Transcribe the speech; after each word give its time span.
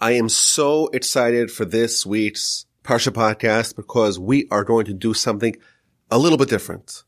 I 0.00 0.12
am 0.12 0.28
so 0.28 0.86
excited 0.92 1.50
for 1.50 1.64
this 1.64 2.06
week's 2.06 2.66
Parsha 2.84 3.12
podcast 3.12 3.74
because 3.74 4.16
we 4.16 4.46
are 4.48 4.62
going 4.62 4.84
to 4.84 4.94
do 4.94 5.12
something 5.12 5.56
a 6.08 6.18
little 6.18 6.38
bit 6.38 6.48
different. 6.48 7.02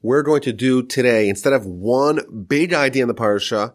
We're 0.00 0.22
going 0.22 0.40
to 0.42 0.52
do 0.54 0.82
today, 0.82 1.28
instead 1.28 1.52
of 1.52 1.66
one 1.66 2.46
big 2.48 2.72
idea 2.72 3.02
in 3.02 3.08
the 3.08 3.14
Parsha, 3.14 3.74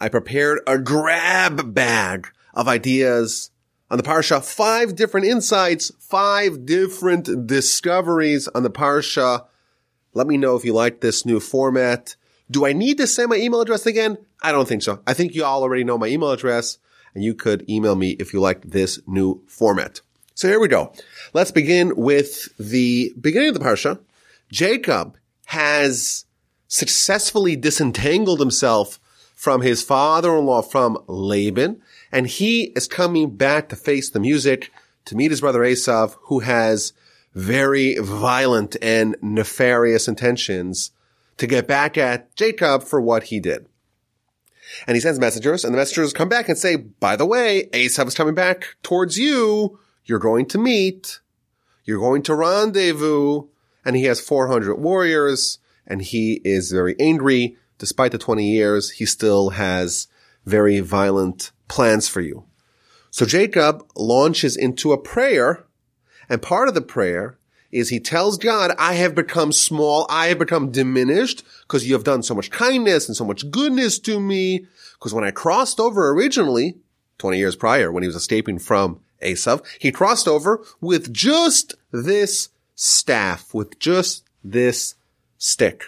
I 0.00 0.08
prepared 0.08 0.58
a 0.66 0.76
grab 0.76 1.72
bag 1.72 2.26
of 2.52 2.66
ideas 2.66 3.52
on 3.92 3.96
the 3.96 4.02
Parsha, 4.02 4.44
five 4.44 4.96
different 4.96 5.28
insights, 5.28 5.92
five 6.00 6.66
different 6.66 7.46
discoveries 7.46 8.48
on 8.48 8.64
the 8.64 8.70
Parsha. 8.70 9.46
Let 10.14 10.26
me 10.26 10.36
know 10.36 10.56
if 10.56 10.64
you 10.64 10.72
like 10.72 11.00
this 11.00 11.24
new 11.24 11.38
format. 11.38 12.16
Do 12.50 12.66
I 12.66 12.72
need 12.72 12.98
to 12.98 13.06
say 13.06 13.24
my 13.26 13.36
email 13.36 13.60
address 13.60 13.86
again? 13.86 14.18
I 14.42 14.50
don't 14.50 14.66
think 14.66 14.82
so. 14.82 15.00
I 15.06 15.14
think 15.14 15.36
you 15.36 15.44
all 15.44 15.62
already 15.62 15.84
know 15.84 15.96
my 15.96 16.08
email 16.08 16.32
address 16.32 16.78
and 17.18 17.24
you 17.24 17.34
could 17.34 17.68
email 17.68 17.96
me 17.96 18.10
if 18.20 18.32
you 18.32 18.38
like 18.38 18.62
this 18.62 19.00
new 19.04 19.42
format. 19.48 20.02
So 20.36 20.46
here 20.46 20.60
we 20.60 20.68
go. 20.68 20.92
Let's 21.32 21.50
begin 21.50 21.96
with 21.96 22.56
the 22.58 23.12
beginning 23.20 23.48
of 23.48 23.54
the 23.54 23.64
Parsha. 23.64 23.98
Jacob 24.52 25.16
has 25.46 26.26
successfully 26.68 27.56
disentangled 27.56 28.38
himself 28.38 29.00
from 29.34 29.62
his 29.62 29.82
father-in-law, 29.82 30.62
from 30.62 30.96
Laban, 31.08 31.82
and 32.12 32.28
he 32.28 32.66
is 32.76 32.86
coming 32.86 33.34
back 33.34 33.68
to 33.70 33.74
face 33.74 34.10
the 34.10 34.20
music 34.20 34.70
to 35.06 35.16
meet 35.16 35.32
his 35.32 35.40
brother 35.40 35.62
Esav, 35.62 36.14
who 36.26 36.38
has 36.38 36.92
very 37.34 37.98
violent 37.98 38.76
and 38.80 39.16
nefarious 39.20 40.06
intentions 40.06 40.92
to 41.36 41.48
get 41.48 41.66
back 41.66 41.98
at 41.98 42.32
Jacob 42.36 42.84
for 42.84 43.00
what 43.00 43.24
he 43.24 43.40
did. 43.40 43.66
And 44.86 44.96
he 44.96 45.00
sends 45.00 45.18
messengers, 45.18 45.64
and 45.64 45.72
the 45.72 45.78
messengers 45.78 46.12
come 46.12 46.28
back 46.28 46.48
and 46.48 46.58
say, 46.58 46.76
by 46.76 47.16
the 47.16 47.26
way, 47.26 47.68
Esav 47.72 48.06
is 48.06 48.14
coming 48.14 48.34
back 48.34 48.76
towards 48.82 49.18
you. 49.18 49.78
You're 50.04 50.18
going 50.18 50.46
to 50.46 50.58
meet. 50.58 51.20
You're 51.84 52.00
going 52.00 52.22
to 52.24 52.34
rendezvous 52.34 53.44
and 53.88 53.96
he 53.96 54.04
has 54.04 54.20
400 54.20 54.76
warriors 54.76 55.58
and 55.86 56.02
he 56.02 56.42
is 56.44 56.70
very 56.70 56.94
angry. 57.00 57.56
Despite 57.78 58.12
the 58.12 58.18
20 58.18 58.46
years, 58.46 58.90
he 58.90 59.06
still 59.06 59.50
has 59.50 60.08
very 60.44 60.80
violent 60.80 61.52
plans 61.68 62.06
for 62.06 62.20
you. 62.20 62.44
So 63.10 63.24
Jacob 63.24 63.88
launches 63.96 64.54
into 64.54 64.92
a 64.92 64.98
prayer 64.98 65.64
and 66.28 66.42
part 66.42 66.68
of 66.68 66.74
the 66.74 66.82
prayer 66.82 67.38
is 67.70 67.88
he 67.90 68.00
tells 68.00 68.38
God, 68.38 68.72
I 68.78 68.94
have 68.94 69.14
become 69.14 69.52
small. 69.52 70.06
I 70.08 70.28
have 70.28 70.38
become 70.38 70.70
diminished 70.70 71.44
because 71.62 71.86
you 71.86 71.94
have 71.94 72.04
done 72.04 72.22
so 72.22 72.34
much 72.34 72.50
kindness 72.50 73.08
and 73.08 73.16
so 73.16 73.24
much 73.24 73.50
goodness 73.50 73.98
to 74.00 74.18
me. 74.20 74.66
Because 74.94 75.12
when 75.12 75.24
I 75.24 75.30
crossed 75.30 75.78
over 75.78 76.10
originally, 76.10 76.76
20 77.18 77.38
years 77.38 77.56
prior, 77.56 77.92
when 77.92 78.02
he 78.02 78.06
was 78.06 78.16
escaping 78.16 78.58
from 78.58 79.00
Esav, 79.22 79.64
he 79.78 79.92
crossed 79.92 80.26
over 80.26 80.64
with 80.80 81.12
just 81.12 81.74
this 81.92 82.48
staff 82.74 83.52
with 83.52 83.78
just 83.78 84.24
this 84.42 84.94
stick. 85.36 85.84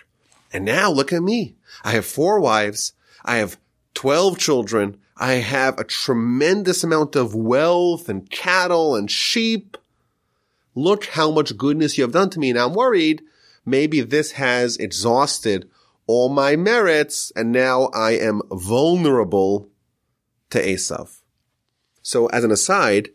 And 0.53 0.65
now 0.65 0.91
look 0.91 1.12
at 1.12 1.22
me. 1.22 1.55
I 1.84 1.92
have 1.92 2.05
four 2.05 2.41
wives. 2.41 2.92
I 3.25 3.37
have 3.37 3.59
12 3.94 4.39
children. 4.39 4.98
I 5.17 5.34
have 5.34 5.78
a 5.78 5.84
tremendous 5.84 6.83
amount 6.83 7.15
of 7.15 7.34
wealth 7.34 8.09
and 8.09 8.28
cattle 8.31 8.97
and 8.97 9.11
sheep. 9.11 9.77
Look 10.75 11.07
how 11.07 11.31
much 11.31 11.57
goodness 11.57 11.99
you 11.99 12.05
have 12.05 12.13
done 12.13 12.31
to 12.31 12.39
me. 12.39 12.51
And 12.51 12.59
I'm 12.59 12.75
worried 12.75 13.23
maybe 13.65 14.01
this 14.01 14.33
has 14.33 14.77
exhausted 14.77 15.69
all 16.07 16.29
my 16.29 16.57
merits 16.57 17.33
and 17.37 17.53
now 17.53 17.85
I 17.95 18.12
am 18.12 18.43
vulnerable 18.51 19.69
to 20.51 20.61
Esav. 20.61 21.21
So 22.03 22.27
as 22.29 22.45
an 22.45 22.51
aside, 22.51 23.11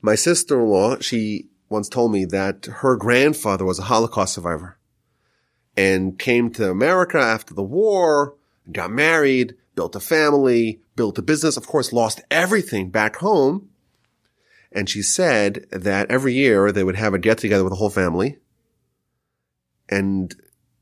my 0.00 0.14
sister-in-law, 0.14 0.98
she 1.00 1.46
once 1.68 1.88
told 1.88 2.12
me 2.12 2.24
that 2.26 2.66
her 2.66 2.96
grandfather 2.96 3.64
was 3.64 3.78
a 3.78 3.84
Holocaust 3.84 4.34
survivor 4.34 4.78
and 5.76 6.18
came 6.18 6.50
to 6.52 6.70
America 6.70 7.18
after 7.18 7.54
the 7.54 7.62
war, 7.62 8.34
got 8.70 8.90
married, 8.90 9.56
built 9.74 9.96
a 9.96 10.00
family, 10.00 10.80
built 10.94 11.18
a 11.18 11.22
business, 11.22 11.56
of 11.56 11.66
course, 11.66 11.92
lost 11.92 12.20
everything 12.30 12.90
back 12.90 13.16
home. 13.16 13.68
And 14.76 14.90
she 14.90 15.00
said 15.00 15.66
that 15.70 16.10
every 16.10 16.34
year 16.34 16.70
they 16.70 16.84
would 16.84 16.96
have 16.96 17.14
a 17.14 17.18
get 17.18 17.38
together 17.38 17.64
with 17.64 17.70
the 17.70 17.78
whole 17.78 17.88
family 17.88 18.36
and 19.88 20.34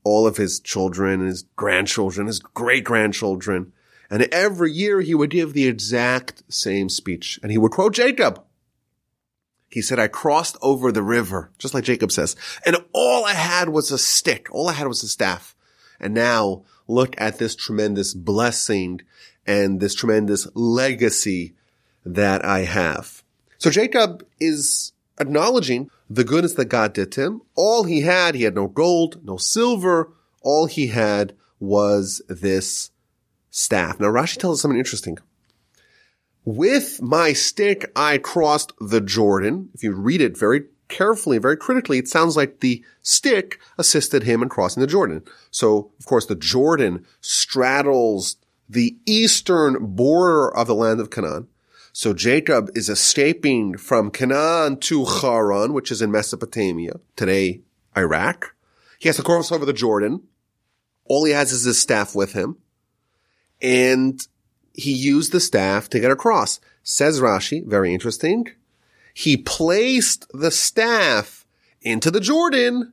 all 0.03 0.27
of 0.27 0.35
his 0.35 0.59
children, 0.59 1.25
his 1.25 1.43
grandchildren, 1.55 2.27
his 2.27 2.39
great 2.39 2.83
grandchildren. 2.83 3.71
And 4.09 4.23
every 4.33 4.73
year 4.73 4.99
he 4.99 5.15
would 5.15 5.29
give 5.29 5.53
the 5.53 5.65
exact 5.67 6.43
same 6.49 6.89
speech 6.89 7.39
and 7.41 7.53
he 7.53 7.57
would 7.57 7.71
quote 7.71 7.93
Jacob. 7.93 8.43
He 9.69 9.81
said, 9.81 9.97
I 9.97 10.09
crossed 10.09 10.57
over 10.61 10.91
the 10.91 11.01
river, 11.01 11.51
just 11.57 11.73
like 11.73 11.85
Jacob 11.85 12.11
says, 12.11 12.35
and 12.65 12.75
all 12.91 13.23
I 13.23 13.33
had 13.33 13.69
was 13.69 13.91
a 13.91 13.97
stick. 13.97 14.49
All 14.51 14.67
I 14.67 14.73
had 14.73 14.87
was 14.87 15.03
a 15.03 15.07
staff. 15.07 15.55
And 16.01 16.13
now 16.13 16.65
look 16.85 17.15
at 17.17 17.39
this 17.39 17.55
tremendous 17.55 18.13
blessing 18.13 18.99
and 19.47 19.79
this 19.79 19.95
tremendous 19.95 20.49
legacy 20.53 21.55
that 22.03 22.43
I 22.43 22.65
have. 22.65 23.23
So 23.65 23.71
Jacob 23.71 24.23
is 24.39 24.93
acknowledging 25.19 25.89
the 26.07 26.23
goodness 26.23 26.53
that 26.53 26.65
God 26.65 26.93
did 26.93 27.11
to 27.13 27.21
him. 27.23 27.41
All 27.55 27.83
he 27.83 28.01
had, 28.01 28.35
he 28.35 28.43
had 28.43 28.53
no 28.53 28.67
gold, 28.67 29.25
no 29.25 29.37
silver. 29.37 30.11
All 30.43 30.67
he 30.67 30.85
had 30.85 31.33
was 31.59 32.21
this 32.29 32.91
staff. 33.49 33.99
Now 33.99 34.09
Rashi 34.09 34.37
tells 34.37 34.59
us 34.59 34.61
something 34.61 34.77
interesting. 34.77 35.17
With 36.43 37.01
my 37.01 37.33
stick, 37.33 37.91
I 37.95 38.19
crossed 38.19 38.71
the 38.79 39.01
Jordan. 39.01 39.69
If 39.73 39.81
you 39.81 39.93
read 39.93 40.21
it 40.21 40.37
very 40.37 40.65
carefully, 40.87 41.39
very 41.39 41.57
critically, 41.57 41.97
it 41.97 42.07
sounds 42.07 42.37
like 42.37 42.59
the 42.59 42.85
stick 43.01 43.59
assisted 43.79 44.21
him 44.21 44.43
in 44.43 44.49
crossing 44.49 44.81
the 44.81 44.85
Jordan. 44.85 45.23
So, 45.49 45.91
of 45.97 46.05
course, 46.05 46.27
the 46.27 46.35
Jordan 46.35 47.03
straddles 47.19 48.35
the 48.69 48.95
eastern 49.07 49.95
border 49.95 50.55
of 50.55 50.67
the 50.67 50.75
land 50.75 50.99
of 50.99 51.09
Canaan. 51.09 51.47
So 51.97 52.13
Jacob 52.13 52.71
is 52.75 52.89
escaping 52.89 53.77
from 53.77 54.11
Canaan 54.11 54.81
to 54.81 55.05
Haran, 55.05 55.71
which 55.71 55.91
is 55.91 56.01
in 56.01 56.11
Mesopotamia, 56.11 56.99
today 57.15 57.61
Iraq. 57.95 58.53
He 58.99 59.07
has 59.07 59.15
to 59.15 59.23
cross 59.23 59.49
over 59.49 59.65
the 59.65 59.71
Jordan. 59.71 60.23
All 61.05 61.23
he 61.23 61.31
has 61.31 61.53
is 61.53 61.63
his 61.63 61.79
staff 61.79 62.13
with 62.13 62.33
him. 62.33 62.57
And 63.61 64.27
he 64.73 64.91
used 64.91 65.31
the 65.31 65.39
staff 65.39 65.87
to 65.91 66.01
get 66.01 66.11
across. 66.11 66.59
Says 66.83 67.21
Rashi, 67.21 67.65
very 67.65 67.93
interesting. 67.93 68.49
He 69.13 69.37
placed 69.37 70.27
the 70.33 70.51
staff 70.51 71.45
into 71.81 72.11
the 72.11 72.19
Jordan. 72.19 72.91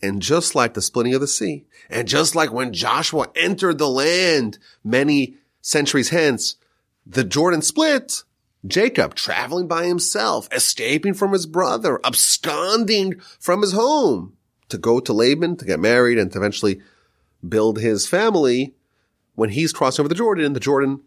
And 0.00 0.22
just 0.22 0.54
like 0.54 0.72
the 0.72 0.80
splitting 0.80 1.12
of 1.14 1.20
the 1.20 1.28
sea, 1.28 1.66
and 1.90 2.08
just 2.08 2.34
like 2.34 2.50
when 2.50 2.72
Joshua 2.72 3.26
entered 3.36 3.76
the 3.76 3.90
land 3.90 4.58
many 4.82 5.36
centuries 5.60 6.08
hence, 6.08 6.56
the 7.06 7.24
Jordan 7.24 7.62
split, 7.62 8.22
Jacob 8.66 9.14
traveling 9.14 9.66
by 9.66 9.86
himself, 9.86 10.48
escaping 10.52 11.14
from 11.14 11.32
his 11.32 11.46
brother, 11.46 12.00
absconding 12.04 13.20
from 13.40 13.62
his 13.62 13.72
home 13.72 14.36
to 14.68 14.78
go 14.78 15.00
to 15.00 15.12
Laban 15.12 15.56
to 15.56 15.64
get 15.64 15.80
married 15.80 16.18
and 16.18 16.30
to 16.32 16.38
eventually 16.38 16.80
build 17.46 17.78
his 17.78 18.06
family 18.06 18.74
when 19.34 19.50
he's 19.50 19.72
crossing 19.72 20.02
over 20.02 20.08
the 20.08 20.14
Jordan, 20.14 20.52
the 20.52 20.60
Jordan 20.60 21.00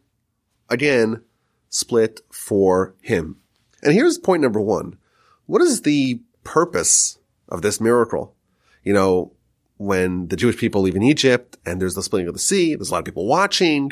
again 0.69 1.23
split 1.69 2.21
for 2.31 2.95
him. 3.01 3.37
And 3.83 3.93
here's 3.93 4.17
point 4.17 4.41
number 4.41 4.61
one. 4.61 4.97
What 5.45 5.61
is 5.61 5.81
the 5.81 6.21
purpose 6.43 7.19
of 7.47 7.61
this 7.61 7.79
miracle? 7.79 8.35
You 8.83 8.93
know, 8.93 9.33
when 9.77 10.27
the 10.27 10.35
Jewish 10.35 10.57
people 10.57 10.81
leave 10.81 10.95
in 10.95 11.03
Egypt 11.03 11.57
and 11.65 11.81
there's 11.81 11.95
the 11.95 12.03
splitting 12.03 12.27
of 12.27 12.33
the 12.33 12.39
sea, 12.39 12.75
there's 12.75 12.89
a 12.89 12.93
lot 12.93 12.99
of 12.99 13.05
people 13.05 13.27
watching. 13.27 13.91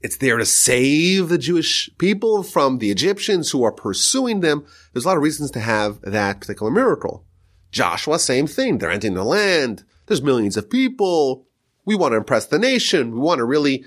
It's 0.00 0.18
there 0.18 0.36
to 0.36 0.44
save 0.44 1.28
the 1.28 1.38
Jewish 1.38 1.90
people 1.98 2.42
from 2.42 2.78
the 2.78 2.90
Egyptians 2.90 3.50
who 3.50 3.62
are 3.64 3.72
pursuing 3.72 4.40
them. 4.40 4.66
There's 4.92 5.04
a 5.04 5.08
lot 5.08 5.16
of 5.16 5.22
reasons 5.22 5.50
to 5.52 5.60
have 5.60 6.00
that 6.02 6.40
particular 6.40 6.70
miracle. 6.70 7.24
Joshua, 7.72 8.18
same 8.18 8.46
thing. 8.46 8.78
They're 8.78 8.90
entering 8.90 9.14
the 9.14 9.24
land. 9.24 9.84
There's 10.06 10.22
millions 10.22 10.56
of 10.56 10.70
people. 10.70 11.46
We 11.84 11.94
want 11.94 12.12
to 12.12 12.18
impress 12.18 12.46
the 12.46 12.58
nation. 12.58 13.12
We 13.12 13.20
want 13.20 13.38
to 13.38 13.44
really 13.44 13.84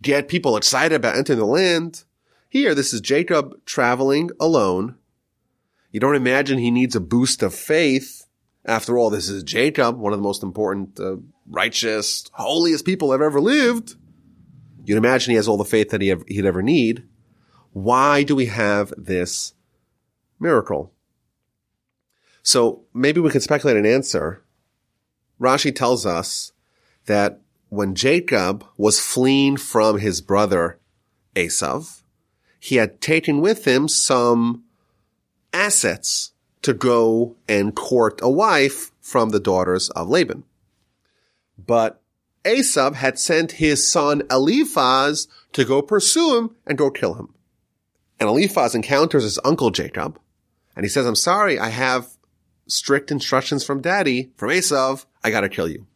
get 0.00 0.28
people 0.28 0.56
excited 0.56 0.96
about 0.96 1.16
entering 1.16 1.38
the 1.38 1.46
land. 1.46 2.04
Here, 2.48 2.74
this 2.74 2.92
is 2.92 3.00
Jacob 3.00 3.64
traveling 3.64 4.30
alone. 4.38 4.96
You 5.90 6.00
don't 6.00 6.16
imagine 6.16 6.58
he 6.58 6.70
needs 6.70 6.96
a 6.96 7.00
boost 7.00 7.42
of 7.42 7.54
faith. 7.54 8.26
After 8.64 8.98
all, 8.98 9.10
this 9.10 9.28
is 9.28 9.42
Jacob, 9.42 9.98
one 9.98 10.12
of 10.12 10.18
the 10.18 10.22
most 10.22 10.42
important, 10.42 10.98
uh, 11.00 11.16
righteous, 11.48 12.24
holiest 12.32 12.84
people 12.84 13.08
that 13.08 13.20
ever 13.20 13.40
lived. 13.40 13.96
You'd 14.84 14.98
imagine 14.98 15.30
he 15.30 15.36
has 15.36 15.48
all 15.48 15.56
the 15.56 15.64
faith 15.64 15.90
that 15.90 16.00
he 16.00 16.14
he'd 16.28 16.44
ever 16.44 16.62
need. 16.62 17.04
Why 17.72 18.22
do 18.22 18.34
we 18.34 18.46
have 18.46 18.92
this 18.96 19.54
miracle? 20.38 20.92
So 22.42 22.84
maybe 22.92 23.20
we 23.20 23.30
could 23.30 23.42
speculate 23.42 23.76
an 23.76 23.86
answer. 23.86 24.42
Rashi 25.40 25.74
tells 25.74 26.04
us 26.04 26.52
that 27.06 27.40
when 27.68 27.94
Jacob 27.94 28.66
was 28.76 29.00
fleeing 29.00 29.56
from 29.56 29.98
his 29.98 30.20
brother 30.20 30.78
Esav, 31.34 32.02
he 32.60 32.76
had 32.76 33.00
taken 33.00 33.40
with 33.40 33.64
him 33.66 33.88
some 33.88 34.64
assets 35.52 36.32
to 36.62 36.74
go 36.74 37.36
and 37.48 37.74
court 37.74 38.20
a 38.22 38.30
wife 38.30 38.92
from 39.00 39.30
the 39.30 39.40
daughters 39.40 39.88
of 39.90 40.08
Laban. 40.08 40.44
But 41.58 42.01
Esav 42.44 42.94
had 42.94 43.18
sent 43.18 43.52
his 43.52 43.90
son 43.90 44.22
Eliphaz 44.30 45.28
to 45.52 45.64
go 45.64 45.82
pursue 45.82 46.38
him 46.38 46.56
and 46.66 46.78
go 46.78 46.90
kill 46.90 47.14
him. 47.14 47.34
And 48.18 48.28
Eliphaz 48.28 48.74
encounters 48.74 49.24
his 49.24 49.38
uncle 49.44 49.70
Jacob, 49.70 50.18
and 50.76 50.84
he 50.84 50.88
says, 50.88 51.06
I'm 51.06 51.14
sorry, 51.14 51.58
I 51.58 51.68
have 51.68 52.08
strict 52.66 53.10
instructions 53.10 53.64
from 53.64 53.80
daddy, 53.80 54.32
from 54.36 54.50
Esav, 54.50 55.04
I 55.22 55.30
gotta 55.30 55.48
kill 55.48 55.68
you. 55.68 55.86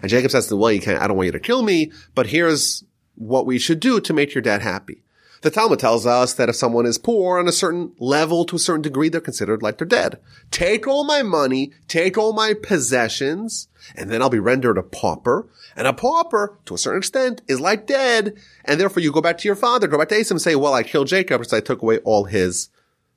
And 0.00 0.10
Jacob 0.10 0.30
says 0.30 0.52
well, 0.52 0.72
you 0.72 0.80
can't, 0.80 1.00
I 1.00 1.06
don't 1.06 1.16
want 1.16 1.26
you 1.26 1.32
to 1.32 1.40
kill 1.40 1.62
me, 1.62 1.92
but 2.14 2.26
here's 2.26 2.84
what 3.14 3.46
we 3.46 3.58
should 3.58 3.80
do 3.80 4.00
to 4.00 4.12
make 4.12 4.34
your 4.34 4.42
dad 4.42 4.62
happy. 4.62 5.02
The 5.44 5.50
Talmud 5.50 5.78
tells 5.78 6.06
us 6.06 6.32
that 6.32 6.48
if 6.48 6.56
someone 6.56 6.86
is 6.86 6.96
poor 6.96 7.38
on 7.38 7.46
a 7.46 7.52
certain 7.52 7.92
level 7.98 8.46
to 8.46 8.56
a 8.56 8.58
certain 8.58 8.80
degree, 8.80 9.10
they're 9.10 9.20
considered 9.20 9.62
like 9.62 9.76
they're 9.76 9.86
dead. 9.86 10.18
Take 10.50 10.88
all 10.88 11.04
my 11.04 11.20
money, 11.20 11.70
take 11.86 12.16
all 12.16 12.32
my 12.32 12.54
possessions, 12.54 13.68
and 13.94 14.10
then 14.10 14.22
I'll 14.22 14.30
be 14.30 14.38
rendered 14.38 14.78
a 14.78 14.82
pauper. 14.82 15.46
And 15.76 15.86
a 15.86 15.92
pauper, 15.92 16.56
to 16.64 16.74
a 16.74 16.78
certain 16.78 17.00
extent, 17.00 17.42
is 17.46 17.60
like 17.60 17.86
dead. 17.86 18.38
And 18.64 18.80
therefore 18.80 19.02
you 19.02 19.12
go 19.12 19.20
back 19.20 19.36
to 19.36 19.46
your 19.46 19.54
father, 19.54 19.86
go 19.86 19.98
back 19.98 20.08
to 20.08 20.14
Esav 20.14 20.30
and 20.30 20.40
say, 20.40 20.56
well, 20.56 20.72
I 20.72 20.82
killed 20.82 21.08
Jacob 21.08 21.42
because 21.42 21.52
I 21.52 21.60
took 21.60 21.82
away 21.82 21.98
all 21.98 22.24
his 22.24 22.70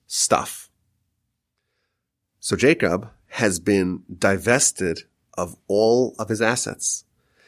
stuff. 0.05 0.69
So 2.41 2.57
Jacob 2.57 3.09
has 3.27 3.57
been 3.57 4.03
divested 4.13 5.03
of 5.37 5.55
all 5.69 6.13
of 6.19 6.27
his 6.27 6.41
assets. 6.41 7.05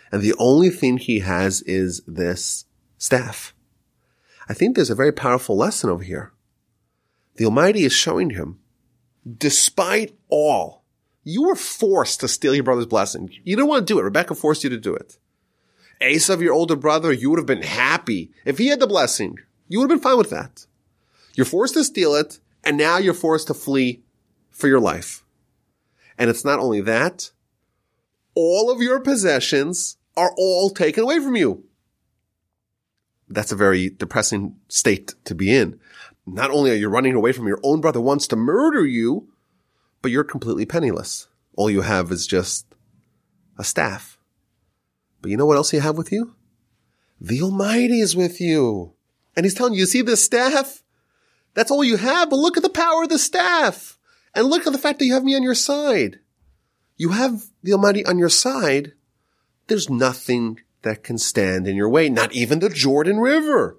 And 0.09 0.21
the 0.21 0.35
only 0.39 0.69
thing 0.69 0.99
he 0.99 1.19
has 1.19 1.63
is 1.63 2.01
this 2.07 2.63
staff. 2.97 3.53
I 4.49 4.55
think 4.55 4.75
there's 4.75 4.89
a 4.89 4.95
very 4.95 5.11
powerful 5.11 5.55
lesson 5.55 5.91
over 5.91 6.03
here. 6.03 6.33
The 7.35 7.45
Almighty 7.45 7.85
is 7.85 7.93
showing 7.93 8.31
him, 8.31 8.59
despite 9.37 10.17
all, 10.27 10.83
you 11.23 11.43
were 11.43 11.55
forced 11.55 12.19
to 12.21 12.27
steal 12.27 12.55
your 12.55 12.63
brother's 12.63 12.87
blessing. 12.87 13.29
You 13.43 13.55
didn't 13.55 13.69
want 13.69 13.87
to 13.87 13.93
do 13.93 13.99
it. 13.99 14.03
Rebecca 14.03 14.33
forced 14.33 14.63
you 14.63 14.71
to 14.71 14.79
do 14.79 14.95
it. 14.95 15.19
Esav, 16.01 16.41
your 16.41 16.53
older 16.53 16.75
brother, 16.75 17.13
you 17.13 17.29
would 17.29 17.37
have 17.37 17.45
been 17.45 17.61
happy 17.61 18.31
if 18.43 18.57
he 18.57 18.67
had 18.67 18.79
the 18.79 18.87
blessing. 18.87 19.37
You 19.67 19.79
would 19.79 19.91
have 19.91 20.01
been 20.01 20.03
fine 20.03 20.17
with 20.17 20.31
that. 20.31 20.65
You're 21.35 21.45
forced 21.45 21.75
to 21.75 21.83
steal 21.83 22.15
it, 22.15 22.39
and 22.63 22.75
now 22.75 22.97
you're 22.97 23.13
forced 23.13 23.47
to 23.47 23.53
flee 23.53 24.01
for 24.49 24.67
your 24.67 24.79
life. 24.79 25.23
And 26.17 26.29
it's 26.29 26.43
not 26.43 26.59
only 26.59 26.81
that, 26.81 27.31
all 28.33 28.71
of 28.71 28.81
your 28.81 28.99
possessions 28.99 29.97
are 30.17 30.33
all 30.37 30.71
taken 30.71 31.03
away 31.03 31.19
from 31.19 31.35
you 31.35 31.68
that's 33.29 33.51
a 33.51 33.55
very 33.55 33.89
depressing 33.89 34.55
state 34.67 35.13
to 35.25 35.35
be 35.35 35.55
in. 35.55 35.79
Not 36.25 36.51
only 36.51 36.71
are 36.71 36.75
you 36.75 36.89
running 36.89 37.15
away 37.15 37.31
from 37.31 37.47
your 37.47 37.59
own 37.63 37.81
brother 37.81 38.01
wants 38.01 38.27
to 38.27 38.35
murder 38.35 38.85
you, 38.85 39.29
but 40.01 40.11
you're 40.11 40.23
completely 40.23 40.65
penniless. 40.65 41.27
All 41.55 41.69
you 41.69 41.81
have 41.81 42.11
is 42.11 42.27
just 42.27 42.65
a 43.57 43.63
staff. 43.63 44.17
But 45.21 45.31
you 45.31 45.37
know 45.37 45.45
what 45.45 45.57
else 45.57 45.73
you 45.73 45.81
have 45.81 45.97
with 45.97 46.11
you? 46.11 46.35
The 47.19 47.41
Almighty 47.41 47.99
is 47.99 48.15
with 48.15 48.39
you. 48.39 48.93
And 49.35 49.45
he's 49.45 49.53
telling 49.53 49.73
you, 49.73 49.81
you 49.81 49.85
see 49.85 50.01
this 50.01 50.23
staff? 50.23 50.83
That's 51.53 51.71
all 51.71 51.83
you 51.83 51.97
have, 51.97 52.29
but 52.29 52.37
look 52.37 52.57
at 52.57 52.63
the 52.63 52.69
power 52.69 53.03
of 53.03 53.09
the 53.09 53.19
staff. 53.19 53.97
And 54.33 54.47
look 54.47 54.65
at 54.65 54.73
the 54.73 54.79
fact 54.79 54.99
that 54.99 55.05
you 55.05 55.13
have 55.13 55.23
me 55.23 55.35
on 55.35 55.43
your 55.43 55.55
side. 55.55 56.19
You 56.97 57.09
have 57.09 57.43
the 57.63 57.73
Almighty 57.73 58.05
on 58.05 58.19
your 58.19 58.29
side. 58.29 58.93
There's 59.67 59.89
nothing 59.89 60.59
that 60.81 61.03
can 61.03 61.17
stand 61.17 61.67
in 61.67 61.75
your 61.75 61.89
way, 61.89 62.09
not 62.09 62.33
even 62.33 62.59
the 62.59 62.69
Jordan 62.69 63.19
River. 63.19 63.77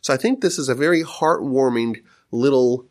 So 0.00 0.12
I 0.12 0.16
think 0.16 0.40
this 0.40 0.58
is 0.58 0.68
a 0.68 0.74
very 0.74 1.02
heartwarming 1.02 2.02
little 2.30 2.86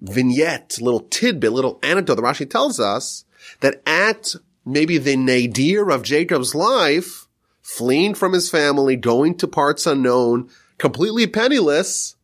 vignette, 0.00 0.78
little 0.80 1.00
tidbit, 1.00 1.52
little 1.52 1.78
anecdote 1.82 2.16
that 2.16 2.22
Rashi 2.22 2.48
tells 2.48 2.78
us 2.78 3.24
that 3.60 3.82
at 3.86 4.34
maybe 4.64 4.98
the 4.98 5.16
nadir 5.16 5.90
of 5.90 6.02
Jacob's 6.02 6.54
life, 6.54 7.26
fleeing 7.62 8.14
from 8.14 8.32
his 8.32 8.50
family, 8.50 8.96
going 8.96 9.36
to 9.38 9.48
parts 9.48 9.86
unknown, 9.86 10.48
completely 10.78 11.26
penniless, 11.26 12.16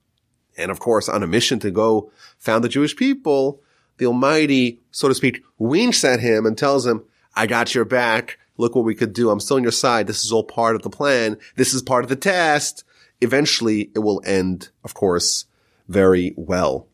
and 0.57 0.71
of 0.71 0.79
course 0.79 1.09
on 1.09 1.23
a 1.23 1.27
mission 1.27 1.59
to 1.61 1.71
go 1.71 2.13
found 2.39 2.63
the 2.63 2.69
Jewish 2.69 2.95
people, 2.95 3.63
the 3.99 4.07
Almighty, 4.07 4.81
so 4.91 5.09
to 5.09 5.15
speak, 5.15 5.43
winks 5.59 6.05
at 6.05 6.21
him 6.21 6.47
and 6.47 6.57
tells 6.57 6.87
him, 6.87 7.05
I 7.35 7.47
got 7.47 7.75
your 7.75 7.85
back 7.85 8.39
look 8.61 8.75
what 8.75 8.85
we 8.85 8.95
could 8.95 9.13
do. 9.13 9.31
I'm 9.31 9.41
still 9.41 9.57
on 9.57 9.63
your 9.63 9.73
side. 9.73 10.07
This 10.07 10.25
is 10.25 10.33
all 10.33 10.45
part 10.45 10.77
of 10.77 10.83
the 10.83 10.91
plan. 10.91 11.39
This 11.57 11.75
is 11.75 11.83
part 11.83 12.05
of 12.05 12.11
the 12.11 12.17
test. 12.17 12.85
Eventually 13.21 13.91
it 13.95 14.01
will 14.01 14.23
end, 14.25 14.71
of 14.85 14.95
course, 14.95 15.47
very 15.89 16.35
well. 16.37 16.87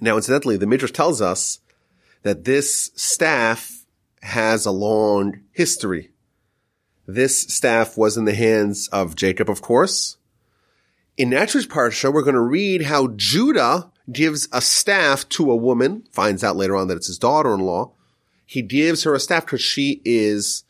Now, 0.00 0.16
incidentally, 0.16 0.56
the 0.56 0.66
Midrash 0.66 0.92
tells 0.92 1.22
us 1.22 1.60
that 2.22 2.44
this 2.44 2.90
staff 2.94 3.86
has 4.22 4.66
a 4.66 4.70
long 4.70 5.40
history. 5.52 6.10
This 7.06 7.38
staff 7.38 7.96
was 7.96 8.16
in 8.16 8.24
the 8.24 8.34
hands 8.34 8.88
of 8.88 9.14
Jacob, 9.14 9.50
of 9.50 9.62
course. 9.62 10.16
In 11.16 11.30
Natur's 11.30 11.66
Parsha, 11.66 12.12
we're 12.12 12.22
going 12.22 12.34
to 12.34 12.40
read 12.40 12.82
how 12.82 13.08
Judah 13.16 13.92
gives 14.10 14.48
a 14.52 14.60
staff 14.60 15.28
to 15.30 15.50
a 15.50 15.56
woman, 15.56 16.04
finds 16.10 16.42
out 16.42 16.56
later 16.56 16.76
on 16.76 16.88
that 16.88 16.96
it's 16.96 17.06
his 17.06 17.18
daughter-in-law. 17.18 17.92
He 18.46 18.62
gives 18.62 19.04
her 19.04 19.14
a 19.14 19.20
staff 19.20 19.46
because 19.46 19.62
she 19.62 20.00
is 20.04 20.63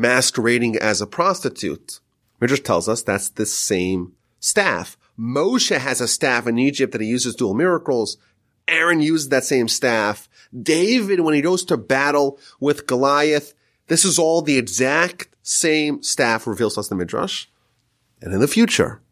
masquerading 0.00 0.76
as 0.76 1.00
a 1.00 1.06
prostitute. 1.06 2.00
Midrash 2.40 2.60
tells 2.60 2.88
us 2.88 3.02
that's 3.02 3.28
the 3.28 3.46
same 3.46 4.14
staff. 4.40 4.96
Moshe 5.18 5.76
has 5.76 6.00
a 6.00 6.08
staff 6.08 6.46
in 6.46 6.58
Egypt 6.58 6.92
that 6.92 7.02
he 7.02 7.06
uses 7.06 7.34
to 7.34 7.48
do 7.50 7.54
miracles. 7.54 8.16
Aaron 8.66 9.00
uses 9.00 9.28
that 9.28 9.44
same 9.44 9.68
staff. 9.68 10.28
David, 10.58 11.20
when 11.20 11.34
he 11.34 11.42
goes 11.42 11.64
to 11.64 11.76
battle 11.76 12.38
with 12.58 12.86
Goliath, 12.86 13.52
this 13.88 14.04
is 14.04 14.18
all 14.18 14.40
the 14.40 14.56
exact 14.56 15.28
same 15.42 16.02
staff 16.02 16.46
reveals 16.46 16.78
us 16.78 16.88
the 16.88 16.94
Midrash. 16.94 17.46
And 18.22 18.32
in 18.32 18.40
the 18.40 18.48
future, 18.48 19.02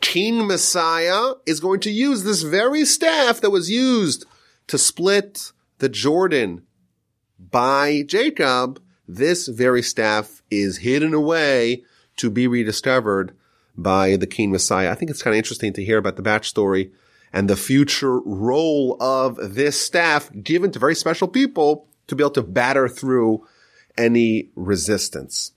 King 0.00 0.46
Messiah 0.46 1.34
is 1.46 1.60
going 1.60 1.80
to 1.80 1.90
use 1.90 2.22
this 2.22 2.42
very 2.42 2.84
staff 2.84 3.40
that 3.40 3.50
was 3.50 3.70
used 3.70 4.26
to 4.68 4.78
split 4.78 5.52
the 5.78 5.88
Jordan 5.88 6.62
by 7.38 8.02
Jacob 8.06 8.80
this 9.08 9.48
very 9.48 9.82
staff 9.82 10.42
is 10.50 10.78
hidden 10.78 11.14
away 11.14 11.82
to 12.18 12.30
be 12.30 12.46
rediscovered 12.46 13.34
by 13.76 14.16
the 14.16 14.26
King 14.26 14.50
Messiah. 14.50 14.90
I 14.90 14.94
think 14.94 15.10
it's 15.10 15.22
kind 15.22 15.34
of 15.34 15.38
interesting 15.38 15.72
to 15.72 15.84
hear 15.84 15.98
about 15.98 16.16
the 16.16 16.22
batch 16.22 16.48
story 16.48 16.92
and 17.32 17.48
the 17.48 17.56
future 17.56 18.20
role 18.20 18.96
of 19.00 19.54
this 19.54 19.80
staff 19.80 20.30
given 20.42 20.70
to 20.72 20.78
very 20.78 20.94
special 20.94 21.28
people 21.28 21.86
to 22.06 22.14
be 22.14 22.22
able 22.22 22.30
to 22.30 22.42
batter 22.42 22.88
through 22.88 23.46
any 23.96 24.50
resistance. 24.54 25.52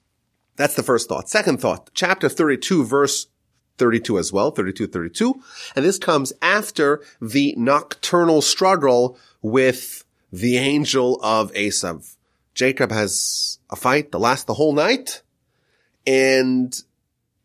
That's 0.55 0.75
the 0.75 0.83
first 0.83 1.09
thought. 1.09 1.29
Second 1.29 1.59
thought, 1.59 1.89
chapter 1.93 2.29
32, 2.29 2.85
verse 2.85 3.27
32 3.77 4.19
as 4.19 4.31
well, 4.31 4.51
32, 4.51 4.87
32. 4.87 5.41
And 5.75 5.83
this 5.83 5.97
comes 5.97 6.33
after 6.41 7.01
the 7.21 7.55
nocturnal 7.57 8.41
struggle 8.41 9.17
with 9.41 10.03
the 10.31 10.57
angel 10.57 11.19
of 11.23 11.51
Esav. 11.53 12.15
Jacob 12.53 12.91
has 12.91 13.59
a 13.69 13.75
fight 13.75 14.11
that 14.11 14.19
lasts 14.19 14.45
the 14.45 14.53
whole 14.53 14.73
night. 14.73 15.21
And 16.05 16.77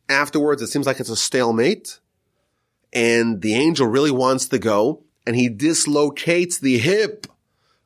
afterwards, 0.08 0.62
it 0.62 0.68
seems 0.68 0.86
like 0.86 1.00
it's 1.00 1.10
a 1.10 1.16
stalemate. 1.16 2.00
And 2.92 3.42
the 3.42 3.54
angel 3.54 3.86
really 3.86 4.10
wants 4.10 4.48
to 4.48 4.58
go 4.58 5.02
and 5.26 5.36
he 5.36 5.48
dislocates 5.48 6.58
the 6.58 6.78
hip 6.78 7.26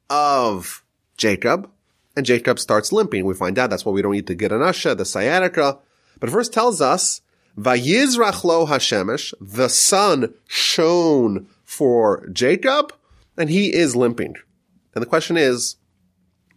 of 0.09 0.85
Jacob 1.17 1.71
and 2.17 2.27
Jacob 2.27 2.59
starts 2.59 2.93
limping. 2.93 3.25
We 3.25 3.35
find 3.35 3.59
out 3.59 3.71
that's 3.71 3.85
why 3.85 3.93
we 3.93 4.03
don't 4.03 4.13
gid 4.13 4.51
hanasheh, 4.51 4.97
the 4.97 5.05
sciatica. 5.05 5.79
But 6.19 6.31
first 6.31 6.53
tells 6.53 6.81
us, 6.81 7.23
Vayizrach 7.59 8.45
lo 8.45 8.67
Hashemesh, 8.67 9.35
the 9.41 9.69
sun 9.69 10.35
shone 10.47 11.49
for 11.65 12.29
Jacob 12.29 12.93
and 13.37 13.51
he 13.51 13.73
is 13.73 13.97
limping. 13.97 14.35
And 14.95 15.03
the 15.03 15.07
question 15.07 15.37
is, 15.37 15.77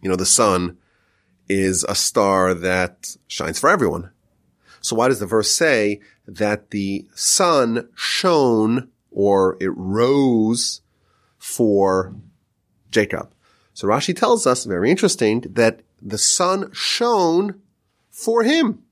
you 0.04 0.10
know, 0.10 0.16
the 0.16 0.26
sun 0.26 0.76
is 1.48 1.82
a 1.88 1.94
star 1.94 2.52
that 2.52 3.16
shines 3.26 3.58
for 3.58 3.70
everyone. 3.70 4.10
So 4.82 4.94
why 4.94 5.08
does 5.08 5.18
the 5.18 5.26
verse 5.26 5.50
say 5.50 6.00
that 6.28 6.70
the 6.70 7.06
sun 7.14 7.88
shone 7.96 8.90
or 9.10 9.56
it 9.60 9.70
rose 9.74 10.82
for 11.38 12.14
Jacob? 12.90 13.32
So 13.72 13.88
Rashi 13.88 14.14
tells 14.14 14.46
us, 14.46 14.66
very 14.66 14.90
interesting, 14.90 15.40
that 15.40 15.80
the 16.02 16.18
sun 16.18 16.70
shone 16.72 17.62
for 18.10 18.42
him 18.42 18.82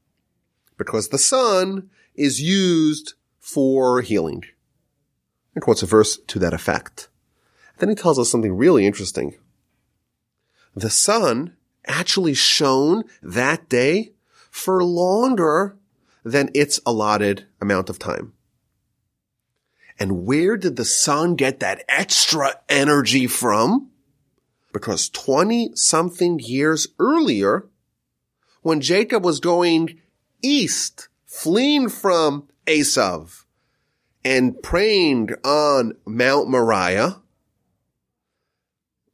because 0.79 1.09
the 1.09 1.19
sun 1.19 1.91
is 2.15 2.41
used 2.41 3.13
for 3.39 4.01
healing. 4.01 4.45
And 5.55 5.63
quotes 5.63 5.83
a 5.83 5.87
verse 5.87 6.17
to 6.29 6.39
that 6.39 6.55
effect. 6.55 7.11
Then 7.79 7.91
he 7.91 7.95
tells 7.95 8.19
us 8.19 8.31
something 8.31 8.57
really 8.57 8.87
interesting 8.87 9.35
the 10.75 10.91
sun 10.91 11.57
actually 11.87 12.35
shone 12.35 13.05
that 13.23 13.69
day 13.69 14.13
for 14.51 14.83
longer 14.85 15.77
than 16.25 16.51
its 16.55 16.81
allotted 16.87 17.47
amount 17.61 17.91
of 17.91 17.99
time. 17.99 18.33
And 19.99 20.25
where 20.27 20.57
did 20.57 20.77
the 20.77 20.85
sun 20.85 21.37
get 21.37 21.61
that 21.61 21.85
extra 21.89 22.61
energy 22.69 23.27
from? 23.27 23.91
Because 24.73 25.09
20 25.11 25.73
something 25.75 26.39
years 26.39 26.89
earlier, 26.99 27.69
when 28.63 28.81
Jacob 28.81 29.25
was 29.25 29.41
going 29.41 30.01
east, 30.43 31.09
fleeing 31.27 31.89
from 31.89 32.49
Esav 32.67 33.45
and 34.25 34.63
praying 34.63 35.31
on 35.45 35.95
Mount 36.07 36.49
Moriah, 36.49 37.22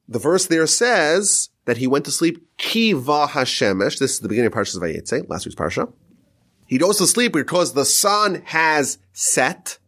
the 0.09 0.19
verse 0.19 0.47
there 0.47 0.67
says 0.67 1.51
that 1.67 1.77
he 1.77 1.87
went 1.87 2.07
to 2.07 2.11
sleep 2.11 2.45
kiva 2.57 3.27
hashemesh. 3.27 3.99
This 3.99 4.13
is 4.13 4.21
the 4.21 4.29
beginning 4.29 4.47
of 4.47 4.55
Parshas 4.55 4.81
Vayetze, 4.81 5.29
last 5.29 5.45
week's 5.45 5.55
parsha. 5.55 5.93
He 6.67 6.79
goes 6.79 6.99
to 6.99 7.07
sleep 7.07 7.33
because 7.33 7.75
the 7.75 7.85
sun 7.85 8.43
has 8.47 8.99
set. 9.13 9.79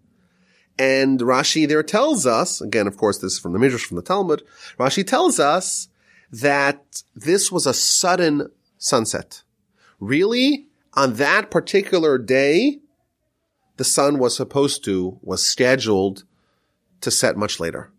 And 0.78 1.20
Rashi 1.20 1.68
there 1.68 1.82
tells 1.82 2.26
us, 2.26 2.60
again, 2.60 2.86
of 2.86 2.96
course, 2.96 3.18
this 3.18 3.34
is 3.34 3.38
from 3.38 3.52
the 3.52 3.58
Midrash, 3.58 3.84
from 3.84 3.96
the 3.96 4.02
Talmud. 4.02 4.42
Rashi 4.78 5.06
tells 5.06 5.38
us 5.38 5.88
that 6.30 7.02
this 7.14 7.52
was 7.52 7.66
a 7.66 7.74
sudden 7.74 8.50
sunset. 8.78 9.42
Really, 9.98 10.66
on 10.94 11.14
that 11.14 11.50
particular 11.50 12.16
day, 12.16 12.78
the 13.76 13.84
sun 13.84 14.18
was 14.18 14.34
supposed 14.34 14.84
to, 14.84 15.18
was 15.22 15.42
scheduled 15.42 16.24
to 17.02 17.10
set 17.10 17.36
much 17.36 17.60
later. 17.60 17.90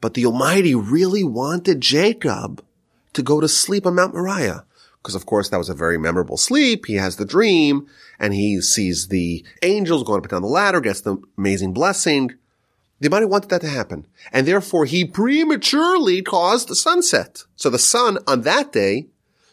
But 0.00 0.14
the 0.14 0.26
Almighty 0.26 0.74
really 0.74 1.24
wanted 1.24 1.80
Jacob 1.80 2.64
to 3.12 3.22
go 3.22 3.40
to 3.40 3.48
sleep 3.48 3.86
on 3.86 3.96
Mount 3.96 4.14
Moriah. 4.14 4.64
Because 5.02 5.14
of 5.14 5.26
course 5.26 5.48
that 5.48 5.58
was 5.58 5.68
a 5.68 5.74
very 5.74 5.98
memorable 5.98 6.36
sleep. 6.36 6.86
He 6.86 6.94
has 6.94 7.16
the 7.16 7.24
dream 7.24 7.86
and 8.18 8.34
he 8.34 8.60
sees 8.60 9.08
the 9.08 9.44
angels 9.62 10.04
going 10.04 10.18
up 10.18 10.24
and 10.24 10.30
down 10.30 10.42
the 10.42 10.48
ladder, 10.48 10.80
gets 10.80 11.00
the 11.00 11.16
amazing 11.36 11.72
blessing. 11.72 12.34
The 13.00 13.08
Almighty 13.08 13.26
wanted 13.26 13.50
that 13.50 13.60
to 13.62 13.68
happen. 13.68 14.06
And 14.32 14.46
therefore 14.46 14.84
he 14.84 15.04
prematurely 15.04 16.22
caused 16.22 16.68
the 16.68 16.74
sunset. 16.74 17.44
So 17.56 17.70
the 17.70 17.78
sun 17.78 18.18
on 18.26 18.42
that 18.42 18.72
day 18.72 19.06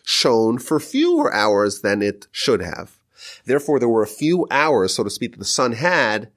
shone 0.04 0.58
for 0.58 0.80
fewer 0.80 1.34
hours 1.34 1.82
than 1.82 2.02
it 2.02 2.28
should 2.32 2.62
have. 2.62 2.98
Therefore 3.46 3.80
there 3.80 3.90
were 3.90 4.04
a 4.04 4.08
few 4.08 4.48
hours, 4.52 4.96
so 4.96 5.04
to 5.04 5.10
speak, 5.10 5.34
that 5.34 5.40
the 5.40 5.46
sun 5.46 5.74
had 5.74 6.32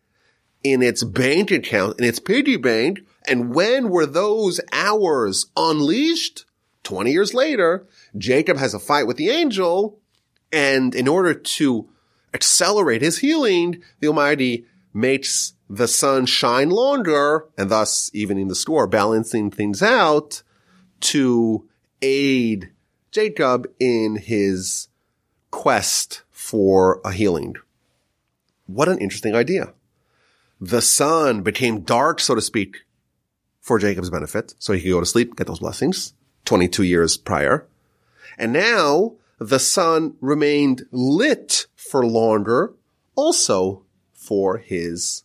in 0.63 0.83
its 0.83 1.05
bank 1.05 1.51
account, 1.51 1.99
in 1.99 2.05
its 2.05 2.19
piggy 2.19 2.57
bank. 2.57 3.01
And 3.29 3.55
when 3.55 3.91
were 3.91 4.07
those 4.07 4.61
hours 4.73 5.47
unleashed? 5.57 6.45
20 6.85 7.13
years 7.13 7.35
later, 7.35 7.87
Jacob 8.17 8.57
has 8.57 8.73
a 8.73 8.79
fight 8.79 9.07
with 9.07 9.17
the 9.17 9.29
angel. 9.29 10.01
And 10.51 10.95
in 10.95 11.07
order 11.07 11.35
to 11.35 11.89
accelerate 12.33 13.03
his 13.03 13.19
healing, 13.19 13.83
the 14.01 14.09
Almighty 14.09 14.67
makes 14.95 15.53
the 15.69 15.89
sun 15.89 16.25
shine 16.25 16.71
longer 16.71 17.47
and 17.59 17.71
thus 17.71 18.11
evening 18.15 18.49
the 18.49 18.55
score, 18.55 18.87
balancing 18.87 19.51
things 19.51 19.83
out 19.83 20.43
to 21.01 21.69
aid 22.01 22.71
Jacob 23.11 23.69
in 23.79 24.17
his 24.17 24.89
quest 25.51 26.23
for 26.31 27.01
a 27.05 27.13
healing. 27.13 27.57
What 28.67 28.89
an 28.89 28.99
interesting 28.99 29.35
idea. 29.35 29.75
The 30.61 30.83
sun 30.83 31.43
became 31.43 31.83
dark, 31.83 32.21
so 32.21 32.35
to 32.35 32.41
speak, 32.41 32.79
for 33.69 33.79
Jacob's 33.79 34.09
benefit, 34.09 34.55
so 34.59 34.73
he 34.73 34.81
could 34.81 34.93
go 34.93 35.01
to 35.01 35.07
sleep, 35.07 35.37
get 35.37 35.47
those 35.47 35.59
blessings, 35.61 36.15
22 36.47 36.85
years 36.85 37.19
prior. 37.19 37.67
And 38.39 38.51
now 38.51 39.17
the 39.39 39.59
sun 39.59 40.15
remained 40.23 40.87
lit 40.91 41.67
for 41.77 42.05
longer, 42.05 42.73
also 43.15 43.85
for 44.15 44.57
his 44.57 45.23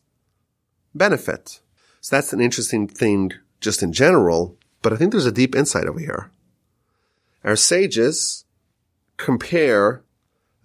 benefit. 0.94 1.62
So 2.02 2.18
that's 2.18 2.34
an 2.34 2.42
interesting 2.42 2.86
thing 2.86 3.32
just 3.62 3.82
in 3.82 3.94
general, 3.94 4.58
but 4.82 4.92
I 4.92 4.98
think 4.98 5.12
there's 5.12 5.26
a 5.26 5.32
deep 5.32 5.56
insight 5.56 5.88
over 5.88 6.00
here. 6.00 6.30
Our 7.46 7.56
sages 7.56 8.44
compare 9.16 10.04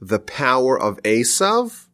the 0.01 0.19
power 0.19 0.77
of 0.77 1.01
Esav 1.05 1.87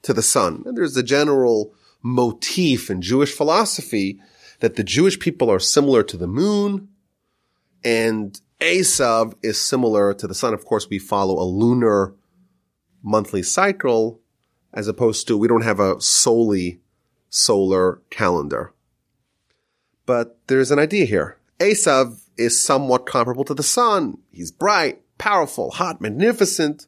to 0.00 0.14
the 0.14 0.22
sun. 0.22 0.62
And 0.64 0.74
there's 0.74 0.96
a 0.96 1.02
general 1.02 1.74
motif 2.02 2.90
in 2.90 3.02
Jewish 3.02 3.32
philosophy 3.32 4.18
that 4.62 4.76
the 4.76 4.84
Jewish 4.84 5.18
people 5.18 5.50
are 5.50 5.58
similar 5.58 6.04
to 6.04 6.16
the 6.16 6.28
moon 6.28 6.88
and 7.82 8.40
Esav 8.60 9.34
is 9.42 9.60
similar 9.60 10.14
to 10.14 10.28
the 10.28 10.36
sun. 10.36 10.54
Of 10.54 10.64
course, 10.64 10.88
we 10.88 11.00
follow 11.00 11.36
a 11.40 11.42
lunar 11.42 12.14
monthly 13.02 13.42
cycle 13.42 14.20
as 14.72 14.86
opposed 14.86 15.26
to 15.26 15.36
we 15.36 15.48
don't 15.48 15.64
have 15.64 15.80
a 15.80 16.00
solely 16.00 16.80
solar 17.28 18.02
calendar. 18.08 18.72
But 20.06 20.38
there's 20.46 20.70
an 20.70 20.78
idea 20.78 21.06
here. 21.06 21.38
Esav 21.58 22.20
is 22.38 22.60
somewhat 22.60 23.04
comparable 23.04 23.44
to 23.46 23.54
the 23.54 23.64
sun. 23.64 24.18
He's 24.30 24.52
bright, 24.52 25.02
powerful, 25.18 25.72
hot, 25.72 26.00
magnificent, 26.00 26.86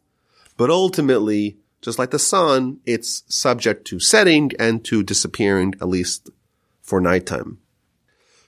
but 0.57 0.71
ultimately, 0.71 1.59
just 1.83 1.99
like 1.99 2.13
the 2.13 2.21
sun, 2.21 2.79
it's 2.87 3.25
subject 3.27 3.85
to 3.89 3.99
setting 3.99 4.53
and 4.61 4.85
to 4.85 5.03
disappearing, 5.03 5.75
at 5.81 5.89
least 5.89 6.31
for 6.81 7.01
nighttime. 7.01 7.59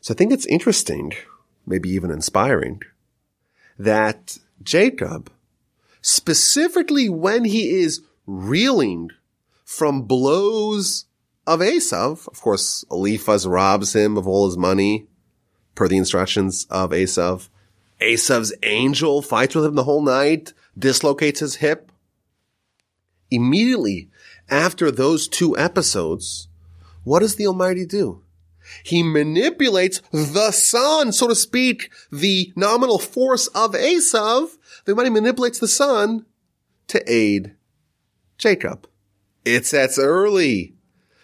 So 0.06 0.14
I 0.14 0.16
think 0.16 0.30
it's 0.32 0.46
interesting, 0.46 1.14
maybe 1.66 1.88
even 1.88 2.12
inspiring, 2.12 2.80
that 3.76 4.38
Jacob, 4.62 5.32
specifically 6.00 7.08
when 7.08 7.44
he 7.44 7.70
is 7.80 8.02
reeling 8.24 9.10
from 9.64 10.02
blows 10.02 11.06
of 11.44 11.58
Esav, 11.58 12.28
of 12.28 12.40
course, 12.40 12.84
Eliphaz 12.88 13.48
robs 13.48 13.96
him 13.96 14.16
of 14.16 14.28
all 14.28 14.46
his 14.46 14.56
money 14.56 15.08
per 15.74 15.88
the 15.88 15.96
instructions 15.96 16.68
of 16.70 16.90
Esav. 16.90 17.48
Esav's 18.00 18.54
angel 18.62 19.22
fights 19.22 19.56
with 19.56 19.64
him 19.64 19.74
the 19.74 19.82
whole 19.82 20.02
night, 20.02 20.52
dislocates 20.78 21.40
his 21.40 21.56
hip. 21.56 21.90
Immediately 23.32 24.08
after 24.48 24.92
those 24.92 25.26
two 25.26 25.58
episodes, 25.58 26.46
what 27.02 27.18
does 27.18 27.34
the 27.34 27.48
Almighty 27.48 27.84
do? 27.84 28.22
He 28.84 29.02
manipulates 29.02 30.00
the 30.12 30.50
sun, 30.50 31.12
so 31.12 31.28
to 31.28 31.34
speak, 31.34 31.90
the 32.10 32.52
nominal 32.56 32.98
force 32.98 33.46
of 33.48 33.72
Esav. 33.72 34.56
The 34.84 34.92
Almighty 34.92 35.10
manipulates 35.10 35.58
the 35.58 35.68
sun 35.68 36.26
to 36.88 37.02
aid 37.12 37.54
Jacob. 38.38 38.88
It 39.44 39.66
sets 39.66 39.98
early 39.98 40.74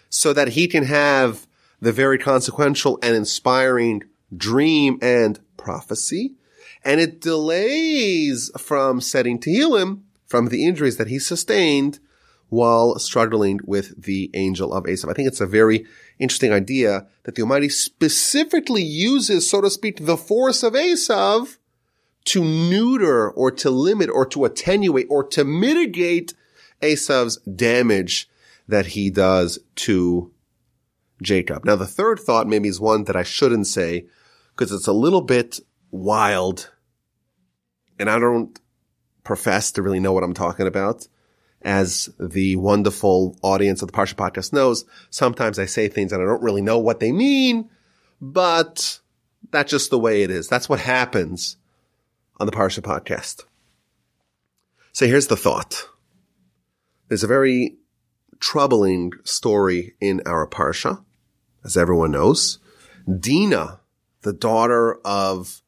so 0.09 0.33
that 0.33 0.49
he 0.49 0.67
can 0.67 0.85
have 0.85 1.47
the 1.81 1.91
very 1.91 2.17
consequential 2.17 2.97
and 3.01 3.15
inspiring 3.15 4.03
dream 4.35 4.97
and 5.01 5.39
prophecy. 5.57 6.35
And 6.83 6.99
it 6.99 7.21
delays 7.21 8.51
from 8.57 9.01
setting 9.01 9.39
to 9.39 9.51
heal 9.51 9.75
him 9.75 10.03
from 10.25 10.47
the 10.47 10.65
injuries 10.65 10.97
that 10.97 11.07
he 11.07 11.19
sustained 11.19 11.99
while 12.53 12.99
struggling 12.99 13.59
with 13.65 13.99
the 14.03 14.29
angel 14.35 14.71
of 14.73 14.83
Esav. 14.83 15.09
I 15.09 15.13
think 15.13 15.27
it's 15.27 15.41
a 15.41 15.47
very 15.47 15.85
interesting 16.19 16.53
idea 16.53 17.07
that 17.23 17.33
the 17.33 17.41
Almighty 17.41 17.67
specifically 17.67 18.83
uses, 18.83 19.49
so 19.49 19.59
to 19.59 19.71
speak, 19.71 20.05
the 20.05 20.17
force 20.17 20.61
of 20.61 20.73
Esav 20.73 21.57
to 22.25 22.43
neuter 22.43 23.31
or 23.31 23.49
to 23.49 23.71
limit 23.71 24.09
or 24.09 24.25
to 24.27 24.45
attenuate 24.45 25.07
or 25.09 25.23
to 25.23 25.43
mitigate 25.43 26.35
Esav's 26.81 27.37
damage 27.37 28.29
that 28.67 28.87
he 28.87 29.09
does 29.09 29.57
to 29.75 30.31
Jacob. 31.23 31.65
Now, 31.65 31.75
the 31.75 31.87
third 31.87 32.19
thought 32.19 32.47
maybe 32.47 32.69
is 32.69 32.79
one 32.79 33.05
that 33.05 33.15
I 33.15 33.23
shouldn't 33.23 33.65
say 33.65 34.05
because 34.55 34.71
it's 34.71 34.87
a 34.87 34.93
little 34.93 35.21
bit 35.21 35.59
wild 35.89 36.71
and 37.97 38.11
I 38.11 38.19
don't 38.19 38.59
profess 39.23 39.71
to 39.71 39.81
really 39.81 39.99
know 39.99 40.13
what 40.13 40.23
I'm 40.23 40.35
talking 40.35 40.67
about. 40.67 41.07
As 41.63 42.09
the 42.19 42.57
wonderful 42.57 43.37
audience 43.41 43.81
of 43.81 43.87
the 43.89 43.93
Parsha 43.93 44.15
podcast 44.15 44.51
knows, 44.51 44.83
sometimes 45.09 45.57
I 45.57 45.65
say 45.65 45.87
things 45.87 46.11
and 46.11 46.21
I 46.21 46.25
don't 46.25 46.43
really 46.43 46.61
know 46.61 46.77
what 46.77 46.99
they 46.99 47.11
mean, 47.13 47.69
but 48.19 48.99
that's 49.51 49.71
just 49.71 49.89
the 49.89 49.99
way 49.99 50.23
it 50.23 50.29
is. 50.29 50.49
That's 50.49 50.67
what 50.67 50.79
happens 50.81 51.55
on 52.37 52.47
the 52.47 52.51
Parsha 52.51 52.81
podcast. 52.81 53.45
So 54.91 55.07
here's 55.07 55.27
the 55.27 55.37
thought. 55.37 55.87
There's 57.07 57.23
a 57.23 57.27
very 57.27 57.77
troubling 58.39 59.13
story 59.23 59.93
in 60.01 60.21
our 60.25 60.45
Parsha, 60.45 61.03
as 61.63 61.77
everyone 61.77 62.11
knows. 62.11 62.59
Dinah, 63.07 63.79
the 64.21 64.33
daughter 64.33 64.95
of 65.05 65.61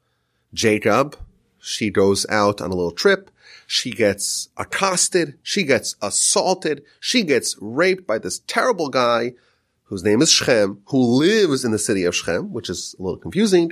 Jacob, 0.54 1.18
she 1.60 1.90
goes 1.90 2.26
out 2.30 2.62
on 2.62 2.72
a 2.72 2.76
little 2.76 2.92
trip. 2.92 3.32
She 3.68 3.92
gets 3.92 4.50
accosted. 4.58 5.38
She 5.42 5.64
gets 5.64 5.96
assaulted. 6.02 6.84
She 7.00 7.24
gets 7.24 7.56
raped 7.60 8.06
by 8.06 8.20
this 8.20 8.40
terrible 8.40 8.90
guy 8.90 9.34
whose 9.86 10.04
name 10.04 10.22
is 10.22 10.32
Shechem, 10.32 10.82
who 10.88 10.98
lives 10.98 11.64
in 11.64 11.72
the 11.72 11.80
city 11.80 12.04
of 12.04 12.16
Shechem, 12.16 12.52
which 12.52 12.70
is 12.70 12.96
a 13.00 13.04
little 13.04 13.20
confusing. 13.20 13.72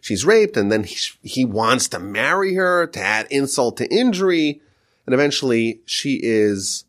She's 0.00 0.24
raped 0.24 0.56
and 0.56 0.70
then 0.70 0.84
he, 0.84 0.96
he 1.22 1.44
wants 1.44 1.88
to 1.88 1.98
marry 1.98 2.54
her 2.54 2.86
to 2.86 3.00
add 3.00 3.26
insult 3.30 3.78
to 3.78 3.90
injury. 3.94 4.60
And 5.06 5.14
eventually 5.14 5.80
she 5.86 6.20
is 6.22 6.84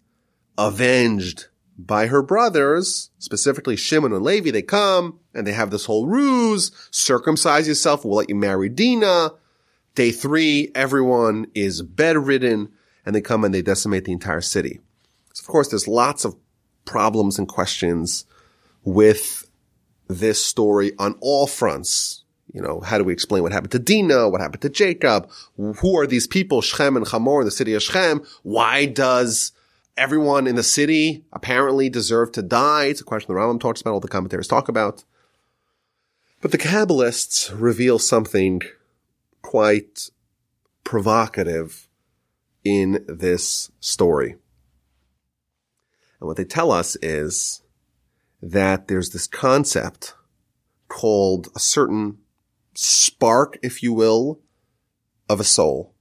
avenged 0.57 1.47
by 1.77 2.07
her 2.07 2.21
brothers, 2.21 3.09
specifically 3.19 3.75
Shimon 3.75 4.13
and 4.13 4.23
Levi. 4.23 4.51
They 4.51 4.61
come 4.61 5.19
and 5.33 5.45
they 5.45 5.53
have 5.53 5.71
this 5.71 5.85
whole 5.85 6.07
ruse, 6.07 6.71
circumcise 6.91 7.67
yourself, 7.67 8.05
we'll 8.05 8.17
let 8.17 8.29
you 8.29 8.35
marry 8.35 8.69
Dinah. 8.69 9.31
Day 9.95 10.11
three, 10.11 10.71
everyone 10.75 11.47
is 11.55 11.81
bedridden 11.81 12.71
and 13.05 13.15
they 13.15 13.21
come 13.21 13.43
and 13.43 13.53
they 13.53 13.61
decimate 13.61 14.05
the 14.05 14.11
entire 14.11 14.41
city. 14.41 14.81
So 15.33 15.41
of 15.41 15.47
course, 15.47 15.69
there's 15.69 15.87
lots 15.87 16.25
of 16.25 16.35
problems 16.83 17.39
and 17.39 17.47
questions 17.47 18.25
with 18.83 19.49
this 20.07 20.43
story 20.43 20.91
on 20.99 21.15
all 21.21 21.47
fronts. 21.47 22.23
You 22.53 22.61
know, 22.61 22.81
how 22.81 22.97
do 22.97 23.03
we 23.03 23.13
explain 23.13 23.43
what 23.43 23.51
happened 23.51 23.71
to 23.71 23.79
Dinah? 23.79 24.29
What 24.29 24.41
happened 24.41 24.61
to 24.61 24.69
Jacob? 24.69 25.29
Who 25.57 25.97
are 25.97 26.07
these 26.07 26.27
people, 26.27 26.61
Shechem 26.61 26.95
and 26.95 27.07
Hamor 27.07 27.41
in 27.41 27.45
the 27.45 27.51
city 27.51 27.73
of 27.73 27.81
Shechem. 27.81 28.25
Why 28.43 28.85
does 28.85 29.51
everyone 29.97 30.45
in 30.45 30.55
the 30.55 30.63
city 30.63 31.25
apparently 31.33 31.89
deserve 31.89 32.31
to 32.33 32.41
die? 32.41 32.85
It's 32.85 33.01
a 33.01 33.05
question 33.05 33.33
the 33.33 33.39
Rambam 33.39 33.59
talks 33.59 33.81
about, 33.81 33.91
all 33.91 33.99
the 33.99 34.07
commentators 34.07 34.47
talk 34.47 34.67
about. 34.69 35.03
But 36.41 36.51
the 36.51 36.57
Kabbalists 36.57 37.53
reveal 37.53 37.97
something 37.97 38.61
quite 39.45 40.09
provocative 40.83 41.87
in 42.63 43.05
this 43.07 43.71
story. 43.79 44.31
And 46.19 46.27
what 46.27 46.37
they 46.37 46.45
tell 46.45 46.71
us 46.71 46.97
is 47.01 47.61
that 48.41 48.87
there's 48.87 49.11
this 49.11 49.27
concept 49.27 50.15
called 50.87 51.49
a 51.55 51.59
certain 51.59 52.17
spark, 52.73 53.59
if 53.61 53.83
you 53.83 53.93
will, 53.93 54.39
of 55.29 55.39
a 55.39 55.43
soul. 55.43 55.93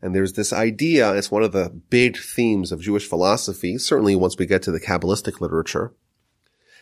And 0.00 0.14
there's 0.14 0.34
this 0.34 0.52
idea, 0.52 1.12
it's 1.14 1.30
one 1.30 1.42
of 1.42 1.50
the 1.50 1.70
big 1.90 2.16
themes 2.16 2.70
of 2.70 2.80
Jewish 2.80 3.08
philosophy, 3.08 3.76
certainly 3.76 4.14
once 4.14 4.38
we 4.38 4.46
get 4.46 4.62
to 4.62 4.70
the 4.70 4.80
Kabbalistic 4.80 5.40
literature. 5.40 5.92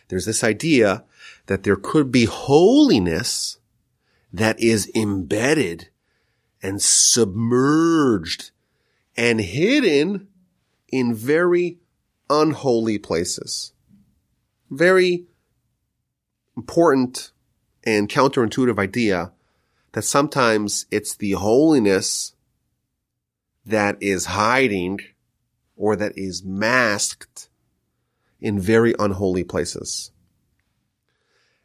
There's 0.09 0.25
this 0.25 0.43
idea 0.43 1.05
that 1.47 1.63
there 1.63 1.75
could 1.75 2.11
be 2.11 2.25
holiness 2.25 3.57
that 4.31 4.59
is 4.59 4.91
embedded 4.93 5.89
and 6.61 6.81
submerged 6.81 8.51
and 9.15 9.39
hidden 9.39 10.27
in 10.89 11.13
very 11.13 11.77
unholy 12.29 12.97
places. 12.97 13.73
Very 14.69 15.25
important 16.55 17.31
and 17.83 18.09
counterintuitive 18.09 18.77
idea 18.79 19.31
that 19.93 20.01
sometimes 20.01 20.85
it's 20.91 21.15
the 21.15 21.31
holiness 21.31 22.33
that 23.65 23.97
is 24.01 24.25
hiding 24.25 24.99
or 25.75 25.95
that 25.95 26.17
is 26.17 26.43
masked 26.43 27.49
in 28.39 28.59
very 28.59 28.93
unholy 28.99 29.43
places. 29.43 30.11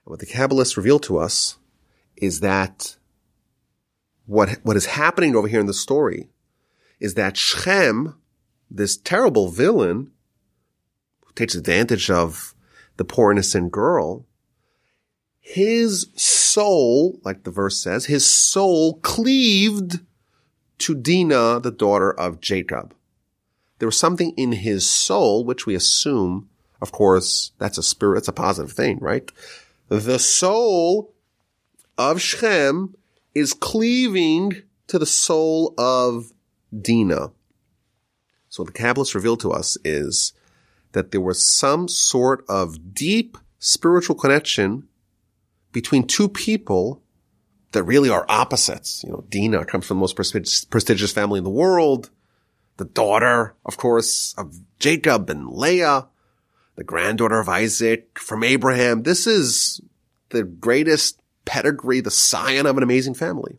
What 0.04 0.18
the 0.18 0.26
Kabbalists 0.26 0.76
reveal 0.76 0.98
to 1.00 1.18
us 1.18 1.58
is 2.22 2.38
that 2.38 2.96
what, 4.26 4.60
what 4.62 4.76
is 4.76 4.86
happening 4.86 5.34
over 5.34 5.48
here 5.48 5.58
in 5.60 5.66
the 5.66 5.74
story 5.74 6.28
is 7.00 7.14
that 7.14 7.36
Shechem, 7.36 8.14
this 8.70 8.96
terrible 8.96 9.48
villain, 9.48 10.12
who 11.26 11.32
takes 11.34 11.56
advantage 11.56 12.08
of 12.10 12.54
the 12.96 13.04
poor 13.04 13.32
innocent 13.32 13.72
girl, 13.72 14.24
his 15.40 16.06
soul, 16.14 17.18
like 17.24 17.42
the 17.42 17.50
verse 17.50 17.82
says, 17.82 18.06
his 18.06 18.24
soul 18.24 19.00
cleaved 19.00 19.98
to 20.78 20.94
Dinah, 20.94 21.58
the 21.60 21.72
daughter 21.72 22.12
of 22.12 22.40
Jacob. 22.40 22.94
There 23.80 23.88
was 23.88 23.98
something 23.98 24.30
in 24.36 24.52
his 24.52 24.88
soul, 24.88 25.44
which 25.44 25.66
we 25.66 25.74
assume, 25.74 26.48
of 26.80 26.92
course, 26.92 27.50
that's 27.58 27.78
a 27.78 27.82
spirit, 27.82 28.14
that's 28.14 28.28
a 28.28 28.32
positive 28.32 28.70
thing, 28.70 29.00
right? 29.00 29.28
The 29.88 30.20
soul 30.20 31.12
of 32.10 32.20
Shechem 32.20 32.96
is 33.34 33.54
cleaving 33.54 34.62
to 34.88 34.98
the 34.98 35.06
soul 35.06 35.74
of 35.78 36.32
Dinah. 36.78 37.30
So 38.48 38.62
what 38.62 38.74
the 38.74 38.78
Kabbalists 38.78 39.14
reveal 39.14 39.36
to 39.38 39.52
us 39.52 39.78
is 39.84 40.32
that 40.92 41.10
there 41.10 41.20
was 41.20 41.46
some 41.46 41.88
sort 41.88 42.44
of 42.48 42.92
deep 42.92 43.38
spiritual 43.58 44.16
connection 44.16 44.88
between 45.72 46.06
two 46.06 46.28
people 46.28 47.02
that 47.70 47.84
really 47.84 48.10
are 48.10 48.26
opposites. 48.28 49.02
You 49.04 49.12
know, 49.12 49.24
Dinah 49.30 49.64
comes 49.64 49.86
from 49.86 49.96
the 49.96 50.00
most 50.00 50.16
prestigious 50.16 51.12
family 51.12 51.38
in 51.38 51.44
the 51.44 51.50
world. 51.50 52.10
The 52.76 52.84
daughter, 52.84 53.54
of 53.64 53.76
course, 53.78 54.34
of 54.36 54.58
Jacob 54.78 55.30
and 55.30 55.48
Leah, 55.48 56.08
the 56.76 56.84
granddaughter 56.84 57.38
of 57.38 57.48
Isaac 57.48 58.18
from 58.18 58.42
Abraham. 58.42 59.04
This 59.04 59.26
is 59.26 59.80
the 60.28 60.42
greatest 60.42 61.21
pedigree, 61.44 62.00
the 62.00 62.10
scion 62.10 62.66
of 62.66 62.76
an 62.76 62.82
amazing 62.82 63.14
family. 63.14 63.58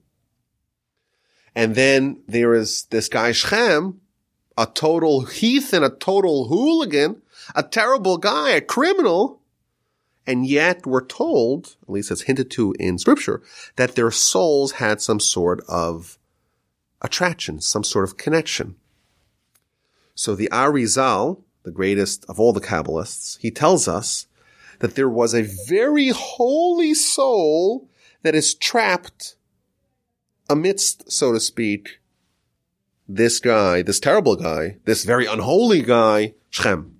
And 1.56 1.76
then 1.76 2.22
there 2.28 2.54
is 2.54 2.86
this 2.86 3.08
guy 3.08 3.32
Shechem, 3.32 4.02
a 4.58 4.66
total 4.66 5.22
heathen, 5.26 5.84
a 5.84 5.90
total 5.90 6.48
hooligan, 6.48 7.22
a 7.56 7.64
terrible 7.64 8.18
guy, 8.18 8.52
a 8.52 8.62
criminal. 8.62 9.42
And 10.26 10.48
yet 10.48 10.86
we're 10.86 11.06
told, 11.06 11.76
at 11.84 11.90
least 11.90 12.10
it's 12.10 12.24
hinted 12.24 12.50
to 12.52 12.74
in 12.80 12.98
scripture, 12.98 13.42
that 13.76 13.96
their 13.96 14.12
souls 14.12 14.74
had 14.74 15.02
some 15.02 15.20
sort 15.20 15.62
of 15.68 16.18
attraction, 17.02 17.60
some 17.60 17.84
sort 17.84 18.06
of 18.06 18.18
connection. 18.18 18.76
So 20.16 20.36
the 20.36 20.50
Arizal, 20.52 21.42
the 21.64 21.72
greatest 21.72 22.26
of 22.30 22.40
all 22.40 22.54
the 22.54 22.62
Kabbalists, 22.62 23.38
he 23.40 23.52
tells 23.52 23.88
us 23.88 24.28
that 24.84 24.96
there 24.96 25.08
was 25.08 25.34
a 25.34 25.48
very 25.66 26.10
holy 26.10 26.94
soul 26.94 27.90
that 28.22 28.36
is 28.36 28.54
trapped 28.54 29.38
amidst, 30.50 31.10
so 31.10 31.32
to 31.32 31.40
speak, 31.40 32.02
this 33.08 33.40
guy, 33.40 33.82
this 33.82 34.02
terrible 34.02 34.36
guy, 34.36 34.76
this 34.84 35.06
very 35.06 35.26
unholy 35.26 35.82
guy, 35.82 36.34
Shechem. 36.50 36.98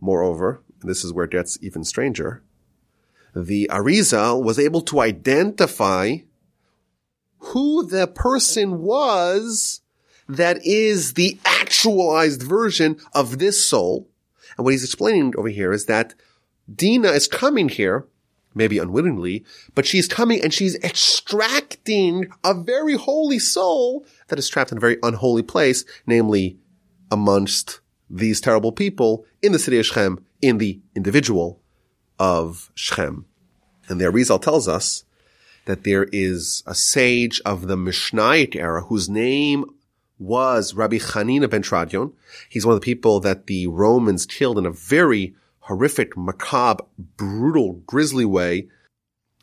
Moreover, 0.00 0.62
this 0.80 1.04
is 1.04 1.12
where 1.12 1.26
it 1.26 1.30
gets 1.30 1.58
even 1.60 1.84
stranger, 1.84 2.42
the 3.36 3.68
Arizal 3.70 4.42
was 4.42 4.58
able 4.58 4.80
to 4.80 5.00
identify 5.00 6.20
who 7.38 7.86
the 7.86 8.06
person 8.06 8.80
was 8.80 9.82
that 10.26 10.64
is 10.64 11.12
the 11.12 11.38
actualized 11.44 12.42
version 12.42 12.98
of 13.12 13.38
this 13.38 13.62
soul. 13.62 14.08
And 14.58 14.64
what 14.64 14.72
he's 14.72 14.84
explaining 14.84 15.32
over 15.38 15.48
here 15.48 15.72
is 15.72 15.86
that 15.86 16.14
Dina 16.74 17.08
is 17.08 17.28
coming 17.28 17.70
here 17.70 18.06
maybe 18.54 18.78
unwittingly, 18.78 19.44
but 19.74 19.86
she's 19.86 20.08
coming 20.08 20.42
and 20.42 20.52
she's 20.52 20.76
extracting 20.82 22.26
a 22.44 22.52
very 22.54 22.94
holy 22.94 23.38
soul 23.38 24.04
that 24.26 24.38
is 24.38 24.48
trapped 24.48 24.72
in 24.72 24.78
a 24.78 24.80
very 24.80 24.98
unholy 25.02 25.42
place, 25.42 25.84
namely 26.06 26.58
amongst 27.10 27.80
these 28.10 28.40
terrible 28.40 28.72
people 28.72 29.24
in 29.42 29.52
the 29.52 29.58
city 29.58 29.78
of 29.78 29.86
Shechem, 29.86 30.24
in 30.42 30.58
the 30.58 30.80
individual 30.96 31.60
of 32.18 32.70
Shechem. 32.74 33.26
And 33.88 34.00
the 34.00 34.06
Arizal 34.06 34.42
tells 34.42 34.66
us 34.66 35.04
that 35.66 35.84
there 35.84 36.08
is 36.12 36.62
a 36.66 36.74
sage 36.74 37.40
of 37.44 37.68
the 37.68 37.76
Mishnaic 37.76 38.56
era 38.56 38.82
whose 38.82 39.08
name 39.08 39.64
was 40.18 40.74
Rabbi 40.74 40.98
Hanina 40.98 41.48
ben 41.48 41.62
Teradion. 41.62 42.12
He's 42.48 42.66
one 42.66 42.74
of 42.74 42.80
the 42.80 42.84
people 42.84 43.20
that 43.20 43.46
the 43.46 43.66
Romans 43.66 44.26
killed 44.26 44.58
in 44.58 44.66
a 44.66 44.70
very 44.70 45.34
horrific, 45.60 46.16
macabre, 46.16 46.84
brutal, 47.16 47.74
grisly 47.86 48.24
way. 48.24 48.68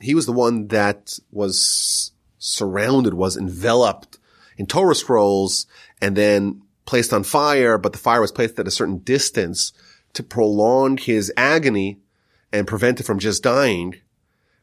He 0.02 0.16
was 0.16 0.26
the 0.26 0.34
one 0.34 0.68
that 0.68 1.20
was 1.32 2.12
surrounded, 2.38 3.14
was 3.14 3.38
enveloped 3.38 4.20
in 4.58 4.66
Torah 4.66 4.96
scrolls 4.96 5.68
and 6.02 6.16
then 6.16 6.62
placed 6.86 7.14
on 7.14 7.24
fire, 7.24 7.78
but 7.78 7.94
the 7.94 8.00
fire 8.00 8.22
was 8.22 8.32
placed 8.32 8.60
at 8.60 8.68
a 8.68 8.72
certain 8.72 9.00
distance 9.00 9.72
to 10.14 10.24
prolong 10.24 10.98
his 10.98 11.32
agony 11.36 12.00
and 12.52 12.68
prevent 12.68 13.00
it 13.00 13.04
from 13.04 13.20
just 13.20 13.44
dying. 13.44 13.96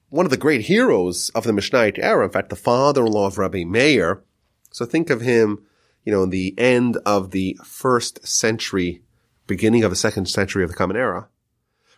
One 0.08 0.26
of 0.26 0.30
the 0.30 0.36
great 0.36 0.62
heroes 0.62 1.30
of 1.30 1.44
the 1.44 1.52
Mishnaic 1.52 1.98
era, 1.98 2.24
in 2.24 2.30
fact, 2.30 2.50
the 2.50 2.56
father-in-law 2.56 3.26
of 3.26 3.38
Rabbi 3.38 3.64
Meir. 3.64 4.22
So 4.70 4.84
think 4.84 5.10
of 5.10 5.20
him, 5.20 5.64
you 6.04 6.12
know, 6.12 6.22
in 6.22 6.30
the 6.30 6.54
end 6.58 6.98
of 7.06 7.30
the 7.30 7.58
first 7.64 8.26
century, 8.26 9.02
beginning 9.46 9.84
of 9.84 9.90
the 9.90 9.96
second 9.96 10.26
century 10.28 10.64
of 10.64 10.70
the 10.70 10.76
Common 10.76 10.96
Era. 10.96 11.28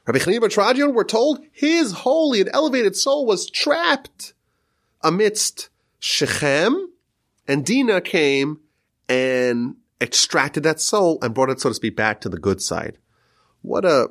Rabbi 0.07 0.19
Chanina 0.19 0.40
Teradion, 0.40 0.93
we're 0.93 1.05
told 1.05 1.40
his 1.51 1.93
holy 1.93 2.40
and 2.40 2.51
elevated 2.53 2.95
soul 2.95 3.25
was 3.25 3.49
trapped 3.49 4.35
amidst 5.03 5.71
Shechem, 5.99 6.90
and 7.49 7.64
Dinah 7.64 8.03
came 8.03 8.61
and 9.09 9.77
extracted 10.01 10.62
that 10.64 10.81
soul 10.81 11.19
and 11.23 11.35
brought 11.35 11.51
it, 11.51 11.61
so 11.61 11.71
to 11.71 11.75
speak, 11.75 11.97
back 11.97 12.21
to 12.21 12.29
the 12.29 12.38
good 12.38 12.61
side. 12.61 12.99
What 13.62 13.87
a 13.87 14.11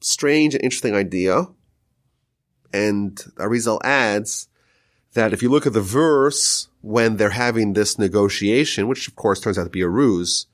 strange 0.00 0.54
and 0.54 0.62
interesting 0.62 0.94
idea. 0.94 1.46
And 2.72 3.16
Arizal 3.36 3.80
adds 3.82 4.48
that 5.14 5.32
if 5.32 5.42
you 5.42 5.48
look 5.48 5.66
at 5.66 5.72
the 5.72 5.80
verse 5.80 6.68
when 6.84 7.16
they're 7.16 7.30
having 7.30 7.72
this 7.72 7.98
negotiation, 7.98 8.86
which 8.86 9.08
of 9.08 9.16
course 9.16 9.40
turns 9.40 9.58
out 9.58 9.64
to 9.64 9.70
be 9.70 9.80
a 9.80 9.88
ruse, 9.88 10.46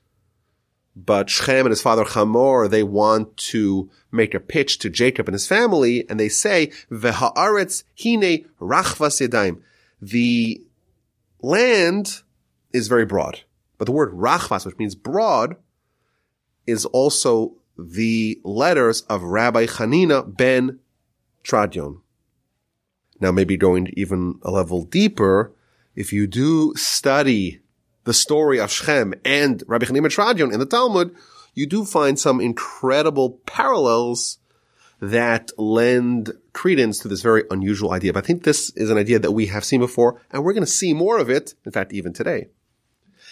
but 0.95 1.29
Shechem 1.29 1.65
and 1.65 1.71
his 1.71 1.81
father 1.81 2.05
Hamor, 2.05 2.69
they 2.69 2.83
want 2.83 3.35
to 3.37 3.89
make 4.13 4.33
a 4.33 4.39
pitch 4.39 4.79
to 4.79 4.89
Jacob 4.89 5.27
and 5.27 5.33
his 5.33 5.45
family, 5.45 6.09
and 6.09 6.17
they 6.17 6.29
say, 6.29 6.71
V'ha'aretz 6.89 7.83
hine 8.01 8.45
rachvas 8.61 9.19
yadayim. 9.19 9.61
The 10.01 10.61
land 11.41 12.21
is 12.71 12.87
very 12.87 13.05
broad, 13.05 13.41
but 13.77 13.85
the 13.85 13.91
word 13.91 14.13
rachvas, 14.13 14.65
which 14.65 14.77
means 14.77 14.95
broad, 14.95 15.57
is 16.65 16.85
also 16.85 17.55
the 17.77 18.39
letters 18.45 19.01
of 19.03 19.21
Rabbi 19.21 19.65
Hanina 19.65 20.37
ben 20.37 20.79
Tradion. 21.43 22.01
Now, 23.19 23.33
maybe 23.33 23.57
going 23.57 23.93
even 23.97 24.39
a 24.43 24.51
level 24.51 24.83
deeper, 24.83 25.53
if 25.95 26.13
you 26.13 26.27
do 26.27 26.73
study 26.75 27.61
the 28.03 28.13
story 28.13 28.59
of 28.59 28.71
Shechem 28.71 29.13
and 29.23 29.63
Rabbi 29.67 29.85
Hanina 29.85 30.01
ben 30.03 30.11
Tradion 30.11 30.53
in 30.53 30.59
the 30.59 30.65
Talmud, 30.65 31.15
you 31.53 31.65
do 31.65 31.85
find 31.85 32.17
some 32.17 32.39
incredible 32.39 33.41
parallels 33.45 34.39
that 35.01 35.51
lend 35.57 36.31
credence 36.53 36.99
to 36.99 37.07
this 37.07 37.21
very 37.21 37.43
unusual 37.49 37.91
idea. 37.91 38.13
But 38.13 38.23
I 38.23 38.27
think 38.27 38.43
this 38.43 38.69
is 38.71 38.89
an 38.89 38.97
idea 38.97 39.19
that 39.19 39.31
we 39.31 39.47
have 39.47 39.65
seen 39.65 39.79
before, 39.79 40.21
and 40.31 40.43
we're 40.43 40.53
going 40.53 40.63
to 40.63 40.71
see 40.71 40.93
more 40.93 41.17
of 41.17 41.29
it, 41.29 41.55
in 41.65 41.71
fact, 41.71 41.91
even 41.91 42.13
today. 42.13 42.47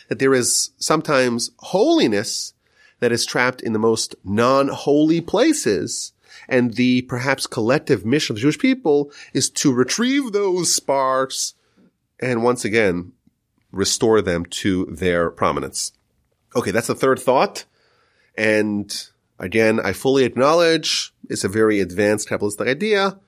That 0.07 0.19
there 0.19 0.33
is 0.33 0.71
sometimes 0.77 1.51
holiness 1.59 2.53
that 2.99 3.11
is 3.11 3.25
trapped 3.25 3.61
in 3.61 3.73
the 3.73 3.79
most 3.79 4.15
non-holy 4.23 5.21
places. 5.21 6.13
And 6.47 6.73
the 6.73 7.03
perhaps 7.03 7.47
collective 7.47 8.05
mission 8.05 8.33
of 8.33 8.37
the 8.37 8.41
Jewish 8.41 8.59
people 8.59 9.11
is 9.33 9.49
to 9.51 9.73
retrieve 9.73 10.31
those 10.31 10.73
sparks 10.73 11.53
and 12.21 12.43
once 12.43 12.65
again 12.65 13.13
restore 13.71 14.21
them 14.21 14.45
to 14.45 14.85
their 14.85 15.29
prominence. 15.29 15.91
Okay, 16.55 16.71
that's 16.71 16.87
the 16.87 16.95
third 16.95 17.19
thought. 17.19 17.65
And 18.37 18.91
again, 19.37 19.79
I 19.79 19.93
fully 19.93 20.23
acknowledge 20.23 21.13
it's 21.29 21.43
a 21.43 21.49
very 21.49 21.79
advanced 21.79 22.29
Kabbalistic 22.29 22.67
idea, 22.67 23.19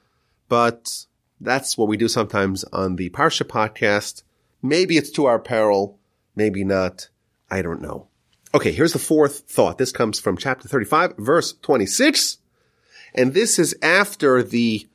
but 0.49 1.05
that's 1.39 1.77
what 1.77 1.87
we 1.87 1.97
do 1.97 2.07
sometimes 2.07 2.63
on 2.65 2.95
the 2.95 3.09
Parsha 3.09 3.43
podcast. 3.43 4.23
Maybe 4.61 4.97
it's 4.97 5.11
to 5.11 5.25
our 5.25 5.39
peril, 5.39 5.99
maybe 6.35 6.63
not. 6.63 7.09
I 7.49 7.61
don't 7.61 7.81
know. 7.81 8.07
Okay, 8.53 8.71
here's 8.71 8.93
the 8.93 8.99
fourth 8.99 9.39
thought. 9.49 9.77
This 9.77 9.91
comes 9.91 10.19
from 10.19 10.37
chapter 10.37 10.67
35, 10.67 11.15
verse 11.17 11.53
26. 11.61 12.37
And 13.13 13.33
this 13.33 13.59
is 13.59 13.75
after 13.81 14.43
the, 14.43 14.87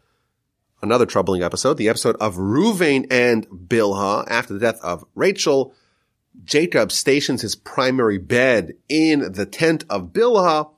another 0.83 1.07
troubling 1.07 1.43
episode, 1.43 1.77
the 1.77 1.89
episode 1.89 2.17
of 2.17 2.37
Ruvain 2.37 3.07
and 3.11 3.47
Bilhah 3.49 4.25
after 4.29 4.55
the 4.55 4.61
death 4.61 4.81
of 4.83 5.05
Rachel. 5.15 5.75
Jacob 6.45 6.93
stations 6.93 7.43
his 7.43 7.57
primary 7.57 8.19
bed 8.19 8.75
in 8.89 9.33
the 9.33 9.47
tent 9.47 9.85
of 9.89 10.13
Bilhah. 10.13 10.71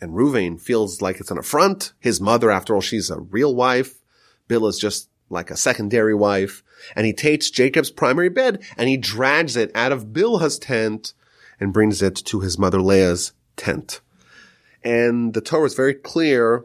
And 0.00 0.12
Ruvain 0.12 0.60
feels 0.60 1.00
like 1.00 1.20
it's 1.20 1.30
an 1.30 1.38
affront. 1.38 1.92
His 2.00 2.20
mother, 2.20 2.50
after 2.50 2.74
all, 2.74 2.80
she's 2.80 3.08
a 3.08 3.20
real 3.20 3.54
wife. 3.54 4.02
Bilhah's 4.48 4.78
just 4.78 5.08
like 5.30 5.50
a 5.50 5.56
secondary 5.56 6.14
wife. 6.14 6.62
And 6.96 7.06
he 7.06 7.12
takes 7.12 7.50
Jacob's 7.50 7.90
primary 7.90 8.28
bed 8.28 8.62
and 8.76 8.88
he 8.88 8.96
drags 8.96 9.56
it 9.56 9.70
out 9.74 9.92
of 9.92 10.06
Bilhah's 10.06 10.58
tent 10.58 11.14
and 11.60 11.72
brings 11.72 12.02
it 12.02 12.16
to 12.16 12.40
his 12.40 12.58
mother 12.58 12.80
Leah's 12.80 13.32
tent. 13.56 14.00
And 14.82 15.32
the 15.32 15.40
Torah 15.40 15.66
is 15.66 15.74
very 15.74 15.94
clear. 15.94 16.64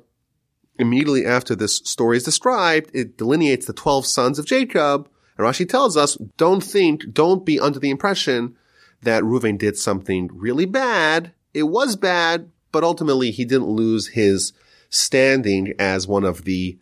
Immediately 0.79 1.25
after 1.25 1.55
this 1.55 1.77
story 1.77 2.17
is 2.17 2.23
described, 2.23 2.91
it 2.93 3.17
delineates 3.17 3.65
the 3.65 3.73
12 3.73 4.05
sons 4.05 4.39
of 4.39 4.45
Jacob. 4.45 5.09
And 5.37 5.45
Rashi 5.47 5.67
tells 5.67 5.97
us, 5.97 6.15
don't 6.37 6.63
think, 6.63 7.13
don't 7.13 7.45
be 7.45 7.59
under 7.59 7.79
the 7.79 7.89
impression 7.89 8.55
that 9.01 9.23
Reuven 9.23 9.57
did 9.57 9.77
something 9.77 10.29
really 10.33 10.65
bad. 10.65 11.33
It 11.53 11.63
was 11.63 11.95
bad, 11.95 12.51
but 12.71 12.83
ultimately 12.83 13.31
he 13.31 13.45
didn't 13.45 13.67
lose 13.67 14.09
his 14.09 14.53
standing 14.89 15.73
as 15.79 16.07
one 16.07 16.23
of 16.23 16.43
the 16.45 16.77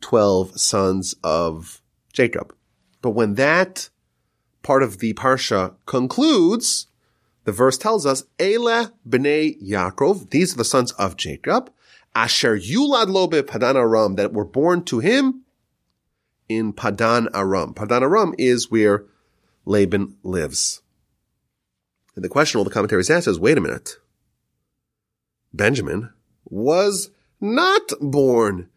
12 0.00 0.60
sons 0.60 1.14
of 1.22 1.82
Jacob. 2.12 2.54
But 3.00 3.10
when 3.10 3.34
that 3.34 3.88
part 4.62 4.82
of 4.82 4.98
the 4.98 5.14
Parsha 5.14 5.74
concludes, 5.86 6.86
the 7.44 7.52
verse 7.52 7.76
tells 7.76 8.06
us, 8.06 8.24
Ele 8.38 8.92
b'nei 9.08 9.60
Yaakov, 9.62 10.30
these 10.30 10.54
are 10.54 10.58
the 10.58 10.64
sons 10.64 10.92
of 10.92 11.16
Jacob, 11.16 11.70
Asher 12.14 12.58
yulad 12.58 13.08
lobe 13.08 13.46
Padan 13.46 13.76
Aram, 13.76 14.16
that 14.16 14.32
were 14.32 14.44
born 14.44 14.84
to 14.84 14.98
him 14.98 15.44
in 16.48 16.72
Padan 16.72 17.28
Aram. 17.34 17.74
Padan 17.74 18.02
Aram 18.02 18.34
is 18.38 18.70
where 18.70 19.04
Laban 19.64 20.16
lives. 20.22 20.82
And 22.14 22.24
the 22.24 22.28
question 22.28 22.58
all 22.58 22.64
the 22.64 22.70
commentaries 22.70 23.10
ask 23.10 23.26
is, 23.26 23.38
wait 23.38 23.56
a 23.56 23.60
minute. 23.60 23.96
Benjamin 25.54 26.10
was 26.44 27.10
not 27.40 27.92
born 28.00 28.68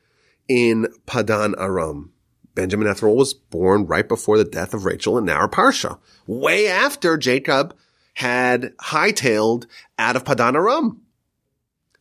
in 0.47 0.87
Padan 1.05 1.55
Aram. 1.57 2.13
Benjamin, 2.53 2.87
after 2.87 3.07
all, 3.07 3.17
was 3.17 3.33
born 3.33 3.85
right 3.85 4.07
before 4.07 4.37
the 4.37 4.45
death 4.45 4.73
of 4.73 4.85
Rachel 4.85 5.17
in 5.17 5.29
our 5.29 5.49
Parsha, 5.49 5.99
way 6.25 6.67
after 6.67 7.17
Jacob 7.17 7.75
had 8.13 8.73
hightailed 8.77 9.65
out 9.99 10.15
of 10.15 10.23
Padan 10.23 10.55
Aram. 10.55 11.01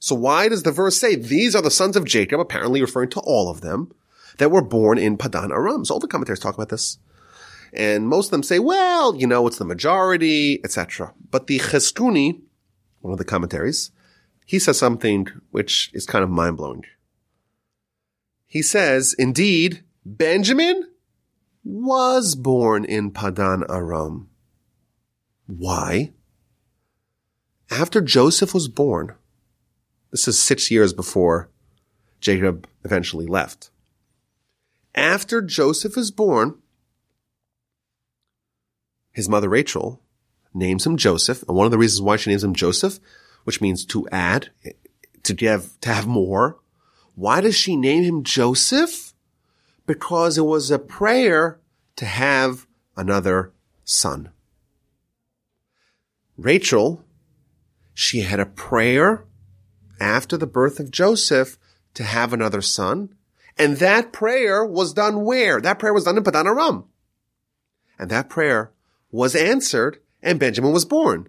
So 0.04 0.14
why 0.14 0.50
does 0.50 0.64
the 0.64 0.70
verse 0.70 0.98
say 0.98 1.14
these 1.14 1.54
are 1.54 1.62
the 1.62 1.70
sons 1.70 1.96
of 1.96 2.04
Jacob, 2.04 2.38
apparently 2.38 2.82
referring 2.82 3.08
to 3.08 3.20
all 3.20 3.48
of 3.48 3.62
them, 3.62 3.90
that 4.36 4.50
were 4.50 4.60
born 4.60 4.98
in 4.98 5.16
Padan 5.16 5.50
Aram? 5.50 5.82
So 5.86 5.94
all 5.94 5.98
the 5.98 6.06
commentators 6.06 6.40
talk 6.40 6.54
about 6.54 6.68
this. 6.68 6.98
And 7.72 8.06
most 8.06 8.26
of 8.26 8.30
them 8.32 8.42
say, 8.42 8.58
well, 8.58 9.16
you 9.16 9.26
know, 9.26 9.46
it's 9.46 9.56
the 9.56 9.64
majority, 9.64 10.60
etc. 10.62 11.14
But 11.30 11.46
the 11.46 11.58
Chizkuni, 11.58 12.42
one 13.00 13.12
of 13.12 13.18
the 13.18 13.24
commentaries, 13.24 13.92
he 14.44 14.58
says 14.58 14.78
something 14.78 15.26
which 15.52 15.90
is 15.94 16.04
kind 16.04 16.22
of 16.22 16.28
mind 16.28 16.58
blowing. 16.58 16.84
He 18.44 18.60
says, 18.60 19.14
indeed, 19.18 19.84
Benjamin 20.04 20.86
was 21.64 22.34
born 22.34 22.84
in 22.84 23.10
Padan 23.10 23.64
Aram. 23.70 24.28
Why? 25.46 26.12
After 27.70 28.02
Joseph 28.02 28.52
was 28.52 28.68
born, 28.68 29.14
this 30.14 30.28
is 30.28 30.38
six 30.38 30.70
years 30.70 30.92
before 30.92 31.50
Jacob 32.20 32.68
eventually 32.84 33.26
left. 33.26 33.70
After 34.94 35.42
Joseph 35.42 35.96
is 35.96 36.12
born, 36.12 36.54
his 39.10 39.28
mother 39.28 39.48
Rachel 39.48 40.00
names 40.54 40.86
him 40.86 40.96
Joseph. 40.96 41.42
And 41.48 41.56
one 41.56 41.64
of 41.64 41.72
the 41.72 41.78
reasons 41.78 42.00
why 42.00 42.14
she 42.14 42.30
names 42.30 42.44
him 42.44 42.54
Joseph, 42.54 43.00
which 43.42 43.60
means 43.60 43.84
to 43.86 44.08
add, 44.10 44.50
to 45.24 45.34
give, 45.34 45.80
to 45.80 45.92
have 45.92 46.06
more. 46.06 46.60
Why 47.16 47.40
does 47.40 47.56
she 47.56 47.74
name 47.74 48.04
him 48.04 48.22
Joseph? 48.22 49.14
Because 49.84 50.38
it 50.38 50.42
was 50.42 50.70
a 50.70 50.78
prayer 50.78 51.58
to 51.96 52.04
have 52.04 52.68
another 52.96 53.52
son. 53.82 54.30
Rachel, 56.36 57.04
she 57.94 58.20
had 58.20 58.38
a 58.38 58.46
prayer 58.46 59.24
after 60.00 60.36
the 60.36 60.46
birth 60.46 60.80
of 60.80 60.90
Joseph 60.90 61.58
to 61.94 62.04
have 62.04 62.32
another 62.32 62.60
son. 62.60 63.14
And 63.56 63.76
that 63.78 64.12
prayer 64.12 64.64
was 64.64 64.92
done 64.92 65.24
where? 65.24 65.60
That 65.60 65.78
prayer 65.78 65.94
was 65.94 66.04
done 66.04 66.16
in 66.16 66.24
Padan 66.24 66.46
Aram. 66.46 66.84
And 67.98 68.10
that 68.10 68.28
prayer 68.28 68.72
was 69.10 69.36
answered 69.36 69.98
and 70.22 70.40
Benjamin 70.40 70.72
was 70.72 70.84
born. 70.84 71.28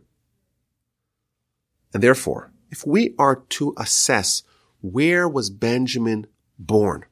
And 1.93 2.01
therefore, 2.01 2.51
if 2.71 2.85
we 2.85 3.13
are 3.19 3.43
to 3.49 3.73
assess 3.77 4.43
where 4.81 5.27
was 5.29 5.49
Benjamin 5.49 6.27
born? 6.57 7.05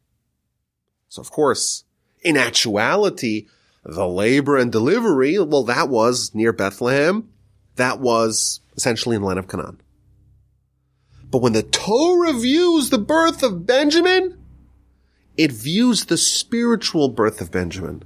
So 1.10 1.22
of 1.22 1.30
course, 1.30 1.84
in 2.22 2.38
actuality, 2.38 3.48
the 3.84 4.08
labor 4.08 4.58
and 4.58 4.72
delivery, 4.72 5.38
well, 5.38 5.64
that 5.66 5.90
was 5.90 6.34
near 6.34 6.54
Bethlehem 6.54 7.30
that 7.76 8.00
was 8.00 8.62
essentially 8.76 9.16
in 9.16 9.22
the 9.22 9.28
land 9.28 9.40
of 9.40 9.48
Canaan. 9.48 9.82
But 11.34 11.42
when 11.42 11.54
the 11.54 11.64
Torah 11.64 12.32
views 12.32 12.92
the 12.92 13.00
birth 13.00 13.42
of 13.42 13.66
Benjamin, 13.66 14.38
it 15.36 15.52
views 15.52 16.06
the 16.06 16.16
spiritual 16.16 17.10
birth 17.10 17.42
of 17.42 17.50
Benjamin. 17.50 18.04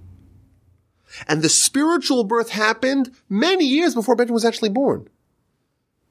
And 1.27 1.41
the 1.41 1.49
spiritual 1.49 2.23
birth 2.23 2.51
happened 2.51 3.11
many 3.27 3.65
years 3.65 3.93
before 3.93 4.15
Benjamin 4.15 4.35
was 4.35 4.45
actually 4.45 4.69
born. 4.69 5.09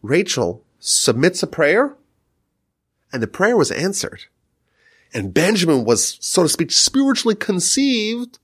Rachel 0.03 0.63
submits 0.79 1.43
a 1.43 1.47
prayer 1.47 1.97
and 3.11 3.23
the 3.23 3.27
prayer 3.27 3.57
was 3.57 3.71
answered. 3.71 4.27
And 5.15 5.33
Benjamin 5.33 5.87
was, 5.87 6.19
so 6.21 6.43
to 6.43 6.51
speak, 6.51 6.71
spiritually 6.71 7.35
conceived 7.35 8.39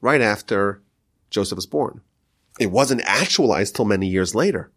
right 0.00 0.20
after 0.20 0.82
Joseph 1.30 1.54
was 1.54 1.66
born. 1.66 2.00
It 2.58 2.72
wasn't 2.72 3.02
actualized 3.04 3.76
till 3.76 3.84
many 3.84 4.08
years 4.08 4.34
later. 4.34 4.72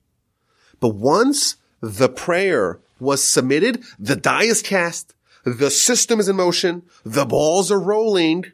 But 0.80 0.90
once 0.90 1.56
the 1.82 2.10
prayer 2.10 2.80
was 3.00 3.24
submitted, 3.24 3.84
the 3.98 4.16
die 4.16 4.44
is 4.44 4.62
cast, 4.62 5.14
the 5.44 5.72
system 5.72 6.20
is 6.20 6.28
in 6.28 6.36
motion, 6.36 6.84
the 7.04 7.26
balls 7.26 7.72
are 7.72 7.80
rolling, 7.80 8.46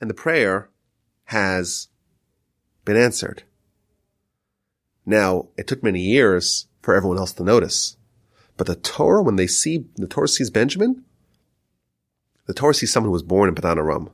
and 0.00 0.10
the 0.10 0.14
prayer 0.14 0.68
has 1.24 1.88
been 2.84 2.96
answered. 2.96 3.42
Now, 5.06 5.48
it 5.56 5.66
took 5.66 5.82
many 5.82 6.00
years 6.00 6.66
for 6.80 6.94
everyone 6.94 7.18
else 7.18 7.32
to 7.34 7.44
notice. 7.44 7.96
But 8.56 8.66
the 8.66 8.76
Torah, 8.76 9.22
when 9.22 9.36
they 9.36 9.46
see, 9.46 9.86
the 9.96 10.06
Torah 10.06 10.28
sees 10.28 10.50
Benjamin, 10.50 11.04
the 12.46 12.54
Torah 12.54 12.74
sees 12.74 12.92
someone 12.92 13.08
who 13.08 13.12
was 13.12 13.22
born 13.22 13.48
in 13.48 13.54
Padan 13.54 13.78
Aram. 13.78 14.10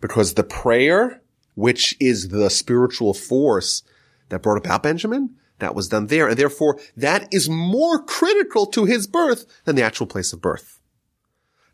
Because 0.00 0.34
the 0.34 0.44
prayer, 0.44 1.20
which 1.54 1.96
is 1.98 2.28
the 2.28 2.50
spiritual 2.50 3.14
force 3.14 3.82
that 4.28 4.42
brought 4.42 4.64
about 4.64 4.82
Benjamin, 4.82 5.34
that 5.58 5.74
was 5.74 5.88
done 5.88 6.06
there. 6.06 6.28
And 6.28 6.38
therefore, 6.38 6.78
that 6.96 7.28
is 7.32 7.48
more 7.48 8.02
critical 8.02 8.66
to 8.66 8.84
his 8.84 9.06
birth 9.06 9.44
than 9.64 9.76
the 9.76 9.82
actual 9.82 10.06
place 10.06 10.32
of 10.32 10.40
birth. 10.40 10.80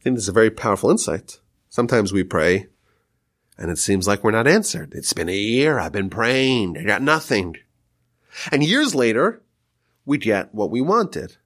I 0.01 0.03
think 0.03 0.17
this 0.17 0.25
is 0.25 0.29
a 0.29 0.33
very 0.33 0.51
powerful 0.51 0.91
insight. 0.91 1.41
Sometimes 1.69 2.13
we 2.13 2.25
pray 2.25 2.69
and 3.57 3.71
it 3.71 3.79
seems 3.79 4.07
like 4.07 4.25
we're 4.25 4.33
not 4.33 4.49
answered. 4.49 4.95
It's 4.95 5.13
been 5.13 5.29
a 5.29 5.37
year. 5.37 5.79
I've 5.79 5.93
been 5.93 6.11
praying. 6.11 6.77
I 6.77 6.83
got 6.83 7.03
nothing. 7.03 7.57
And 8.51 8.65
years 8.65 8.95
later, 8.95 9.43
we 10.05 10.19
get 10.19 10.55
what 10.55 10.71
we 10.71 10.81
wanted. 10.81 11.37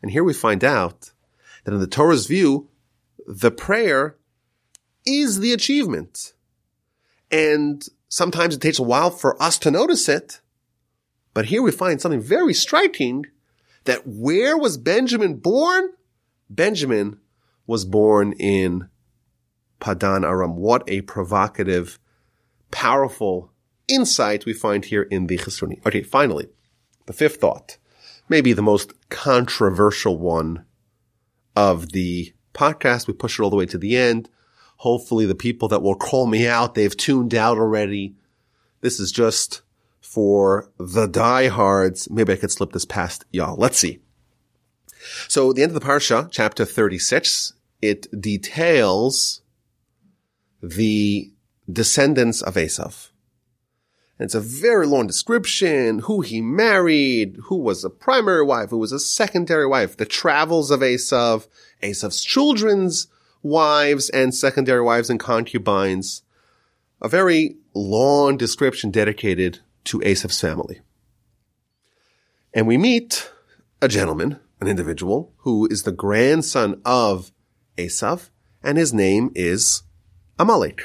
And 0.00 0.10
here 0.10 0.24
we 0.24 0.32
find 0.32 0.64
out 0.64 1.12
that 1.64 1.74
in 1.74 1.80
the 1.80 1.86
Torah's 1.86 2.26
view, 2.26 2.70
the 3.26 3.50
prayer 3.50 4.16
is 5.04 5.40
the 5.40 5.52
achievement. 5.52 6.32
And 7.30 7.86
sometimes 8.08 8.54
it 8.54 8.62
takes 8.62 8.78
a 8.78 8.84
while 8.84 9.10
for 9.10 9.40
us 9.42 9.58
to 9.58 9.70
notice 9.70 10.08
it. 10.08 10.40
But 11.38 11.46
here 11.46 11.62
we 11.62 11.70
find 11.70 12.00
something 12.00 12.20
very 12.20 12.52
striking 12.52 13.26
that 13.84 14.04
where 14.04 14.58
was 14.58 14.76
Benjamin 14.76 15.36
born? 15.36 15.90
Benjamin 16.50 17.20
was 17.64 17.84
born 17.84 18.32
in 18.40 18.88
Padan 19.78 20.24
Aram. 20.24 20.56
What 20.56 20.82
a 20.88 21.02
provocative, 21.02 22.00
powerful 22.72 23.52
insight 23.86 24.46
we 24.46 24.52
find 24.52 24.84
here 24.84 25.02
in 25.02 25.28
the 25.28 25.38
Chizkuni. 25.38 25.78
Okay, 25.86 26.02
finally, 26.02 26.48
the 27.06 27.12
fifth 27.12 27.36
thought, 27.36 27.78
maybe 28.28 28.52
the 28.52 28.60
most 28.60 28.92
controversial 29.08 30.18
one 30.18 30.64
of 31.54 31.92
the 31.92 32.34
podcast. 32.52 33.06
We 33.06 33.14
push 33.14 33.38
it 33.38 33.44
all 33.44 33.50
the 33.50 33.54
way 33.54 33.66
to 33.66 33.78
the 33.78 33.96
end. 33.96 34.28
Hopefully 34.78 35.24
the 35.24 35.36
people 35.36 35.68
that 35.68 35.82
will 35.82 35.94
call 35.94 36.26
me 36.26 36.48
out, 36.48 36.74
they've 36.74 36.96
tuned 36.96 37.32
out 37.32 37.58
already. 37.58 38.16
This 38.80 38.98
is 38.98 39.12
just 39.12 39.62
for 40.08 40.70
the 40.78 41.06
diehards. 41.06 42.10
Maybe 42.10 42.32
I 42.32 42.36
could 42.36 42.50
slip 42.50 42.72
this 42.72 42.86
past 42.86 43.26
y'all. 43.30 43.56
Let's 43.56 43.78
see. 43.78 44.00
So 45.28 45.52
the 45.52 45.62
end 45.62 45.74
of 45.74 45.80
the 45.80 45.86
parsha, 45.86 46.28
chapter 46.30 46.64
36, 46.64 47.52
it 47.82 48.06
details 48.18 49.42
the 50.62 51.30
descendants 51.70 52.40
of 52.40 52.54
Esav. 52.54 53.10
And 54.18 54.24
it's 54.24 54.34
a 54.34 54.40
very 54.40 54.86
long 54.86 55.06
description, 55.06 56.00
who 56.00 56.22
he 56.22 56.40
married, 56.40 57.36
who 57.44 57.56
was 57.56 57.84
a 57.84 57.90
primary 57.90 58.44
wife, 58.44 58.70
who 58.70 58.78
was 58.78 58.92
a 58.92 58.98
secondary 58.98 59.66
wife, 59.66 59.96
the 59.96 60.06
travels 60.06 60.70
of 60.70 60.80
Esav, 60.80 61.46
Esav's 61.82 62.24
children's 62.24 63.08
wives 63.42 64.08
and 64.08 64.34
secondary 64.34 64.82
wives 64.82 65.10
and 65.10 65.20
concubines. 65.20 66.22
A 67.00 67.08
very 67.08 67.56
long 67.74 68.36
description 68.38 68.90
dedicated 68.90 69.60
to 69.84 69.98
Esav's 70.00 70.40
family. 70.40 70.80
And 72.54 72.66
we 72.66 72.76
meet 72.76 73.30
a 73.80 73.88
gentleman, 73.88 74.40
an 74.60 74.68
individual, 74.68 75.32
who 75.38 75.66
is 75.70 75.82
the 75.82 75.92
grandson 75.92 76.80
of 76.84 77.30
Esav, 77.76 78.30
and 78.62 78.76
his 78.76 78.92
name 78.92 79.30
is 79.34 79.82
Amalek. 80.38 80.82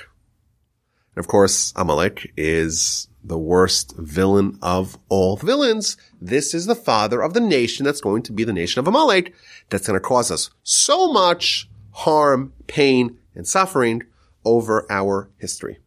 And 1.16 1.24
of 1.24 1.28
course, 1.28 1.74
Amalek 1.76 2.32
is 2.38 3.08
the 3.24 3.38
worst 3.40 3.96
villain 3.98 4.58
of 4.62 4.98
all 5.10 5.38
villains. 5.38 5.96
This 6.22 6.54
is 6.54 6.66
the 6.66 6.76
father 6.76 7.22
of 7.22 7.34
the 7.34 7.40
nation 7.40 7.86
that's 7.86 8.02
going 8.02 8.24
to 8.24 8.34
be 8.34 8.44
the 8.44 8.54
nation 8.54 8.80
of 8.80 8.88
Amalek 8.88 9.34
that's 9.70 9.88
going 9.88 10.00
to 10.00 10.06
cause 10.06 10.30
us 10.30 10.50
so 10.64 11.12
much 11.12 11.70
harm, 11.92 12.54
pain, 12.68 13.18
and 13.36 13.48
suffering 13.48 14.04
over 14.44 14.86
our 14.92 15.30
history. 15.38 15.80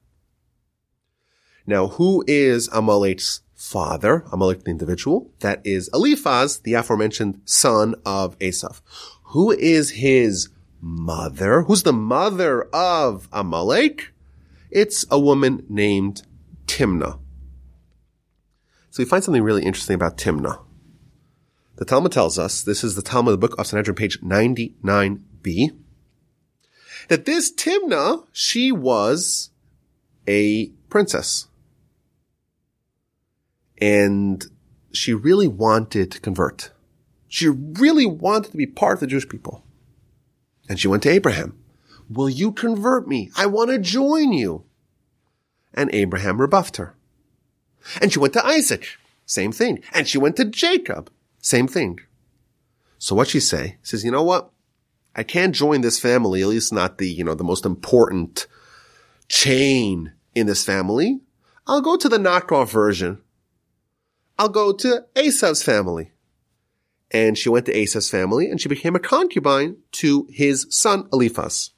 Now, 1.66 1.88
who 1.88 2.24
is 2.26 2.68
Amalek's 2.72 3.42
father? 3.54 4.24
Amalek, 4.32 4.64
the 4.64 4.70
individual. 4.70 5.30
That 5.40 5.60
is 5.66 5.90
Eliphaz, 5.92 6.58
the 6.58 6.74
aforementioned 6.74 7.40
son 7.44 7.94
of 8.04 8.38
Esav. 8.38 8.80
Who 9.30 9.50
is 9.50 9.90
his 9.90 10.48
mother. 10.80 11.62
Who's 11.62 11.82
the 11.82 11.92
mother 11.92 12.64
of 12.72 13.28
Amalek? 13.32 14.12
It's 14.70 15.04
a 15.10 15.18
woman 15.18 15.64
named 15.68 16.22
Timnah. 16.66 17.18
So 18.90 19.02
we 19.02 19.04
find 19.04 19.22
something 19.22 19.42
really 19.42 19.64
interesting 19.64 19.94
about 19.94 20.16
Timnah. 20.16 20.60
The 21.76 21.84
Talmud 21.84 22.12
tells 22.12 22.38
us, 22.38 22.62
this 22.62 22.82
is 22.82 22.94
the 22.94 23.02
Talmud, 23.02 23.34
of 23.34 23.40
the 23.40 23.46
book 23.46 23.58
of 23.58 23.66
Sanhedrin, 23.66 23.96
page 23.96 24.20
99b, 24.22 25.76
that 27.08 27.26
this 27.26 27.52
Timnah, 27.52 28.26
she 28.32 28.72
was 28.72 29.50
a 30.26 30.68
princess. 30.88 31.48
And 33.78 34.44
she 34.92 35.12
really 35.12 35.48
wanted 35.48 36.10
to 36.12 36.20
convert. 36.20 36.70
She 37.28 37.48
really 37.48 38.06
wanted 38.06 38.52
to 38.52 38.56
be 38.56 38.66
part 38.66 38.94
of 38.94 39.00
the 39.00 39.06
Jewish 39.06 39.28
people. 39.28 39.64
And 40.68 40.80
she 40.80 40.88
went 40.88 41.02
to 41.04 41.10
Abraham. 41.10 41.58
Will 42.08 42.28
you 42.28 42.52
convert 42.52 43.06
me? 43.08 43.30
I 43.36 43.46
want 43.46 43.70
to 43.70 43.78
join 43.78 44.32
you. 44.32 44.64
And 45.74 45.92
Abraham 45.92 46.40
rebuffed 46.40 46.76
her. 46.76 46.96
And 48.00 48.12
she 48.12 48.18
went 48.18 48.32
to 48.34 48.46
Isaac. 48.46 48.86
Same 49.26 49.52
thing. 49.52 49.82
And 49.92 50.08
she 50.08 50.18
went 50.18 50.36
to 50.36 50.44
Jacob. 50.44 51.10
Same 51.40 51.68
thing. 51.68 52.00
So 52.98 53.14
what 53.14 53.28
she 53.28 53.40
say? 53.40 53.76
Says, 53.82 54.04
you 54.04 54.10
know 54.10 54.22
what? 54.22 54.50
I 55.14 55.22
can't 55.22 55.54
join 55.54 55.80
this 55.80 55.98
family, 55.98 56.42
at 56.42 56.48
least 56.48 56.72
not 56.72 56.98
the, 56.98 57.08
you 57.08 57.24
know, 57.24 57.34
the 57.34 57.44
most 57.44 57.64
important 57.64 58.46
chain 59.28 60.12
in 60.34 60.46
this 60.46 60.64
family. 60.64 61.20
I'll 61.66 61.80
go 61.80 61.96
to 61.96 62.08
the 62.08 62.18
knockoff 62.18 62.70
version. 62.70 63.20
I'll 64.38 64.48
go 64.48 64.72
to 64.72 65.06
Esav's 65.14 65.62
family 65.62 66.12
and 67.10 67.38
she 67.38 67.48
went 67.48 67.66
to 67.66 67.72
Esav's 67.72 68.10
family 68.10 68.50
and 68.50 68.60
she 68.60 68.68
became 68.68 68.94
a 68.94 69.00
concubine 69.00 69.78
to 69.92 70.26
his 70.30 70.66
son 70.70 71.08
Eliphaz. 71.12 71.70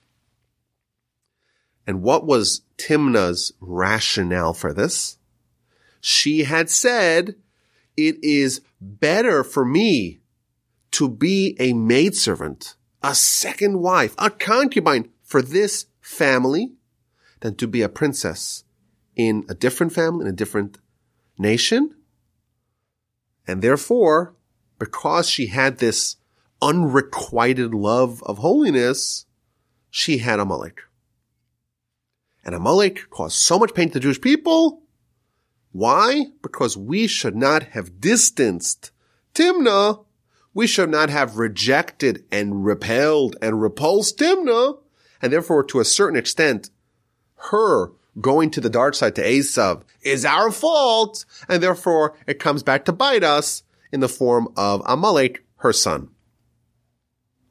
And 1.86 2.02
what 2.02 2.26
was 2.26 2.62
Timnah's 2.76 3.52
rationale 3.60 4.52
for 4.52 4.72
this? 4.72 5.18
She 6.00 6.44
had 6.44 6.68
said, 6.68 7.36
it 7.96 8.22
is 8.22 8.60
better 8.80 9.42
for 9.42 9.64
me 9.64 10.20
to 10.92 11.08
be 11.08 11.56
a 11.58 11.72
maidservant, 11.72 12.76
a 13.02 13.14
second 13.14 13.80
wife, 13.80 14.14
a 14.18 14.30
concubine 14.30 15.10
for 15.22 15.42
this 15.42 15.86
family 16.00 16.72
than 17.40 17.54
to 17.56 17.66
be 17.66 17.82
a 17.82 17.88
princess 17.88 18.64
in 19.16 19.44
a 19.48 19.54
different 19.54 19.92
family, 19.92 20.24
in 20.24 20.32
a 20.32 20.36
different 20.36 20.78
nation. 21.38 21.94
And 23.48 23.62
therefore, 23.62 24.34
because 24.78 25.28
she 25.28 25.46
had 25.46 25.78
this 25.78 26.16
unrequited 26.60 27.74
love 27.74 28.22
of 28.24 28.38
holiness, 28.38 29.24
she 29.90 30.18
had 30.18 30.38
Amalek. 30.38 30.82
And 32.44 32.54
Amalek 32.54 33.08
caused 33.10 33.36
so 33.36 33.58
much 33.58 33.74
pain 33.74 33.88
to 33.88 33.94
the 33.94 34.00
Jewish 34.00 34.20
people. 34.20 34.82
Why? 35.72 36.26
Because 36.42 36.76
we 36.76 37.06
should 37.06 37.36
not 37.36 37.62
have 37.64 38.00
distanced 38.00 38.90
Timnah. 39.34 40.04
We 40.52 40.66
should 40.66 40.90
not 40.90 41.08
have 41.08 41.36
rejected 41.36 42.24
and 42.30 42.64
repelled 42.64 43.36
and 43.40 43.62
repulsed 43.62 44.18
Timnah. 44.18 44.78
And 45.22 45.32
therefore, 45.32 45.64
to 45.64 45.80
a 45.80 45.84
certain 45.84 46.18
extent, 46.18 46.70
her 47.50 47.92
going 48.20 48.50
to 48.50 48.60
the 48.60 48.70
dark 48.70 48.94
side 48.94 49.14
to 49.16 49.22
Esav 49.22 49.82
is 50.02 50.24
our 50.24 50.50
fault. 50.50 51.24
And 51.48 51.62
therefore, 51.62 52.16
it 52.26 52.38
comes 52.38 52.62
back 52.62 52.84
to 52.86 52.92
bite 52.92 53.24
us 53.24 53.62
in 53.92 54.00
the 54.00 54.08
form 54.08 54.48
of 54.56 54.82
Amalek, 54.86 55.44
her 55.56 55.72
son. 55.72 56.10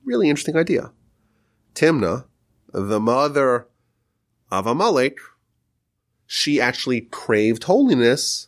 Really 0.03 0.30
interesting 0.30 0.56
idea. 0.56 0.91
Timnah, 1.73 2.25
the 2.73 2.99
mother 2.99 3.67
of 4.51 4.67
Amalek, 4.67 5.19
she 6.25 6.60
actually 6.60 7.01
craved 7.01 7.65
holiness, 7.65 8.47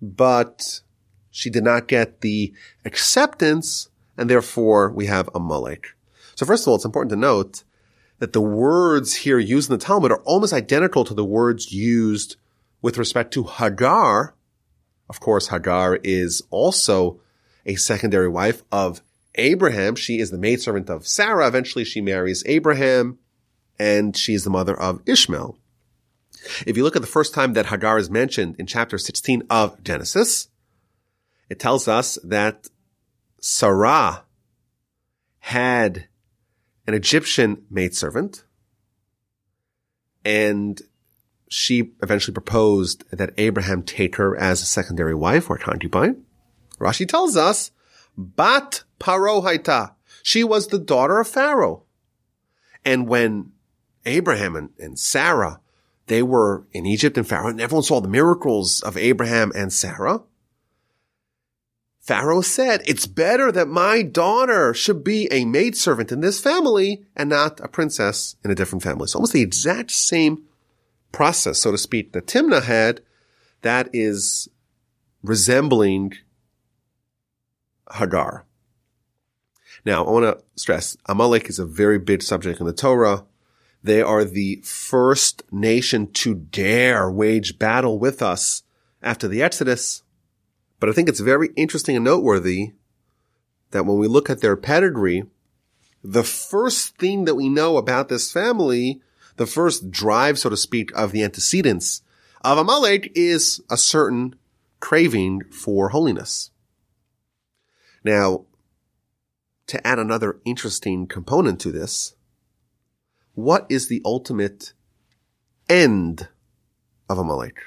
but 0.00 0.80
she 1.30 1.50
did 1.50 1.64
not 1.64 1.88
get 1.88 2.20
the 2.20 2.54
acceptance, 2.84 3.88
and 4.16 4.30
therefore 4.30 4.90
we 4.90 5.06
have 5.06 5.28
Amalek. 5.34 5.94
So 6.34 6.46
first 6.46 6.64
of 6.64 6.68
all, 6.68 6.76
it's 6.76 6.84
important 6.84 7.10
to 7.10 7.16
note 7.16 7.64
that 8.18 8.32
the 8.32 8.40
words 8.40 9.14
here 9.14 9.38
used 9.38 9.70
in 9.70 9.78
the 9.78 9.84
Talmud 9.84 10.10
are 10.10 10.22
almost 10.22 10.52
identical 10.52 11.04
to 11.04 11.14
the 11.14 11.24
words 11.24 11.72
used 11.72 12.36
with 12.80 12.98
respect 12.98 13.32
to 13.34 13.44
Hagar 13.44 14.36
of 15.08 15.20
course, 15.20 15.48
Hagar 15.48 15.96
is 16.02 16.42
also 16.50 17.20
a 17.64 17.76
secondary 17.76 18.28
wife 18.28 18.62
of 18.72 19.02
Abraham. 19.36 19.94
She 19.94 20.18
is 20.18 20.30
the 20.30 20.38
maidservant 20.38 20.90
of 20.90 21.06
Sarah. 21.06 21.46
Eventually 21.46 21.84
she 21.84 22.00
marries 22.00 22.42
Abraham 22.46 23.18
and 23.78 24.16
she 24.16 24.34
is 24.34 24.44
the 24.44 24.50
mother 24.50 24.78
of 24.78 25.02
Ishmael. 25.06 25.58
If 26.66 26.76
you 26.76 26.84
look 26.84 26.96
at 26.96 27.02
the 27.02 27.08
first 27.08 27.34
time 27.34 27.52
that 27.54 27.66
Hagar 27.66 27.98
is 27.98 28.10
mentioned 28.10 28.56
in 28.58 28.66
chapter 28.66 28.98
16 28.98 29.44
of 29.50 29.82
Genesis, 29.82 30.48
it 31.48 31.58
tells 31.58 31.88
us 31.88 32.18
that 32.24 32.68
Sarah 33.40 34.24
had 35.40 36.06
an 36.86 36.94
Egyptian 36.94 37.64
maidservant 37.70 38.44
and 40.26 40.82
she 41.48 41.92
eventually 42.02 42.34
proposed 42.34 43.04
that 43.12 43.32
Abraham 43.38 43.84
take 43.84 44.16
her 44.16 44.36
as 44.36 44.60
a 44.60 44.66
secondary 44.66 45.14
wife 45.14 45.48
or 45.48 45.56
concubine. 45.56 46.24
Rashi 46.80 47.08
tells 47.08 47.36
us, 47.36 47.70
Bat 48.18 48.82
Parohaita. 48.98 49.94
She 50.24 50.42
was 50.42 50.66
the 50.66 50.80
daughter 50.80 51.20
of 51.20 51.28
Pharaoh. 51.28 51.84
And 52.84 53.06
when 53.06 53.52
Abraham 54.04 54.56
and, 54.56 54.70
and 54.80 54.98
Sarah, 54.98 55.60
they 56.08 56.24
were 56.24 56.66
in 56.72 56.86
Egypt 56.86 57.16
and 57.16 57.26
Pharaoh, 57.26 57.48
and 57.48 57.60
everyone 57.60 57.84
saw 57.84 58.00
the 58.00 58.08
miracles 58.08 58.80
of 58.80 58.96
Abraham 58.96 59.52
and 59.54 59.72
Sarah, 59.72 60.22
Pharaoh 62.06 62.40
said, 62.40 62.82
it's 62.86 63.04
better 63.08 63.50
that 63.50 63.66
my 63.66 64.00
daughter 64.00 64.72
should 64.72 65.02
be 65.02 65.26
a 65.32 65.44
maidservant 65.44 66.12
in 66.12 66.20
this 66.20 66.40
family 66.40 67.02
and 67.16 67.28
not 67.28 67.58
a 67.58 67.66
princess 67.66 68.36
in 68.44 68.50
a 68.52 68.54
different 68.54 68.84
family. 68.84 69.08
So 69.08 69.16
almost 69.16 69.32
the 69.32 69.42
exact 69.42 69.90
same 69.90 70.44
process, 71.10 71.58
so 71.58 71.72
to 71.72 71.78
speak, 71.78 72.12
that 72.12 72.28
Timnah 72.28 72.62
had 72.62 73.00
that 73.62 73.88
is 73.92 74.48
resembling 75.24 76.12
Hagar. 77.92 78.46
Now, 79.84 80.04
I 80.04 80.10
want 80.10 80.24
to 80.26 80.44
stress, 80.54 80.96
Amalek 81.06 81.48
is 81.48 81.58
a 81.58 81.66
very 81.66 81.98
big 81.98 82.22
subject 82.22 82.60
in 82.60 82.66
the 82.66 82.72
Torah. 82.72 83.24
They 83.82 84.00
are 84.00 84.24
the 84.24 84.60
first 84.62 85.42
nation 85.50 86.12
to 86.12 86.36
dare 86.36 87.10
wage 87.10 87.58
battle 87.58 87.98
with 87.98 88.22
us 88.22 88.62
after 89.02 89.26
the 89.26 89.42
Exodus. 89.42 90.04
But 90.78 90.88
I 90.88 90.92
think 90.92 91.08
it's 91.08 91.20
very 91.20 91.50
interesting 91.56 91.96
and 91.96 92.04
noteworthy 92.04 92.72
that 93.70 93.86
when 93.86 93.98
we 93.98 94.06
look 94.06 94.28
at 94.28 94.40
their 94.40 94.56
pedigree, 94.56 95.24
the 96.04 96.22
first 96.22 96.96
thing 96.98 97.24
that 97.24 97.34
we 97.34 97.48
know 97.48 97.76
about 97.76 98.08
this 98.08 98.30
family, 98.30 99.00
the 99.36 99.46
first 99.46 99.90
drive, 99.90 100.38
so 100.38 100.50
to 100.50 100.56
speak, 100.56 100.90
of 100.94 101.12
the 101.12 101.24
antecedents 101.24 102.02
of 102.42 102.58
Amalek 102.58 103.10
is 103.14 103.60
a 103.70 103.76
certain 103.76 104.36
craving 104.80 105.42
for 105.50 105.88
holiness. 105.88 106.50
Now, 108.04 108.44
to 109.66 109.84
add 109.84 109.98
another 109.98 110.38
interesting 110.44 111.06
component 111.06 111.60
to 111.60 111.72
this, 111.72 112.14
what 113.34 113.66
is 113.68 113.88
the 113.88 114.00
ultimate 114.04 114.72
end 115.68 116.28
of 117.08 117.18
Amalek? 117.18 117.58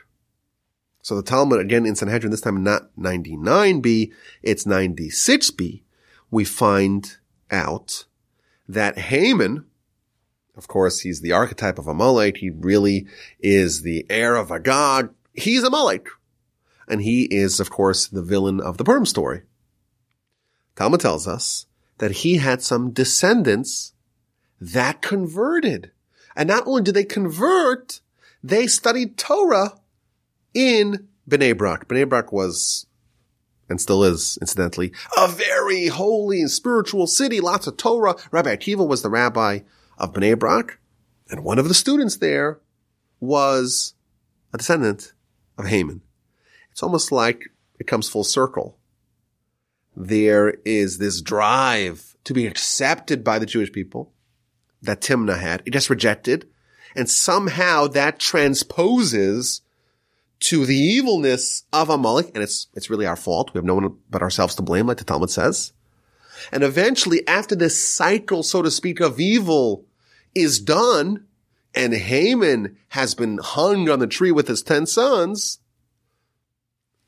So 1.02 1.16
the 1.16 1.24
Talmud, 1.24 1.60
again 1.60 1.86
in 1.86 1.96
Sanhedrin, 1.96 2.32
this 2.32 2.42
time 2.42 2.64
not 2.64 2.96
99b, 2.98 4.12
it's 4.44 4.66
96b, 4.66 5.82
we 6.30 6.46
find 6.46 7.18
out 7.50 8.06
that 8.68 8.98
Haman, 8.98 9.66
of 10.56 10.68
course, 10.68 11.00
he's 11.00 11.22
the 11.22 11.32
archetype 11.32 11.80
of 11.80 11.88
a 11.88 11.92
Amalek. 11.92 12.38
He 12.38 12.50
really 12.50 13.08
is 13.40 13.82
the 13.82 14.06
heir 14.10 14.36
of 14.36 14.52
Agag. 14.52 15.10
He's 15.34 15.64
a 15.64 15.68
Amalek. 15.68 16.10
And 16.88 17.02
he 17.02 17.24
is, 17.24 17.60
of 17.60 17.70
course, 17.70 18.08
the 18.08 18.22
villain 18.22 18.60
of 18.60 18.78
the 18.78 18.84
Purim 18.84 19.06
story. 19.06 19.44
Talmud 20.76 21.00
tells 21.00 21.28
us 21.28 21.66
that 22.00 22.12
he 22.12 22.38
had 22.38 22.62
some 22.62 22.92
descendants 22.92 23.94
that 24.60 25.02
converted. 25.02 25.92
And 26.36 26.48
not 26.48 26.68
only 26.68 26.82
did 26.82 26.94
they 26.94 27.04
convert, 27.06 28.02
they 28.44 28.68
studied 28.68 29.18
Torah 29.18 29.79
in 30.54 31.08
Bnei 31.30 31.58
Brak. 31.58 31.88
Bnei 31.88 32.08
Brak 32.08 32.32
was, 32.32 32.86
and 33.70 33.80
still 33.80 34.04
is, 34.04 34.38
incidentally, 34.42 34.92
a 35.18 35.28
very 35.28 35.88
holy 35.88 36.42
and 36.42 36.52
spiritual 36.52 37.08
city, 37.08 37.40
lots 37.40 37.68
of 37.68 37.78
Torah. 37.78 38.16
Rabbi 38.32 38.56
Akiva 38.56 38.88
was 38.88 39.02
the 39.02 39.10
rabbi 39.10 39.60
of 39.98 40.14
Bnei 40.14 40.38
Brak, 40.38 40.80
and 41.30 41.44
one 41.44 41.60
of 41.60 41.68
the 41.68 41.74
students 41.74 42.18
there 42.18 42.60
was 43.20 43.94
a 44.54 44.58
descendant 44.58 45.14
of 45.58 45.68
Haman. 45.68 46.02
It's 46.72 46.84
almost 46.84 47.12
like 47.12 47.50
it 47.80 47.88
comes 47.88 48.10
full 48.10 48.24
circle. 48.24 48.78
There 49.96 50.56
is 50.66 50.98
this 50.98 51.22
drive 51.22 52.16
to 52.24 52.34
be 52.34 52.48
accepted 52.48 53.24
by 53.24 53.40
the 53.40 53.46
Jewish 53.46 53.72
people 53.72 54.14
that 54.82 55.02
Timnah 55.02 55.40
had. 55.40 55.62
It 55.66 55.72
just 55.72 55.90
rejected. 55.90 56.48
And 56.96 57.10
somehow 57.10 57.88
that 57.88 58.20
transposes 58.20 59.62
to 60.42 60.66
the 60.66 60.78
evilness 60.78 61.64
of 61.74 61.90
Amalek, 61.90 62.32
and 62.34 62.44
it's, 62.44 62.68
it's 62.74 62.90
really 62.90 63.06
our 63.06 63.16
fault. 63.16 63.54
We 63.54 63.58
have 63.58 63.66
no 63.66 63.76
one 63.76 63.98
but 64.10 64.22
ourselves 64.22 64.56
to 64.56 64.62
blame, 64.62 64.88
like 64.88 64.98
the 64.98 65.04
Talmud 65.04 65.30
says. 65.30 65.74
And 66.52 66.64
eventually, 66.64 67.28
after 67.28 67.56
this 67.56 67.78
cycle, 67.78 68.44
so 68.44 68.62
to 68.62 68.72
speak, 68.72 69.02
of 69.02 69.20
evil 69.20 69.86
is 70.34 70.60
done, 70.60 71.26
and 71.76 71.94
Haman 71.94 72.78
has 72.90 73.14
been 73.14 73.40
hung 73.42 73.90
on 73.90 74.00
the 74.00 74.08
tree 74.08 74.32
with 74.32 74.48
his 74.48 74.64
ten 74.64 74.86
sons, 74.86 75.60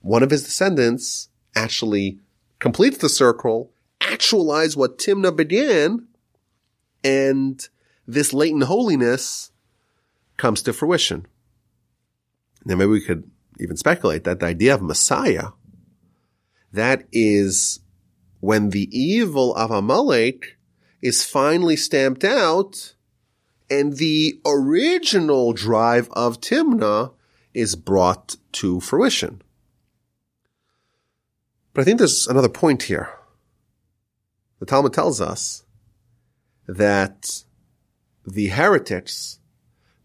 one 0.01 0.23
of 0.23 0.31
his 0.31 0.43
descendants 0.43 1.29
actually 1.55 2.19
completes 2.59 2.97
the 2.97 3.09
circle, 3.09 3.71
actualize 4.01 4.75
what 4.75 4.97
Timnah 4.97 5.35
began, 5.35 6.07
and 7.03 7.67
this 8.05 8.33
latent 8.33 8.63
holiness 8.63 9.51
comes 10.37 10.61
to 10.63 10.73
fruition. 10.73 11.27
Now 12.65 12.75
maybe 12.75 12.91
we 12.91 13.01
could 13.01 13.29
even 13.59 13.77
speculate 13.77 14.23
that 14.23 14.39
the 14.39 14.45
idea 14.47 14.73
of 14.73 14.81
Messiah, 14.81 15.49
that 16.71 17.07
is 17.11 17.79
when 18.39 18.69
the 18.69 18.89
evil 18.97 19.55
of 19.55 19.71
Amalek 19.71 20.57
is 21.01 21.25
finally 21.25 21.75
stamped 21.75 22.23
out 22.23 22.95
and 23.69 23.97
the 23.97 24.39
original 24.45 25.53
drive 25.53 26.09
of 26.11 26.41
Timnah 26.41 27.13
is 27.53 27.75
brought 27.75 28.37
to 28.53 28.79
fruition. 28.79 29.41
But 31.73 31.81
I 31.81 31.85
think 31.85 31.99
there's 31.99 32.27
another 32.27 32.49
point 32.49 32.83
here. 32.83 33.09
The 34.59 34.65
Talmud 34.65 34.93
tells 34.93 35.21
us 35.21 35.63
that 36.67 37.43
the 38.25 38.47
heretics, 38.47 39.39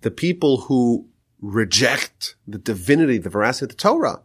the 0.00 0.10
people 0.10 0.62
who 0.62 1.08
reject 1.40 2.37
the 2.46 2.59
divinity, 2.59 3.18
the 3.18 3.31
veracity 3.31 3.66
of 3.66 3.70
the 3.70 3.77
Torah. 3.77 4.22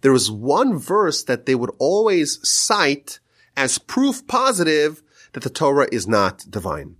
There 0.00 0.12
was 0.12 0.30
one 0.30 0.78
verse 0.78 1.22
that 1.24 1.46
they 1.46 1.54
would 1.54 1.70
always 1.78 2.38
cite 2.48 3.20
as 3.56 3.78
proof 3.78 4.26
positive 4.26 5.02
that 5.32 5.42
the 5.42 5.50
Torah 5.50 5.88
is 5.90 6.06
not 6.06 6.44
divine. 6.48 6.96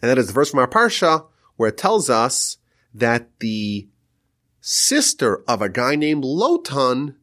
And 0.00 0.10
that 0.10 0.18
is 0.18 0.28
the 0.28 0.32
verse 0.32 0.50
from 0.50 0.60
our 0.60 0.68
Parsha 0.68 1.26
where 1.56 1.70
it 1.70 1.78
tells 1.78 2.10
us 2.10 2.58
that 2.94 3.28
the 3.40 3.88
sister 4.60 5.42
of 5.48 5.62
a 5.62 5.68
guy 5.68 5.96
named 5.96 6.24
Lotan 6.24 7.16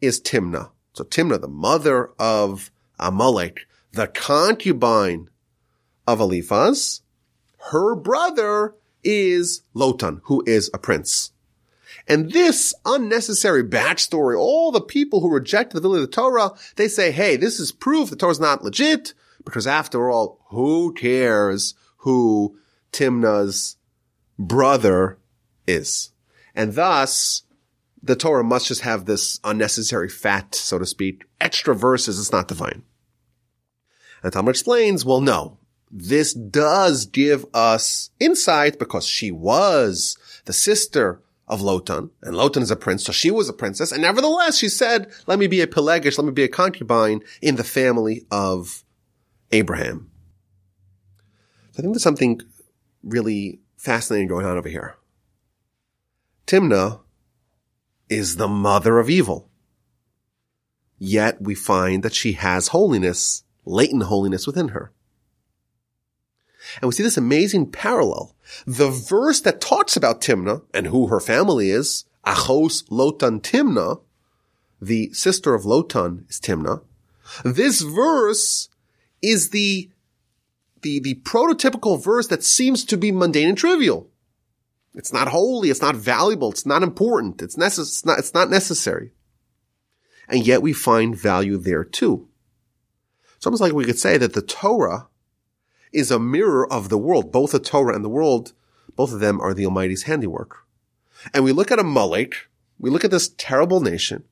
is 0.00 0.20
Timnah. 0.20 0.70
So 0.92 1.04
Timnah, 1.04 1.40
the 1.40 1.48
mother 1.48 2.10
of 2.18 2.70
Amalek, 2.98 3.66
the 3.92 4.06
concubine 4.06 5.28
of 6.06 6.20
Eliphaz, 6.20 7.02
her 7.70 7.94
brother 7.94 8.74
is 9.06 9.62
Lotan, 9.74 10.20
who 10.24 10.42
is 10.46 10.70
a 10.74 10.78
prince. 10.78 11.30
And 12.08 12.32
this 12.32 12.74
unnecessary 12.84 13.64
backstory, 13.64 14.38
all 14.38 14.70
the 14.70 14.80
people 14.80 15.20
who 15.20 15.32
reject 15.32 15.72
the 15.72 15.80
validity 15.80 16.04
of 16.04 16.10
the 16.10 16.14
Torah, 16.14 16.50
they 16.76 16.88
say, 16.88 17.10
hey, 17.10 17.36
this 17.36 17.58
is 17.58 17.72
proof 17.72 18.10
the 18.10 18.16
Torah's 18.16 18.38
not 18.38 18.62
legit, 18.62 19.14
because 19.44 19.66
after 19.66 20.10
all, 20.10 20.40
who 20.50 20.92
cares 20.92 21.74
who 21.98 22.58
Timnah's 22.92 23.76
brother 24.38 25.18
is? 25.66 26.10
And 26.54 26.74
thus, 26.74 27.42
the 28.02 28.16
Torah 28.16 28.44
must 28.44 28.68
just 28.68 28.82
have 28.82 29.04
this 29.04 29.40
unnecessary 29.42 30.08
fat, 30.08 30.54
so 30.54 30.78
to 30.78 30.86
speak, 30.86 31.24
extra 31.40 31.74
verses, 31.74 32.20
it's 32.20 32.32
not 32.32 32.48
divine. 32.48 32.82
And 34.22 34.32
Talmud 34.32 34.50
explains, 34.50 35.04
well, 35.04 35.20
no, 35.20 35.55
this 35.90 36.34
does 36.34 37.06
give 37.06 37.46
us 37.54 38.10
insight 38.18 38.78
because 38.78 39.06
she 39.06 39.30
was 39.30 40.18
the 40.44 40.52
sister 40.52 41.20
of 41.48 41.60
Lotan, 41.60 42.10
and 42.22 42.34
Lotan 42.34 42.62
is 42.62 42.72
a 42.72 42.76
prince, 42.76 43.04
so 43.04 43.12
she 43.12 43.30
was 43.30 43.48
a 43.48 43.52
princess, 43.52 43.92
and 43.92 44.02
nevertheless 44.02 44.58
she 44.58 44.68
said, 44.68 45.12
let 45.26 45.38
me 45.38 45.46
be 45.46 45.60
a 45.60 45.66
Pilegesh, 45.66 46.18
let 46.18 46.24
me 46.24 46.32
be 46.32 46.42
a 46.42 46.48
concubine 46.48 47.20
in 47.40 47.54
the 47.54 47.64
family 47.64 48.26
of 48.30 48.82
Abraham. 49.52 50.10
So 51.72 51.78
I 51.78 51.82
think 51.82 51.94
there's 51.94 52.02
something 52.02 52.40
really 53.04 53.60
fascinating 53.76 54.26
going 54.26 54.44
on 54.44 54.56
over 54.56 54.68
here. 54.68 54.96
Timnah 56.46 57.00
is 58.08 58.36
the 58.36 58.48
mother 58.48 58.98
of 58.98 59.10
evil. 59.10 59.48
Yet 60.98 61.42
we 61.42 61.54
find 61.54 62.02
that 62.02 62.14
she 62.14 62.32
has 62.32 62.68
holiness, 62.68 63.44
latent 63.64 64.04
holiness 64.04 64.46
within 64.46 64.68
her. 64.68 64.92
And 66.80 66.88
we 66.88 66.92
see 66.92 67.02
this 67.02 67.16
amazing 67.16 67.70
parallel. 67.70 68.34
The 68.66 68.90
verse 68.90 69.40
that 69.42 69.60
talks 69.60 69.96
about 69.96 70.20
Timnah 70.20 70.62
and 70.74 70.88
who 70.88 71.08
her 71.08 71.20
family 71.20 71.70
is, 71.70 72.04
Achos 72.24 72.86
Lotan 72.88 73.40
Timnah, 73.40 74.00
the 74.80 75.12
sister 75.12 75.54
of 75.54 75.62
Lotan 75.62 76.28
is 76.28 76.40
Timnah. 76.40 76.82
This 77.44 77.80
verse 77.80 78.68
is 79.22 79.50
the, 79.50 79.90
the, 80.82 81.00
the 81.00 81.14
prototypical 81.16 82.02
verse 82.02 82.26
that 82.28 82.44
seems 82.44 82.84
to 82.84 82.96
be 82.96 83.10
mundane 83.10 83.48
and 83.48 83.58
trivial. 83.58 84.10
It's 84.94 85.12
not 85.12 85.28
holy. 85.28 85.70
It's 85.70 85.82
not 85.82 85.96
valuable. 85.96 86.50
It's 86.50 86.66
not 86.66 86.82
important. 86.82 87.42
It's, 87.42 87.56
necess- 87.56 87.80
it's, 87.80 88.04
not, 88.04 88.18
it's 88.18 88.34
not 88.34 88.50
necessary. 88.50 89.12
And 90.28 90.46
yet 90.46 90.62
we 90.62 90.72
find 90.72 91.16
value 91.16 91.56
there 91.58 91.84
too. 91.84 92.28
It's 93.36 93.46
almost 93.46 93.60
like 93.60 93.72
we 93.72 93.84
could 93.84 93.98
say 93.98 94.16
that 94.18 94.32
the 94.32 94.42
Torah 94.42 95.08
is 95.92 96.10
a 96.10 96.18
mirror 96.18 96.70
of 96.70 96.88
the 96.88 96.98
world. 96.98 97.32
Both 97.32 97.52
the 97.52 97.58
Torah 97.58 97.94
and 97.94 98.04
the 98.04 98.08
world, 98.08 98.52
both 98.94 99.12
of 99.12 99.20
them 99.20 99.40
are 99.40 99.54
the 99.54 99.66
Almighty's 99.66 100.04
handiwork. 100.04 100.58
And 101.32 101.44
we 101.44 101.52
look 101.52 101.70
at 101.70 101.78
Amalek, 101.78 102.48
we 102.78 102.90
look 102.90 103.04
at 103.04 103.10
this 103.10 103.28
terrible 103.36 103.80
nation, 103.80 104.24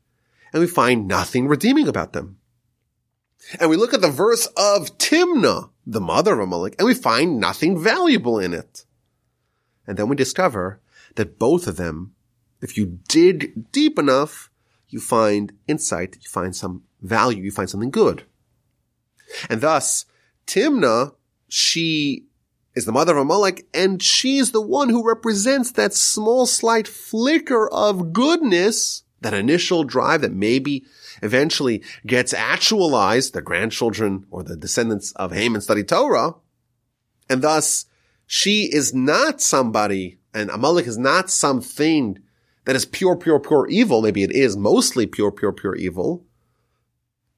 and 0.53 0.61
we 0.61 0.67
find 0.67 1.09
nothing 1.09 1.49
redeeming 1.49 1.89
about 1.89 2.13
them. 2.13 2.39
And 3.61 3.69
we 3.69 3.77
look 3.77 3.93
at 3.93 4.01
the 4.01 4.11
verse 4.11 4.47
of 4.57 4.97
Timnah, 4.99 5.71
the 5.87 6.01
mother 6.01 6.35
of 6.35 6.41
Amalek, 6.41 6.77
and 6.79 6.87
we 6.87 6.95
find 6.95 7.39
nothing 7.39 7.79
valuable 7.83 8.39
in 8.39 8.55
it. 8.55 8.85
And 9.87 9.97
then 9.97 10.09
we 10.09 10.17
discover 10.17 10.81
that 11.17 11.39
both 11.39 11.67
of 11.67 11.77
them, 11.77 12.15
if 12.63 12.77
you 12.77 13.01
dig 13.09 13.71
deep 13.71 13.99
enough, 13.99 14.51
you 14.89 15.01
find 15.01 15.53
insight, 15.69 16.17
you 16.23 16.29
find 16.29 16.57
some 16.57 16.85
value, 17.03 17.43
you 17.43 17.51
find 17.51 17.69
something 17.69 17.91
good. 17.91 18.25
And 19.51 19.61
thus, 19.61 20.07
Timnah, 20.47 21.15
she 21.55 22.25
is 22.75 22.85
the 22.85 22.91
mother 22.91 23.13
of 23.13 23.19
Amalek, 23.19 23.65
and 23.73 24.03
she's 24.03 24.51
the 24.51 24.61
one 24.61 24.89
who 24.89 25.07
represents 25.07 25.71
that 25.71 25.95
small, 25.95 26.47
slight 26.47 26.89
flicker 26.89 27.69
of 27.69 28.13
goodness, 28.13 29.05
that 29.21 29.35
initial 29.35 29.85
drive 29.85 30.23
that 30.23 30.33
maybe 30.33 30.85
eventually 31.23 31.81
gets 32.05 32.35
actualized, 32.35 33.35
the 33.35 33.41
grandchildren 33.41 34.27
or 34.33 34.43
the 34.43 34.57
descendants 34.57 35.13
of 35.13 35.31
Haman 35.31 35.61
study 35.61 35.85
Torah. 35.85 36.35
And 37.31 37.41
thus, 37.41 37.87
she 38.27 38.65
is 38.65 38.93
not 38.93 39.41
somebody, 39.41 40.19
and 40.35 40.51
Amalek 40.51 40.89
is 40.89 40.99
not 40.99 41.31
something 41.31 42.19
that 42.65 42.75
is 42.75 42.85
pure, 42.85 43.15
pure, 43.15 43.39
pure 43.39 43.69
evil. 43.69 44.03
Maybe 44.03 44.25
it 44.25 44.33
is 44.33 44.57
mostly 44.57 45.07
pure, 45.07 45.31
pure, 45.31 45.53
pure 45.53 45.77
evil. 45.77 46.25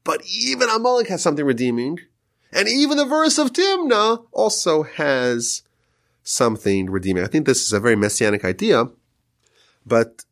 But 0.05 0.23
even 0.25 0.71
Amalek 0.71 1.09
has 1.09 1.23
something 1.23 1.45
redeeming. 1.45 1.99
And 2.53 2.69
even 2.69 2.97
the 2.97 3.05
verse 3.05 3.39
of 3.39 3.53
Timna 3.53 4.25
also 4.33 4.83
has 4.85 5.63
something 6.23 6.91
redeeming. 6.91 7.23
I 7.25 7.29
think 7.29 7.47
this 7.47 7.65
is 7.65 7.73
a 7.73 7.81
very 7.81 7.97
messianic 7.97 8.45
idea, 8.45 8.87
but 9.85 10.25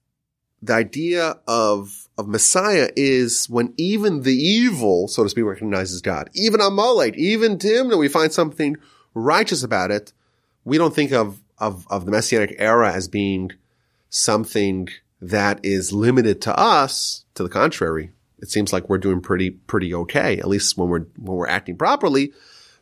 the 0.62 0.73
idea 0.73 1.37
of, 1.47 2.09
of 2.17 2.27
Messiah 2.27 2.91
is 2.97 3.49
when 3.49 3.75
even 3.77 4.23
the 4.23 4.35
evil, 4.35 5.09
so 5.09 5.23
to 5.23 5.29
speak, 5.29 5.45
recognizes 5.45 6.01
God. 6.01 6.31
Even 6.35 6.61
Amalek, 6.61 7.17
even 7.17 7.59
Timna, 7.59 7.99
we 7.99 8.09
find 8.09 8.33
something 8.33 8.77
righteous 9.12 9.62
about 9.62 9.91
it. 9.91 10.12
We 10.65 10.79
don't 10.79 10.95
think 10.95 11.12
of, 11.12 11.41
of, 11.59 11.87
of 11.91 12.07
the 12.07 12.11
messianic 12.11 12.55
era 12.59 12.93
as 12.93 13.09
being 13.09 13.53
something 14.09 14.89
that 15.21 15.61
is 15.62 15.93
limited 15.93 16.41
to 16.43 16.59
us. 16.59 17.25
To 17.35 17.43
the 17.43 17.49
contrary, 17.49 18.12
it 18.45 18.51
seems 18.51 18.74
like 18.74 18.90
we're 18.90 18.99
doing 18.99 19.22
pretty, 19.22 19.49
pretty 19.49 19.95
okay, 19.95 20.36
at 20.38 20.47
least 20.47 20.76
when 20.76 20.90
we're, 20.90 21.07
when 21.16 21.38
we're 21.38 21.49
acting 21.49 21.78
properly. 21.78 22.30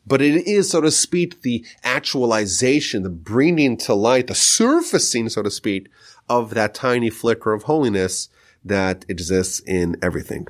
But 0.04 0.20
it 0.20 0.44
is, 0.44 0.68
so 0.68 0.80
to 0.80 0.90
speak, 0.90 1.42
the 1.42 1.64
actualization, 1.84 3.04
the 3.04 3.08
bringing 3.08 3.76
to 3.76 3.94
light, 3.94 4.26
the 4.26 4.34
surfacing, 4.34 5.28
so 5.28 5.40
to 5.40 5.52
speak, 5.52 5.88
of 6.28 6.54
that 6.54 6.74
tiny 6.74 7.10
flicker 7.10 7.52
of 7.52 7.62
holiness 7.62 8.28
that 8.64 9.04
exists 9.08 9.60
in 9.60 9.94
everything. 10.02 10.48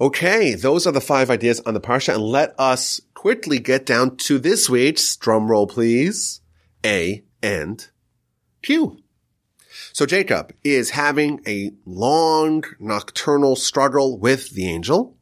Okay, 0.00 0.54
those 0.54 0.84
are 0.84 0.92
the 0.92 1.00
five 1.00 1.30
ideas 1.30 1.60
on 1.60 1.74
the 1.74 1.80
parsha, 1.80 2.14
and 2.14 2.24
let 2.24 2.52
us 2.58 3.00
quickly 3.14 3.60
get 3.60 3.86
down 3.86 4.16
to 4.16 4.40
this 4.40 4.68
week's 4.68 5.14
drum 5.14 5.48
roll, 5.48 5.68
please. 5.68 6.40
A 6.84 7.22
and 7.40 7.86
Q. 8.62 8.98
So 10.00 10.06
Jacob 10.06 10.54
is 10.64 10.88
having 10.88 11.42
a 11.46 11.72
long 11.84 12.64
nocturnal 12.78 13.54
struggle 13.54 14.18
with 14.18 14.48
the 14.52 14.66
angel. 14.66 15.14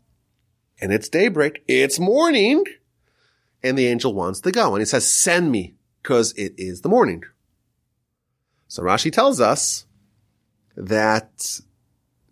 And 0.81 0.93
it's 0.93 1.09
daybreak. 1.09 1.64
It's 1.66 1.99
morning. 1.99 2.62
And 3.61 3.76
the 3.76 3.89
angel 3.89 4.14
wants 4.14 4.41
to 4.43 4.53
go. 4.53 4.76
And 4.76 4.81
he 4.81 4.85
says, 4.85 5.12
send 5.12 5.51
me 5.51 5.74
because 6.01 6.33
it 6.35 6.55
is 6.59 6.83
the 6.83 6.89
morning. 6.89 7.24
So 8.68 8.85
Rashi 8.85 9.12
tells 9.12 9.41
us 9.41 9.85
that 10.76 11.61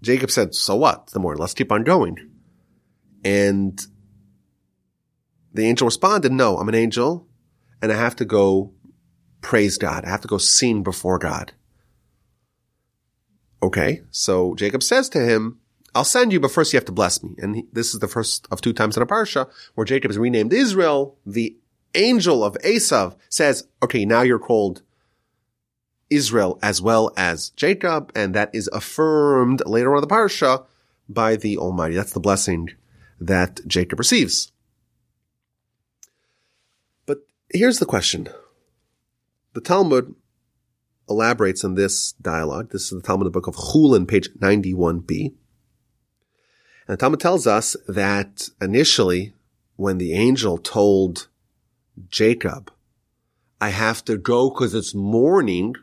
Jacob 0.00 0.30
said, 0.30 0.54
so 0.54 0.76
what? 0.76 1.08
The 1.08 1.18
morning. 1.18 1.40
Let's 1.40 1.52
keep 1.52 1.72
on 1.72 1.82
going. 1.82 2.30
And 3.24 3.84
the 5.52 5.66
angel 5.66 5.86
responded, 5.86 6.30
no, 6.30 6.58
I'm 6.58 6.68
an 6.68 6.76
angel 6.76 7.26
and 7.82 7.90
I 7.90 7.96
have 7.96 8.14
to 8.14 8.24
go 8.24 8.72
praise 9.40 9.78
God. 9.78 10.04
I 10.04 10.10
have 10.10 10.20
to 10.20 10.28
go 10.28 10.38
sing 10.38 10.84
before 10.84 11.18
God. 11.18 11.52
Okay. 13.66 14.02
So 14.12 14.54
Jacob 14.54 14.80
says 14.80 15.08
to 15.08 15.18
him, 15.20 15.58
I'll 15.92 16.04
send 16.04 16.32
you, 16.32 16.38
but 16.38 16.52
first 16.52 16.72
you 16.72 16.76
have 16.76 16.84
to 16.84 16.92
bless 16.92 17.20
me. 17.20 17.34
And 17.38 17.56
he, 17.56 17.66
this 17.72 17.94
is 17.94 17.98
the 17.98 18.06
first 18.06 18.46
of 18.48 18.60
two 18.60 18.72
times 18.72 18.96
in 18.96 19.02
a 19.02 19.06
parsha 19.06 19.50
where 19.74 19.84
Jacob 19.84 20.12
is 20.12 20.18
renamed 20.18 20.52
Israel. 20.52 21.18
The 21.26 21.56
angel 21.96 22.44
of 22.44 22.56
Esav 22.64 23.16
says, 23.28 23.66
okay, 23.82 24.04
now 24.04 24.22
you're 24.22 24.38
called 24.38 24.82
Israel 26.10 26.60
as 26.62 26.80
well 26.80 27.12
as 27.16 27.50
Jacob. 27.50 28.12
And 28.14 28.36
that 28.36 28.54
is 28.54 28.70
affirmed 28.72 29.64
later 29.66 29.90
on 29.90 29.98
in 30.00 30.08
the 30.08 30.14
parsha 30.14 30.64
by 31.08 31.34
the 31.34 31.58
Almighty. 31.58 31.96
That's 31.96 32.12
the 32.12 32.20
blessing 32.20 32.70
that 33.18 33.66
Jacob 33.66 33.98
receives. 33.98 34.52
But 37.04 37.18
here's 37.52 37.80
the 37.80 37.86
question. 37.86 38.28
The 39.54 39.60
Talmud 39.60 40.14
elaborates 41.08 41.64
on 41.64 41.74
this 41.74 42.12
dialogue. 42.12 42.70
This 42.70 42.84
is 42.84 42.90
the 42.90 43.00
Talmud, 43.00 43.26
the 43.26 43.30
book 43.30 43.46
of 43.46 43.56
Chulin, 43.56 44.06
page 44.08 44.28
91b. 44.38 45.34
And 46.88 46.96
the 46.96 46.96
Talmud 46.96 47.20
tells 47.20 47.46
us 47.46 47.76
that 47.88 48.48
initially, 48.60 49.34
when 49.76 49.98
the 49.98 50.14
angel 50.14 50.58
told 50.58 51.28
Jacob, 52.08 52.72
I 53.60 53.70
have 53.70 54.04
to 54.04 54.16
go 54.16 54.50
because 54.50 54.74
it's 54.74 54.94
morning, 54.94 55.74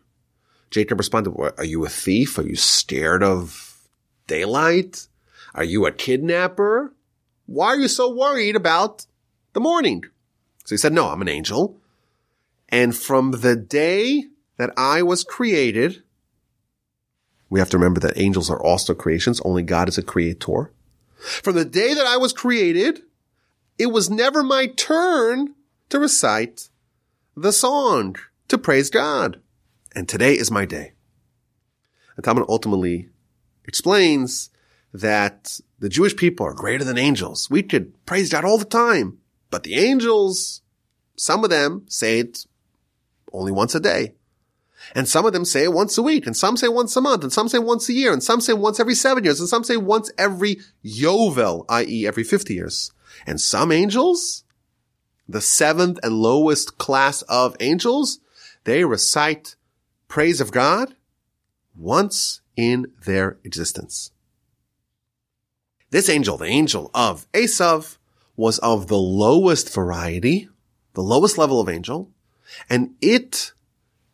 Jacob 0.72 1.00
responded, 1.00 1.34
are 1.58 1.66
you 1.66 1.86
a 1.86 1.90
thief? 1.90 2.38
Are 2.38 2.44
you 2.44 2.56
scared 2.56 3.24
of 3.24 3.88
daylight? 4.28 5.08
Are 5.54 5.64
you 5.64 5.86
a 5.86 5.92
kidnapper? 5.92 6.94
Why 7.46 7.68
are 7.68 7.78
you 7.78 7.88
so 7.88 8.14
worried 8.14 8.56
about 8.56 9.06
the 9.54 9.60
morning? 9.60 10.04
So 10.66 10.74
he 10.74 10.78
said, 10.78 10.94
no, 10.94 11.10
I'm 11.10 11.22
an 11.22 11.28
angel. 11.28 11.78
And 12.70 12.96
from 12.96 13.32
the 13.32 13.56
day 13.56 14.24
that 14.64 14.74
I 14.78 15.04
was 15.04 15.26
created. 15.26 16.04
We 17.50 17.60
have 17.60 17.70
to 17.72 17.78
remember 17.78 18.00
that 18.00 18.18
angels 18.18 18.50
are 18.50 18.64
also 18.64 18.94
creations. 18.94 19.42
Only 19.42 19.62
God 19.62 19.90
is 19.90 19.98
a 19.98 20.02
creator. 20.02 20.72
From 21.18 21.56
the 21.56 21.66
day 21.66 21.94
that 21.94 22.08
I 22.08 22.16
was 22.16 22.32
created, 22.32 23.02
it 23.78 23.88
was 23.88 24.10
never 24.10 24.42
my 24.42 24.68
turn 24.68 25.54
to 25.90 26.00
recite 26.00 26.70
the 27.36 27.52
song 27.52 28.16
to 28.48 28.58
praise 28.58 28.90
God. 28.90 29.42
And 29.94 30.08
today 30.08 30.34
is 30.34 30.50
my 30.50 30.64
day. 30.64 30.94
And 32.16 32.24
Talmud 32.24 32.46
ultimately 32.48 33.10
explains 33.66 34.50
that 34.94 35.60
the 35.80 35.90
Jewish 35.90 36.16
people 36.16 36.46
are 36.46 36.54
greater 36.54 36.86
than 36.86 36.98
angels. 36.98 37.50
We 37.50 37.64
could 37.64 38.06
praise 38.06 38.30
God 38.30 38.46
all 38.46 38.58
the 38.58 38.64
time, 38.64 39.18
but 39.50 39.64
the 39.64 39.76
angels, 39.76 40.62
some 41.18 41.44
of 41.44 41.50
them 41.50 41.84
say 41.90 42.20
it 42.20 42.46
only 43.34 43.52
once 43.52 43.76
a 43.76 43.82
day. 43.82 44.14
And 44.94 45.10
some 45.10 45.26
of 45.26 45.34
them 45.34 45.44
say 45.44 45.68
once 45.68 45.98
a 45.98 46.04
week, 46.04 46.28
and 46.28 46.38
some 46.38 46.56
say 46.56 46.68
once 46.68 46.96
a 46.96 47.02
month, 47.02 47.24
and 47.24 47.34
some 47.34 47.50
say 47.50 47.58
once 47.58 47.90
a 47.90 47.94
year, 47.94 48.14
and 48.14 48.24
some 48.24 48.40
say 48.40 48.54
once 48.54 48.80
every 48.80 48.94
seven 48.94 49.24
years, 49.24 49.40
and 49.40 49.50
some 49.50 49.64
say 49.64 49.76
once 49.76 50.12
every 50.18 50.58
Yovel, 50.86 51.66
i.e. 51.70 52.08
every 52.08 52.24
50 52.24 52.54
years. 52.54 52.92
And 53.26 53.42
some 53.42 53.72
angels, 53.72 54.44
the 55.28 55.42
seventh 55.42 56.00
and 56.04 56.16
lowest 56.16 56.78
class 56.78 57.24
of 57.24 57.56
angels, 57.60 58.20
they 58.66 58.86
recite 58.86 59.56
praise 60.08 60.40
of 60.40 60.52
God 60.52 60.96
once 61.76 62.42
in 62.56 62.92
their 63.04 63.40
existence. 63.44 64.12
This 65.90 66.10
angel, 66.10 66.38
the 66.38 66.46
angel 66.46 66.92
of 66.94 67.32
Esav, 67.34 67.98
was 68.36 68.60
of 68.60 68.88
the 68.88 68.98
lowest 68.98 69.74
variety, 69.74 70.50
the 70.94 71.02
lowest 71.02 71.38
level 71.38 71.60
of 71.60 71.70
angel, 71.70 72.12
and 72.70 72.96
it 73.02 73.54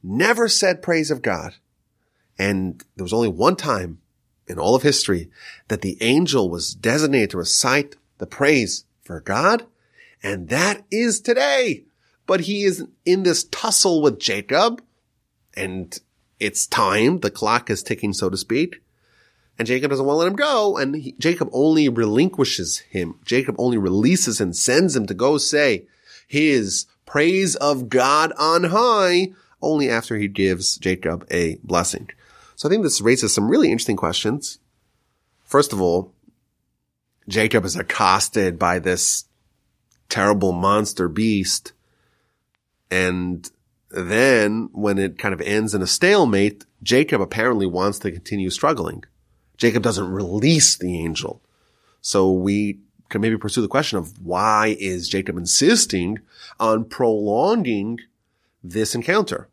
never 0.03 0.47
said 0.47 0.81
praise 0.81 1.11
of 1.11 1.21
God. 1.21 1.55
And 2.37 2.83
there 2.95 3.03
was 3.03 3.13
only 3.13 3.27
one 3.29 3.55
time 3.55 3.99
in 4.47 4.57
all 4.57 4.75
of 4.75 4.83
history 4.83 5.29
that 5.67 5.81
the 5.81 5.97
angel 6.01 6.49
was 6.49 6.73
designated 6.73 7.31
to 7.31 7.37
recite 7.37 7.95
the 8.17 8.27
praise 8.27 8.85
for 9.03 9.19
God. 9.19 9.65
And 10.23 10.49
that 10.49 10.83
is 10.89 11.19
today. 11.19 11.83
But 12.25 12.41
he 12.41 12.63
is 12.63 12.85
in 13.05 13.23
this 13.23 13.43
tussle 13.45 14.01
with 14.01 14.19
Jacob 14.19 14.81
and 15.55 15.99
it's 16.39 16.67
time. 16.67 17.19
The 17.19 17.31
clock 17.31 17.69
is 17.69 17.83
ticking, 17.83 18.13
so 18.13 18.29
to 18.29 18.37
speak. 18.37 18.81
and 19.57 19.67
Jacob 19.67 19.89
doesn't 19.89 20.05
want 20.05 20.15
to 20.15 20.19
let 20.19 20.27
him 20.27 20.35
go, 20.37 20.77
and 20.77 20.95
he, 20.95 21.11
Jacob 21.19 21.49
only 21.51 21.89
relinquishes 21.89 22.77
him. 22.89 23.19
Jacob 23.25 23.55
only 23.59 23.77
releases 23.77 24.39
and 24.39 24.55
sends 24.55 24.95
him 24.95 25.05
to 25.05 25.13
go 25.13 25.37
say 25.37 25.85
his 26.25 26.85
praise 27.05 27.57
of 27.57 27.89
God 27.89 28.31
on 28.37 28.65
high 28.65 29.33
only 29.61 29.89
after 29.89 30.17
he 30.17 30.27
gives 30.27 30.77
Jacob 30.77 31.25
a 31.31 31.57
blessing. 31.63 32.09
So 32.55 32.67
I 32.67 32.71
think 32.71 32.83
this 32.83 33.01
raises 33.01 33.33
some 33.33 33.49
really 33.49 33.71
interesting 33.71 33.97
questions. 33.97 34.59
First 35.43 35.73
of 35.73 35.81
all, 35.81 36.13
Jacob 37.27 37.63
is 37.65 37.75
accosted 37.75 38.57
by 38.59 38.79
this 38.79 39.25
terrible 40.09 40.51
monster 40.51 41.07
beast. 41.07 41.73
And 42.91 43.49
then 43.91 44.69
when 44.73 44.97
it 44.97 45.19
kind 45.19 45.33
of 45.33 45.41
ends 45.41 45.73
in 45.73 45.81
a 45.81 45.87
stalemate, 45.87 46.65
Jacob 46.81 47.21
apparently 47.21 47.65
wants 47.65 47.99
to 47.99 48.11
continue 48.11 48.49
struggling. 48.49 49.03
Jacob 49.57 49.83
doesn't 49.83 50.11
release 50.11 50.75
the 50.75 50.97
angel. 50.99 51.41
So 52.01 52.31
we 52.31 52.79
can 53.09 53.21
maybe 53.21 53.37
pursue 53.37 53.61
the 53.61 53.67
question 53.67 53.97
of 53.97 54.25
why 54.25 54.75
is 54.79 55.09
Jacob 55.09 55.37
insisting 55.37 56.19
on 56.59 56.85
prolonging 56.85 57.99
this 58.63 58.95
encounter? 58.95 59.49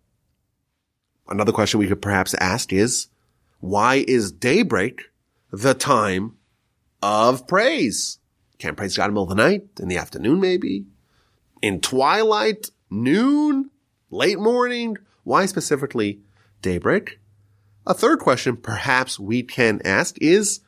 Another 1.28 1.52
question 1.52 1.80
we 1.80 1.88
could 1.88 2.02
perhaps 2.02 2.34
ask 2.34 2.72
is, 2.72 3.08
why 3.60 4.04
is 4.06 4.30
daybreak 4.30 5.10
the 5.50 5.74
time 5.74 6.36
of 7.02 7.46
praise? 7.46 8.18
Can't 8.58 8.76
praise 8.76 8.96
God 8.96 9.06
in 9.06 9.10
the 9.10 9.20
middle 9.20 9.30
of 9.30 9.36
the 9.36 9.42
night, 9.42 9.64
in 9.80 9.88
the 9.88 9.98
afternoon 9.98 10.40
maybe, 10.40 10.86
in 11.62 11.80
twilight, 11.80 12.70
noon, 12.90 13.70
late 14.10 14.38
morning? 14.38 14.96
Why 15.24 15.46
specifically 15.46 16.20
daybreak? 16.62 17.18
A 17.86 17.94
third 17.94 18.20
question 18.20 18.56
perhaps 18.56 19.18
we 19.18 19.42
can 19.42 19.80
ask 19.84 20.16
is, 20.20 20.60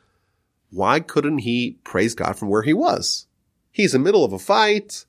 why 0.71 0.99
couldn't 0.99 1.39
he 1.39 1.77
praise 1.83 2.13
God 2.15 2.37
from 2.37 2.49
where 2.49 2.61
he 2.61 2.73
was? 2.73 3.27
He's 3.71 3.95
in 3.95 4.01
the 4.01 4.05
middle 4.05 4.25
of 4.25 4.33
a 4.33 4.39
fight 4.39 5.05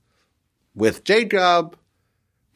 with 0.74 1.04
Jacob 1.04 1.76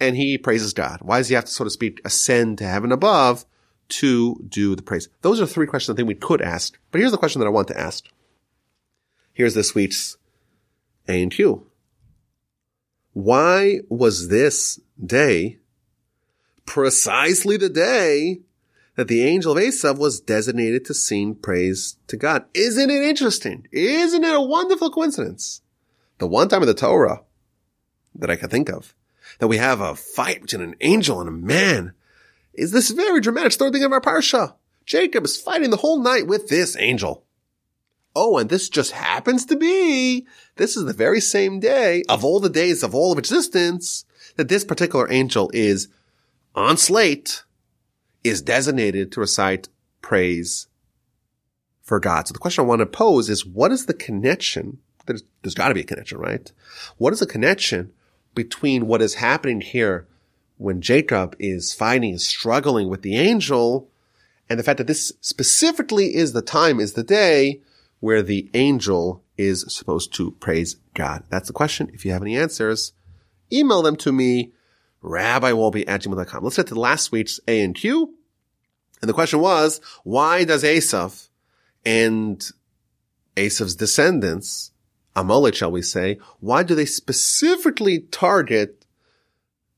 and 0.01 0.17
he 0.17 0.39
praises 0.39 0.73
God. 0.73 1.01
Why 1.03 1.19
does 1.19 1.29
he 1.29 1.35
have 1.35 1.45
to, 1.45 1.51
so 1.51 1.65
to 1.65 1.71
speak, 1.71 2.01
ascend 2.05 2.59
to 2.59 2.65
heaven 2.65 2.93
above 2.93 3.45
to 3.91 4.43
do 4.49 4.75
the 4.75 4.83
praise? 4.83 5.09
Those 5.23 5.41
are 5.41 5.47
three 5.47 5.67
questions 5.67 5.95
I 5.95 5.97
think 5.97 6.09
we 6.09 6.15
could 6.15 6.43
ask. 6.43 6.79
But 6.91 7.01
here's 7.01 7.13
the 7.13 7.19
question 7.19 7.41
that 7.41 7.47
I 7.47 7.51
want 7.51 7.69
to 7.69 7.81
ask. 7.81 8.05
Here's 9.33 9.55
this 9.55 9.75
week's 9.75 10.17
A 11.09 11.23
and 11.23 11.33
Q. 11.33 11.67
Why 13.13 13.81
was 13.89 14.29
this 14.29 14.81
day 15.05 15.59
precisely 16.67 17.57
the 17.57 17.69
day 17.69 18.41
that 18.97 19.09
the 19.09 19.23
angel 19.23 19.53
of 19.53 19.63
Esav 19.63 19.99
was 19.99 20.21
designated 20.21 20.85
to 20.85 20.95
sing 20.95 21.35
praise 21.35 21.97
to 22.07 22.17
God. 22.17 22.45
Isn't 22.55 22.91
it 22.91 23.03
interesting? 23.03 23.67
Isn't 23.73 24.25
it 24.25 24.35
a 24.35 24.41
wonderful 24.41 24.91
coincidence? 24.91 25.63
The 26.19 26.27
one 26.27 26.49
time 26.49 26.63
in 26.63 26.69
the 26.69 26.75
Torah 26.75 27.23
that 28.15 28.31
I 28.31 28.37
can 28.37 28.49
think 28.49 28.69
of 28.69 28.95
that 29.39 29.49
we 29.49 29.57
have 29.57 29.81
a 29.81 29.95
fight 29.95 30.43
between 30.43 30.63
an 30.63 30.77
angel 30.81 31.21
and 31.21 31.29
a 31.29 31.33
man 31.33 31.93
is 32.53 32.71
this 32.71 32.91
very 32.91 33.21
dramatic 33.21 33.53
story 33.53 33.71
thing 33.71 33.85
of 33.85 33.93
our 33.93 34.01
parsha. 34.01 34.55
Jacob 34.87 35.25
is 35.25 35.41
fighting 35.41 35.71
the 35.71 35.79
whole 35.79 36.01
night 36.01 36.27
with 36.27 36.49
this 36.49 36.77
angel. 36.77 37.25
Oh, 38.15 38.39
and 38.39 38.49
this 38.49 38.69
just 38.69 38.93
happens 38.93 39.45
to 39.47 39.57
be, 39.57 40.27
this 40.57 40.77
is 40.77 40.85
the 40.85 40.93
very 40.93 41.21
same 41.21 41.59
day 41.59 42.05
of 42.09 42.25
all 42.25 42.39
the 42.39 42.49
days 42.49 42.83
of 42.83 42.95
all 42.95 43.13
of 43.13 43.19
existence 43.19 44.05
that 44.37 44.49
this 44.49 44.65
particular 44.65 45.11
angel 45.11 45.51
is 45.53 45.89
on 46.55 46.77
slate 46.77 47.43
is 48.23 48.41
designated 48.41 49.11
to 49.13 49.21
recite 49.21 49.69
praise 50.01 50.69
for 51.83 51.99
God. 51.99 52.29
So 52.29 52.33
the 52.33 52.39
question 52.39 52.63
I 52.63 52.69
want 52.69 52.81
to 52.81 52.87
pose 52.87 53.29
is 53.29 53.45
what 53.45 53.73
is 53.73 53.87
the 53.87 53.95
connection? 53.95 54.79
There's, 55.07 55.25
there's 55.43 55.55
got 55.55 55.69
to 55.69 55.75
be 55.75 55.81
a 55.81 55.85
connection, 55.85 56.19
right? 56.19 56.51
What 56.99 57.13
is 57.13 57.21
the 57.21 57.27
connection 57.27 57.93
between 58.35 58.87
what 58.87 59.03
is 59.03 59.15
happening 59.15 59.61
here 59.61 60.07
when 60.57 60.81
Jacob 60.81 61.37
is 61.39 61.73
fighting, 61.73 62.19
struggling 62.19 62.89
with 62.89 63.03
the 63.03 63.17
angel 63.17 63.89
and 64.49 64.59
the 64.59 64.63
fact 64.63 64.79
that 64.79 64.87
this 64.87 65.13
specifically 65.21 66.15
is 66.15 66.33
the 66.33 66.43
time, 66.43 66.81
is 66.81 66.93
the 66.93 67.03
day 67.03 67.61
where 68.01 68.23
the 68.23 68.51
angel 68.55 69.23
is 69.39 69.65
supposed 69.69 70.13
to 70.15 70.33
praise 70.33 70.77
God? 70.95 71.25
That's 71.31 71.49
the 71.49 71.55
question. 71.55 71.91
If 71.93 72.05
you 72.05 72.13
have 72.13 72.23
any 72.23 72.37
answers, 72.37 72.93
email 73.53 73.83
them 73.83 73.97
to 73.97 74.13
me 74.13 74.53
rabbiwolbe 75.03 75.85
at 75.87 76.03
gmail.com. 76.03 76.45
Let's 76.45 76.57
get 76.57 76.67
to 76.69 76.75
last 76.75 77.13
week's 77.13 77.41
A 77.49 77.63
and 77.63 77.75
Q. 77.75 78.15
And 79.01 79.09
the 79.09 79.15
question 79.15 79.41
was, 79.41 79.81
why 80.03 80.45
does 80.45 80.63
Esav 80.63 81.29
and 81.85 82.51
Esav's 83.37 83.77
descendants, 83.77 84.71
Amalek, 85.17 85.55
shall 85.55 85.71
we 85.71 85.83
say, 85.83 86.19
why 86.41 86.63
do 86.63 86.75
they 86.75 86.85
specifically 86.85 88.01
target 88.01 88.85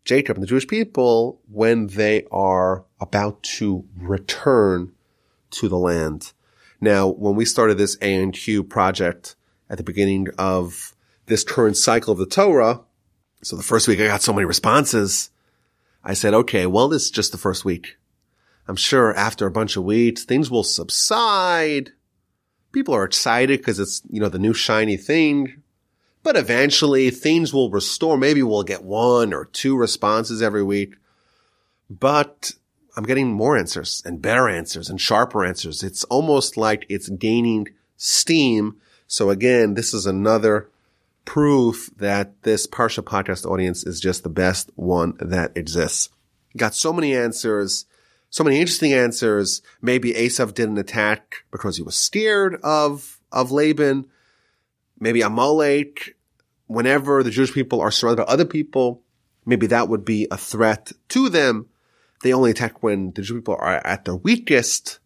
Jacob 0.04 0.36
and 0.36 0.42
the 0.42 0.46
Jewish 0.46 0.66
people 0.66 1.40
when 1.50 1.88
they 1.88 2.24
are 2.30 2.84
about 3.00 3.42
to 3.42 3.84
return 3.98 4.92
to 5.50 5.68
the 5.68 5.78
land? 5.78 6.32
Now, 6.80 7.08
when 7.08 7.34
we 7.34 7.44
started 7.44 7.78
this 7.78 7.96
A 8.00 8.14
and 8.14 8.32
Q 8.32 8.62
project 8.62 9.36
at 9.68 9.78
the 9.78 9.84
beginning 9.84 10.28
of 10.38 10.94
this 11.26 11.44
current 11.44 11.76
cycle 11.76 12.12
of 12.12 12.18
the 12.18 12.26
Torah, 12.26 12.82
so 13.42 13.56
the 13.56 13.62
first 13.62 13.88
week 13.88 14.00
I 14.00 14.06
got 14.06 14.22
so 14.22 14.32
many 14.32 14.44
responses. 14.44 15.30
I 16.02 16.14
said, 16.14 16.34
okay, 16.34 16.66
well, 16.66 16.88
this 16.88 17.04
is 17.04 17.10
just 17.10 17.32
the 17.32 17.38
first 17.38 17.64
week. 17.64 17.96
I'm 18.68 18.76
sure 18.76 19.14
after 19.14 19.46
a 19.46 19.50
bunch 19.50 19.76
of 19.76 19.84
weeks, 19.84 20.24
things 20.24 20.50
will 20.50 20.62
subside. 20.62 21.92
People 22.76 22.94
are 22.94 23.04
excited 23.04 23.58
because 23.58 23.78
it's, 23.78 24.02
you 24.10 24.20
know, 24.20 24.28
the 24.28 24.38
new 24.38 24.52
shiny 24.52 24.98
thing. 24.98 25.62
But 26.22 26.36
eventually 26.36 27.08
things 27.08 27.50
will 27.50 27.70
restore. 27.70 28.18
Maybe 28.18 28.42
we'll 28.42 28.64
get 28.64 28.84
one 28.84 29.32
or 29.32 29.46
two 29.46 29.78
responses 29.78 30.42
every 30.42 30.62
week. 30.62 30.96
But 31.88 32.52
I'm 32.94 33.04
getting 33.04 33.32
more 33.32 33.56
answers 33.56 34.02
and 34.04 34.20
better 34.20 34.46
answers 34.46 34.90
and 34.90 35.00
sharper 35.00 35.42
answers. 35.42 35.82
It's 35.82 36.04
almost 36.04 36.58
like 36.58 36.84
it's 36.90 37.08
gaining 37.08 37.68
steam. 37.96 38.76
So 39.06 39.30
again, 39.30 39.72
this 39.72 39.94
is 39.94 40.04
another 40.04 40.68
proof 41.24 41.88
that 41.96 42.42
this 42.42 42.66
Parsha 42.66 43.02
podcast 43.02 43.50
audience 43.50 43.86
is 43.86 44.00
just 44.00 44.22
the 44.22 44.28
best 44.28 44.70
one 44.74 45.16
that 45.18 45.56
exists. 45.56 46.10
Got 46.58 46.74
so 46.74 46.92
many 46.92 47.16
answers, 47.16 47.86
so 48.36 48.44
many 48.44 48.60
interesting 48.60 48.92
answers. 48.92 49.62
Maybe 49.80 50.12
Esav 50.12 50.52
didn't 50.52 50.76
attack 50.76 51.46
because 51.50 51.78
he 51.78 51.82
was 51.82 51.96
scared 51.96 52.56
of, 52.62 53.18
of 53.32 53.50
Laban. 53.50 54.08
Maybe 55.00 55.22
Amalek, 55.22 56.18
whenever 56.66 57.22
the 57.22 57.30
Jewish 57.30 57.54
people 57.54 57.80
are 57.80 57.90
surrounded 57.90 58.26
by 58.26 58.30
other 58.30 58.44
people, 58.44 59.02
maybe 59.46 59.66
that 59.68 59.88
would 59.88 60.04
be 60.04 60.28
a 60.30 60.36
threat 60.36 60.92
to 61.08 61.30
them. 61.30 61.70
They 62.22 62.34
only 62.34 62.50
attack 62.50 62.82
when 62.82 63.12
the 63.12 63.22
Jewish 63.22 63.40
people 63.40 63.56
are 63.58 63.80
at 63.86 64.04
their 64.04 64.16
weakest 64.16 64.98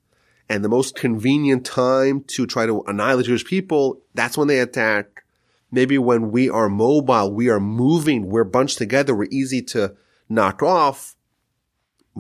and 0.49 0.65
the 0.65 0.69
most 0.69 0.97
convenient 0.97 1.65
time 1.65 2.25
to 2.31 2.49
try 2.49 2.67
to 2.67 2.83
annihilate 2.89 3.27
Jewish 3.27 3.45
people. 3.45 4.01
That's 4.13 4.37
when 4.37 4.49
they 4.49 4.59
attack. 4.59 5.23
Maybe 5.71 5.99
when 5.99 6.33
we 6.33 6.51
are 6.51 6.69
mobile, 6.69 7.33
we 7.33 7.49
are 7.49 7.61
moving, 7.61 8.29
we're 8.29 8.43
bunched 8.43 8.79
together, 8.79 9.15
we're 9.15 9.29
easy 9.31 9.63
to 9.67 9.95
knock 10.29 10.65
off. 10.65 11.15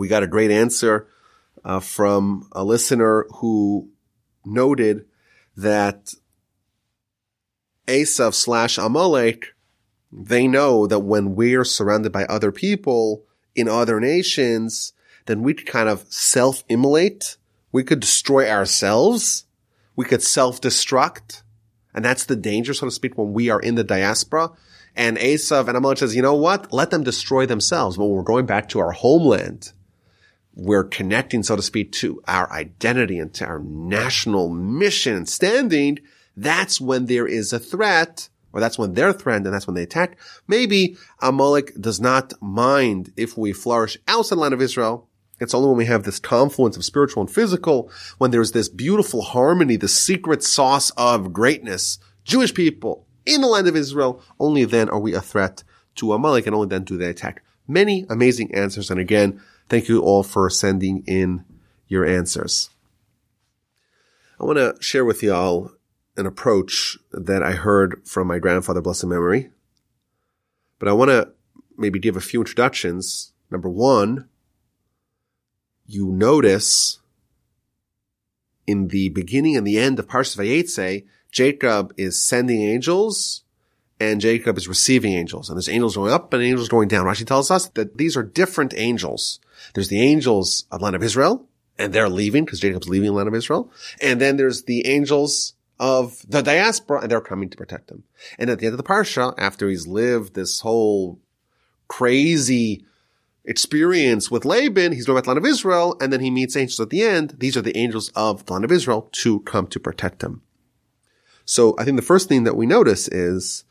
We 0.01 0.09
got 0.09 0.23
a 0.23 0.27
great 0.27 0.51
answer 0.51 1.09
uh, 1.63 1.81
from 1.81 2.49
a 2.53 2.65
listener 2.65 3.27
who 3.35 3.91
noted 4.47 5.05
that 5.59 6.15
Esav 7.87 8.33
slash 8.33 8.79
Amalek, 8.79 9.49
they 10.11 10.49
know 10.49 10.87
that 10.87 11.01
when 11.01 11.35
we're 11.35 11.65
surrounded 11.65 12.13
by 12.13 12.25
other 12.25 12.51
people 12.51 13.25
in 13.55 13.69
other 13.69 14.01
nations, 14.01 14.95
then 15.27 15.43
we 15.43 15.53
could 15.53 15.67
kind 15.67 15.91
of 15.91 16.07
self-immolate. 16.09 17.37
We 17.71 17.85
could 17.85 18.01
destroy 18.01 18.49
ourselves. 18.49 19.45
We 19.97 20.07
could 20.07 20.23
self-destruct. 20.23 21.43
And 21.93 22.03
that's 22.03 22.25
the 22.25 22.37
danger, 22.37 22.73
so 22.73 22.87
to 22.87 22.91
speak, 22.91 23.19
when 23.19 23.35
we 23.35 23.51
are 23.51 23.61
in 23.61 23.75
the 23.75 23.85
diaspora. 23.85 24.53
And 24.97 25.19
Esav 25.19 25.69
and 25.69 25.77
Amalek 25.77 25.99
says, 25.99 26.17
you 26.17 26.23
know 26.23 26.37
what? 26.37 26.73
Let 26.73 26.91
them 26.91 27.05
destroy 27.05 27.45
themselves. 27.45 27.99
But 27.99 28.07
when 28.07 28.17
we're 28.17 28.23
going 28.23 28.47
back 28.47 28.71
to 28.71 28.79
our 28.79 28.93
homeland, 28.93 29.75
we're 30.55 30.85
connecting, 30.85 31.43
so 31.43 31.57
to 31.57 31.63
speak, 31.63 31.93
to 31.93 32.23
our 32.27 32.51
identity 32.53 33.19
and 33.19 33.33
to 33.35 33.47
our 33.47 33.61
national 33.61 34.49
mission 34.49 35.17
and 35.17 35.29
standing. 35.29 35.99
That's 36.37 36.81
when 36.81 37.07
there 37.07 37.27
is 37.27 37.53
a 37.53 37.59
threat, 37.59 38.29
or 38.53 38.61
that's 38.61 38.79
when 38.79 38.95
they're 38.95 39.13
threatened, 39.13 39.47
and 39.47 39.55
that's 39.55 39.67
when 39.67 39.75
they 39.75 39.83
attack. 39.83 40.19
Maybe 40.49 40.97
Amalek 41.21 41.75
does 41.81 42.01
not 42.01 42.33
mind 42.41 43.13
if 43.17 43.37
we 43.37 43.53
flourish 43.53 43.97
outside 44.09 44.37
the 44.37 44.41
land 44.41 44.55
of 44.55 44.63
Israel, 44.63 45.09
it's 45.41 45.55
only 45.55 45.69
when 45.69 45.79
we 45.79 45.87
have 45.87 46.03
this 46.03 46.19
confluence 46.19 46.77
of 46.77 46.85
spiritual 46.85 47.23
and 47.23 47.31
physical, 47.31 47.91
when 48.19 48.31
there's 48.31 48.53
this 48.53 48.69
beautiful 48.69 49.23
harmony, 49.23 49.77
the 49.77 49.89
secret 49.89 50.43
sauce 50.43 50.91
of 50.91 51.33
greatness, 51.33 51.99
Jewish 52.25 52.53
people 52.53 53.07
in 53.25 53.41
the 53.41 53.47
land 53.47 53.67
of 53.67 53.75
Israel, 53.75 54.23
only 54.39 54.65
then 54.65 54.91
are 54.91 55.01
we 55.01 55.15
a 55.15 55.21
threat 55.21 55.65
to 55.97 56.13
Amalek 56.13 56.47
and 56.47 56.55
only 56.55 56.69
then 56.69 56.85
do 56.85 56.99
they 56.99 57.09
attack. 57.09 57.43
Many 57.67 58.05
amazing 58.11 58.55
answers. 58.55 58.91
And 58.91 59.01
again, 59.01 59.41
thank 59.71 59.89
you 59.89 60.03
all 60.03 60.23
for 60.23 60.51
sending 60.51 61.03
in 61.07 61.45
your 61.87 62.05
answers. 62.05 62.68
I 64.39 64.45
want 64.45 64.59
to 64.59 64.75
share 64.81 65.05
with 65.05 65.23
y'all 65.23 65.71
an 66.16 66.27
approach 66.27 66.99
that 67.12 67.43
I 67.43 67.53
heard 67.53 68.03
from 68.05 68.27
my 68.27 68.39
grandfather, 68.39 68.83
blessed 68.83 69.07
memory. 69.07 69.51
But 70.79 70.89
I 70.89 70.93
want 70.93 71.11
to 71.11 71.31
maybe 71.79 71.99
give 71.99 72.16
a 72.16 72.21
few 72.21 72.41
introductions. 72.41 73.33
Number 73.51 73.68
one, 73.68 74.29
you 75.87 76.07
notice 76.07 76.99
in 78.66 78.89
the 78.89 79.09
beginning 79.11 79.57
and 79.57 79.66
the 79.66 79.79
end 79.79 79.99
of 79.99 80.09
Parshas 80.09 80.37
Vayetze, 80.37 81.07
Jacob 81.31 81.95
is 81.97 82.23
sending 82.23 82.62
angels 82.62 83.45
and 84.01 84.21
Jacob 84.21 84.57
is 84.57 84.67
receiving 84.67 85.13
angels. 85.13 85.49
And 85.49 85.57
there's 85.57 85.69
angels 85.69 85.95
going 85.95 86.13
up 86.13 86.33
and 86.33 86.43
angels 86.43 86.71
going 86.71 86.89
down. 86.89 87.05
Rashi 87.05 87.27
tells 87.27 87.51
us 87.51 87.69
that 87.71 87.99
these 87.99 88.17
are 88.17 88.23
different 88.23 88.73
angels. 88.77 89.39
There's 89.75 89.89
the 89.89 90.01
angels 90.01 90.65
of 90.73 90.81
the 90.81 90.85
land 90.85 90.97
of 90.97 91.03
Israel, 91.03 91.47
and 91.79 91.93
they're 91.93 92.09
leaving 92.09 92.47
because 92.47 92.61
Jacob's 92.61 92.89
leaving 92.89 93.09
the 93.09 93.15
land 93.15 93.29
of 93.29 93.35
Israel. 93.35 93.71
And 94.01 94.21
then 94.21 94.39
there's 94.39 94.65
the 94.65 94.87
angels 94.87 95.55
of 95.79 96.25
the 96.27 96.43
diaspora, 96.43 97.03
and 97.03 97.11
they're 97.11 97.21
coming 97.21 97.51
to 97.51 97.57
protect 97.57 97.91
him. 97.91 98.05
And 98.39 98.49
at 98.49 98.59
the 98.59 98.67
end 98.67 98.73
of 98.73 98.79
the 98.79 98.85
parsha, 98.85 99.35
after 99.39 99.69
he's 99.69 99.87
lived 99.87 100.35
this 100.35 100.61
whole 100.61 101.21
crazy 101.89 102.85
experience 103.45 104.31
with 104.31 104.45
Laban, 104.45 104.93
he's 104.93 105.07
going 105.07 105.17
about 105.17 105.25
the 105.25 105.31
land 105.31 105.45
of 105.45 105.51
Israel, 105.51 105.97
and 106.01 106.13
then 106.13 106.21
he 106.21 106.31
meets 106.31 106.57
angels 106.57 106.81
at 106.81 106.91
the 106.91 107.03
end. 107.03 107.37
These 107.39 107.57
are 107.57 107.63
the 107.63 107.77
angels 107.77 108.11
of 108.15 108.47
the 108.47 108.53
land 108.55 108.65
of 108.65 108.73
Israel 108.73 109.09
to 109.13 109.41
come 109.41 109.67
to 109.69 109.81
protect 109.81 110.23
him. 110.23 110.43
So 111.45 111.75
I 111.79 111.85
think 111.85 111.97
the 111.97 112.03
first 112.03 112.29
thing 112.29 112.45
that 112.45 112.57
we 112.57 112.67
notice 112.67 113.09
is 113.09 113.65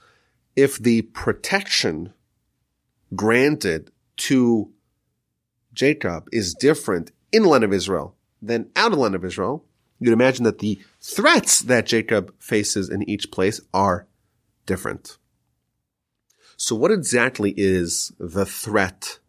if 0.59 0.77
the 0.77 1.03
protection 1.03 2.13
granted 3.15 3.91
to 4.17 4.69
Jacob 5.73 6.27
is 6.33 6.53
different 6.53 7.11
in 7.31 7.43
the 7.43 7.49
land 7.49 7.63
of 7.63 7.71
Israel 7.71 8.15
than 8.41 8.69
out 8.75 8.91
of 8.91 8.97
the 8.97 8.99
land 8.99 9.15
of 9.15 9.23
Israel, 9.23 9.63
you'd 9.99 10.11
imagine 10.11 10.43
that 10.43 10.59
the 10.59 10.77
threats 11.01 11.61
that 11.61 11.85
Jacob 11.85 12.33
faces 12.39 12.89
in 12.89 13.09
each 13.09 13.31
place 13.31 13.61
are 13.73 14.05
different. 14.65 15.17
So 16.57 16.75
what 16.75 16.91
exactly 16.91 17.53
is 17.55 18.11
the 18.19 18.45
threat 18.45 19.19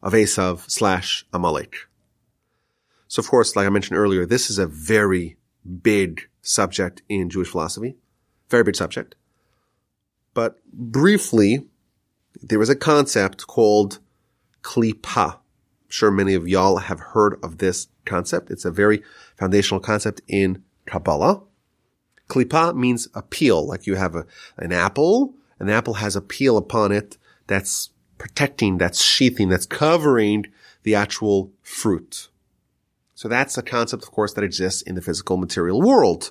of 0.00 0.12
Esav 0.12 0.70
slash 0.70 1.26
Amalek? 1.32 1.74
So 3.08 3.18
of 3.18 3.28
course, 3.28 3.56
like 3.56 3.66
I 3.66 3.70
mentioned 3.70 3.98
earlier, 3.98 4.24
this 4.24 4.50
is 4.50 4.58
a 4.58 4.68
very 4.68 5.36
big 5.82 6.28
subject 6.42 7.02
in 7.08 7.28
Jewish 7.28 7.48
philosophy. 7.48 7.96
Very 8.48 8.62
big 8.62 8.76
subject. 8.76 9.16
But 10.38 10.60
briefly, 10.72 11.66
there 12.40 12.62
is 12.62 12.68
a 12.68 12.76
concept 12.76 13.48
called 13.48 13.98
klipa. 14.62 15.34
I'm 15.34 15.40
sure 15.88 16.12
many 16.12 16.34
of 16.34 16.46
y'all 16.46 16.76
have 16.76 17.00
heard 17.00 17.40
of 17.42 17.58
this 17.58 17.88
concept. 18.04 18.48
It's 18.48 18.64
a 18.64 18.70
very 18.70 19.02
foundational 19.36 19.80
concept 19.80 20.20
in 20.28 20.62
Kabbalah. 20.86 21.42
Klipa 22.28 22.72
means 22.76 23.08
a 23.16 23.22
peel, 23.22 23.66
like 23.66 23.88
you 23.88 23.96
have 23.96 24.14
a, 24.14 24.26
an 24.56 24.70
apple. 24.70 25.34
An 25.58 25.68
apple 25.68 25.94
has 25.94 26.14
a 26.14 26.20
peel 26.20 26.56
upon 26.56 26.92
it 26.92 27.18
that's 27.48 27.90
protecting, 28.16 28.78
that's 28.78 29.02
sheathing, 29.02 29.48
that's 29.48 29.66
covering 29.66 30.46
the 30.84 30.94
actual 30.94 31.50
fruit. 31.62 32.28
So 33.16 33.26
that's 33.26 33.58
a 33.58 33.62
concept, 33.62 34.04
of 34.04 34.12
course, 34.12 34.34
that 34.34 34.44
exists 34.44 34.82
in 34.82 34.94
the 34.94 35.02
physical 35.02 35.36
material 35.36 35.82
world. 35.82 36.30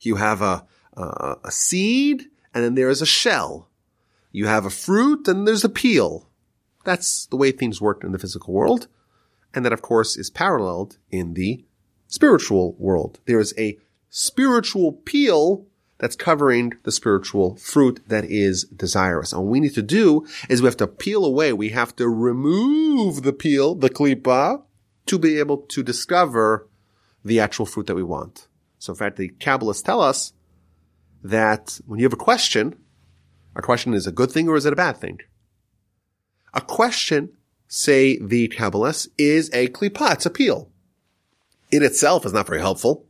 You 0.00 0.14
have 0.16 0.40
a, 0.40 0.64
a, 0.94 1.36
a 1.44 1.50
seed 1.50 2.30
and 2.56 2.64
then 2.64 2.74
there 2.74 2.88
is 2.88 3.02
a 3.02 3.06
shell. 3.06 3.68
You 4.32 4.46
have 4.46 4.64
a 4.64 4.70
fruit 4.70 5.28
and 5.28 5.46
there's 5.46 5.62
a 5.62 5.68
peel. 5.68 6.30
That's 6.86 7.26
the 7.26 7.36
way 7.36 7.52
things 7.52 7.82
work 7.82 8.02
in 8.02 8.12
the 8.12 8.18
physical 8.18 8.54
world. 8.54 8.88
And 9.52 9.62
that, 9.66 9.74
of 9.74 9.82
course, 9.82 10.16
is 10.16 10.30
paralleled 10.30 10.96
in 11.10 11.34
the 11.34 11.66
spiritual 12.06 12.74
world. 12.78 13.20
There 13.26 13.40
is 13.40 13.52
a 13.58 13.78
spiritual 14.08 14.92
peel 14.92 15.66
that's 15.98 16.16
covering 16.16 16.72
the 16.84 16.92
spiritual 16.92 17.56
fruit 17.56 18.00
that 18.08 18.24
is 18.24 18.64
desirous. 18.64 19.34
And 19.34 19.42
what 19.42 19.50
we 19.50 19.60
need 19.60 19.74
to 19.74 19.82
do 19.82 20.26
is 20.48 20.62
we 20.62 20.66
have 20.66 20.78
to 20.78 20.86
peel 20.86 21.26
away. 21.26 21.52
We 21.52 21.68
have 21.70 21.94
to 21.96 22.08
remove 22.08 23.22
the 23.22 23.34
peel, 23.34 23.74
the 23.74 23.90
klipa, 23.90 24.62
to 25.04 25.18
be 25.18 25.38
able 25.38 25.58
to 25.58 25.82
discover 25.82 26.66
the 27.22 27.38
actual 27.38 27.66
fruit 27.66 27.86
that 27.88 27.96
we 27.96 28.02
want. 28.02 28.48
So 28.78 28.94
in 28.94 28.96
fact, 28.96 29.18
the 29.18 29.28
Kabbalists 29.28 29.84
tell 29.84 30.00
us 30.00 30.32
that 31.22 31.80
when 31.86 31.98
you 31.98 32.04
have 32.04 32.12
a 32.12 32.16
question, 32.16 32.76
a 33.54 33.62
question 33.62 33.94
is 33.94 34.06
a 34.06 34.12
good 34.12 34.30
thing 34.30 34.48
or 34.48 34.56
is 34.56 34.66
it 34.66 34.72
a 34.72 34.76
bad 34.76 34.98
thing? 34.98 35.20
A 36.54 36.60
question, 36.60 37.30
say 37.68 38.18
the 38.18 38.48
Kabbalists, 38.48 39.08
is 39.18 39.50
a 39.52 39.68
klipa, 39.68 40.14
it's 40.14 40.26
a 40.26 40.30
peel. 40.30 40.70
It 41.70 41.82
itself 41.82 42.24
is 42.24 42.32
not 42.32 42.46
very 42.46 42.60
helpful, 42.60 43.06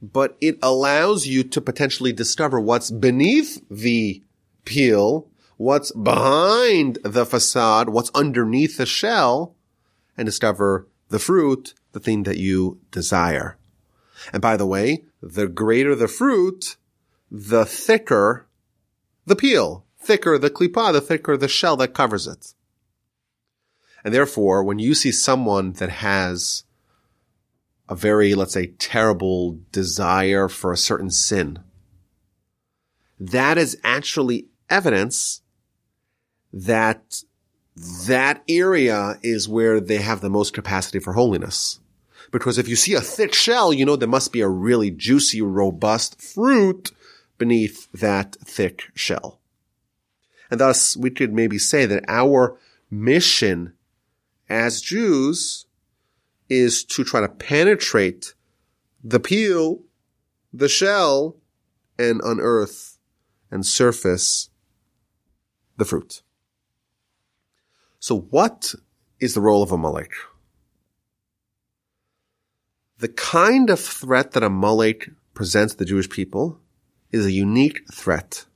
but 0.00 0.36
it 0.40 0.58
allows 0.62 1.26
you 1.26 1.42
to 1.44 1.60
potentially 1.60 2.12
discover 2.12 2.60
what's 2.60 2.90
beneath 2.90 3.60
the 3.70 4.22
peel, 4.64 5.28
what's 5.56 5.90
behind 5.92 6.98
the 7.02 7.26
facade, 7.26 7.88
what's 7.88 8.10
underneath 8.14 8.76
the 8.76 8.86
shell, 8.86 9.56
and 10.16 10.26
discover 10.26 10.86
the 11.08 11.18
fruit, 11.18 11.74
the 11.92 12.00
thing 12.00 12.24
that 12.24 12.36
you 12.36 12.80
desire. 12.90 13.56
And 14.32 14.42
by 14.42 14.56
the 14.56 14.66
way, 14.66 15.04
the 15.22 15.48
greater 15.48 15.94
the 15.94 16.08
fruit, 16.08 16.76
the 17.30 17.64
thicker 17.64 18.48
the 19.28 19.36
peel, 19.36 19.84
thicker 19.98 20.38
the 20.38 20.50
klipa, 20.50 20.92
the 20.92 21.00
thicker 21.00 21.36
the 21.36 21.48
shell 21.48 21.76
that 21.76 21.94
covers 21.94 22.26
it. 22.26 22.54
And 24.02 24.14
therefore, 24.14 24.64
when 24.64 24.78
you 24.78 24.94
see 24.94 25.12
someone 25.12 25.72
that 25.74 25.90
has 25.90 26.64
a 27.88 27.94
very, 27.94 28.34
let's 28.34 28.54
say, 28.54 28.68
terrible 28.78 29.58
desire 29.70 30.48
for 30.48 30.72
a 30.72 30.76
certain 30.76 31.10
sin, 31.10 31.58
that 33.20 33.58
is 33.58 33.78
actually 33.84 34.46
evidence 34.70 35.42
that 36.52 37.22
that 38.06 38.42
area 38.48 39.18
is 39.22 39.48
where 39.48 39.80
they 39.80 39.98
have 39.98 40.20
the 40.20 40.30
most 40.30 40.52
capacity 40.52 40.98
for 40.98 41.12
holiness. 41.12 41.80
Because 42.30 42.58
if 42.58 42.68
you 42.68 42.76
see 42.76 42.94
a 42.94 43.00
thick 43.00 43.34
shell, 43.34 43.72
you 43.72 43.84
know 43.84 43.96
there 43.96 44.08
must 44.08 44.32
be 44.32 44.40
a 44.40 44.48
really 44.48 44.90
juicy, 44.90 45.40
robust 45.40 46.20
fruit 46.20 46.92
beneath 47.38 47.90
that 47.92 48.36
thick 48.44 48.84
shell. 48.94 49.40
And 50.50 50.60
thus 50.60 50.96
we 50.96 51.10
could 51.10 51.32
maybe 51.32 51.58
say 51.58 51.86
that 51.86 52.04
our 52.08 52.58
mission 52.90 53.74
as 54.48 54.80
Jews 54.80 55.66
is 56.48 56.84
to 56.84 57.04
try 57.04 57.20
to 57.20 57.28
penetrate 57.28 58.34
the 59.02 59.20
peel, 59.20 59.82
the 60.52 60.68
shell, 60.68 61.36
and 61.98 62.20
unearth 62.24 62.98
and 63.50 63.64
surface 63.64 64.50
the 65.76 65.84
fruit. 65.84 66.22
So 68.00 68.20
what 68.30 68.74
is 69.20 69.34
the 69.34 69.40
role 69.40 69.62
of 69.62 69.72
Amalek? 69.72 70.12
The 72.98 73.08
kind 73.08 73.70
of 73.70 73.78
threat 73.78 74.32
that 74.32 74.42
Amalek 74.42 75.10
presents 75.34 75.74
the 75.74 75.84
Jewish 75.84 76.08
people 76.08 76.60
is 77.10 77.26
a 77.26 77.32
unique 77.32 77.82
threat. 77.92 78.46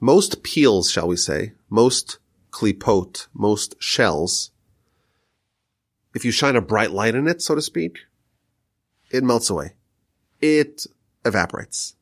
Most 0.00 0.42
peels, 0.42 0.90
shall 0.90 1.08
we 1.08 1.16
say, 1.16 1.52
most 1.70 2.18
klipot, 2.50 3.26
most 3.32 3.74
shells, 3.78 4.50
if 6.14 6.24
you 6.24 6.30
shine 6.30 6.56
a 6.56 6.60
bright 6.60 6.90
light 6.90 7.14
in 7.14 7.26
it, 7.26 7.40
so 7.40 7.54
to 7.54 7.62
speak, 7.62 8.00
it 9.10 9.24
melts 9.24 9.50
away. 9.50 9.74
It 10.40 10.86
evaporates. 11.24 11.94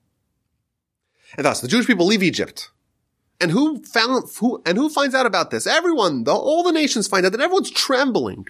And 1.37 1.45
thus, 1.45 1.61
the 1.61 1.69
Jewish 1.69 1.87
people 1.87 2.07
leave 2.07 2.23
Egypt. 2.23 2.71
And 3.41 3.53
who 3.53 3.83
found, 3.83 4.25
who, 4.39 4.63
and 4.67 4.77
who 4.77 4.89
finds 4.91 5.15
out 5.15 5.27
about 5.27 5.51
this? 5.51 5.67
Everyone, 5.67 6.25
the, 6.25 6.35
all 6.35 6.63
the 6.63 6.73
nations 6.73 7.09
find 7.09 7.25
out 7.25 7.33
that 7.33 7.41
everyone's 7.41 7.71
trembling. 7.71 8.47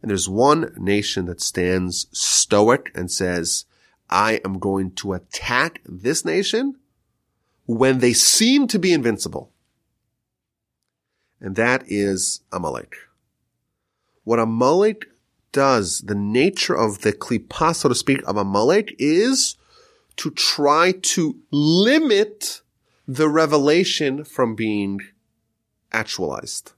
And 0.00 0.10
there's 0.10 0.28
one 0.28 0.72
nation 0.76 1.26
that 1.26 1.40
stands 1.40 2.06
stoic 2.12 2.90
and 2.94 3.10
says, 3.10 3.64
I 4.10 4.40
am 4.44 4.58
going 4.58 4.92
to 4.96 5.12
attack 5.14 5.80
this 5.84 6.24
nation 6.24 6.76
when 7.66 7.98
they 7.98 8.12
seem 8.12 8.66
to 8.68 8.78
be 8.78 8.92
invincible. 8.92 9.50
And 11.40 11.56
that 11.56 11.84
is 11.86 12.40
Amalek. 12.52 12.94
What 14.24 14.38
Amalek 14.38 15.06
does, 15.52 16.00
the 16.00 16.14
nature 16.14 16.74
of 16.74 17.02
the 17.02 17.12
klipa, 17.12 17.74
so 17.74 17.88
to 17.88 17.94
speak, 17.94 18.22
of 18.26 18.36
Amalek 18.36 18.94
is 18.98 19.56
to 20.16 20.30
try 20.30 20.92
to 20.92 21.36
limit 21.50 22.62
the 23.06 23.28
revelation 23.28 24.24
from 24.24 24.54
being 24.54 25.00
actualized. 25.92 26.72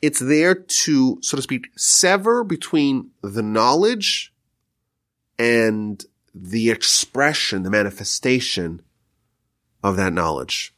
It's 0.00 0.20
there 0.20 0.54
to, 0.54 1.18
so 1.22 1.36
to 1.36 1.42
speak, 1.42 1.68
sever 1.76 2.44
between 2.44 3.10
the 3.22 3.42
knowledge 3.42 4.32
and 5.38 6.04
the 6.34 6.70
expression, 6.70 7.62
the 7.62 7.70
manifestation 7.70 8.82
of 9.82 9.96
that 9.96 10.12
knowledge. 10.12 10.74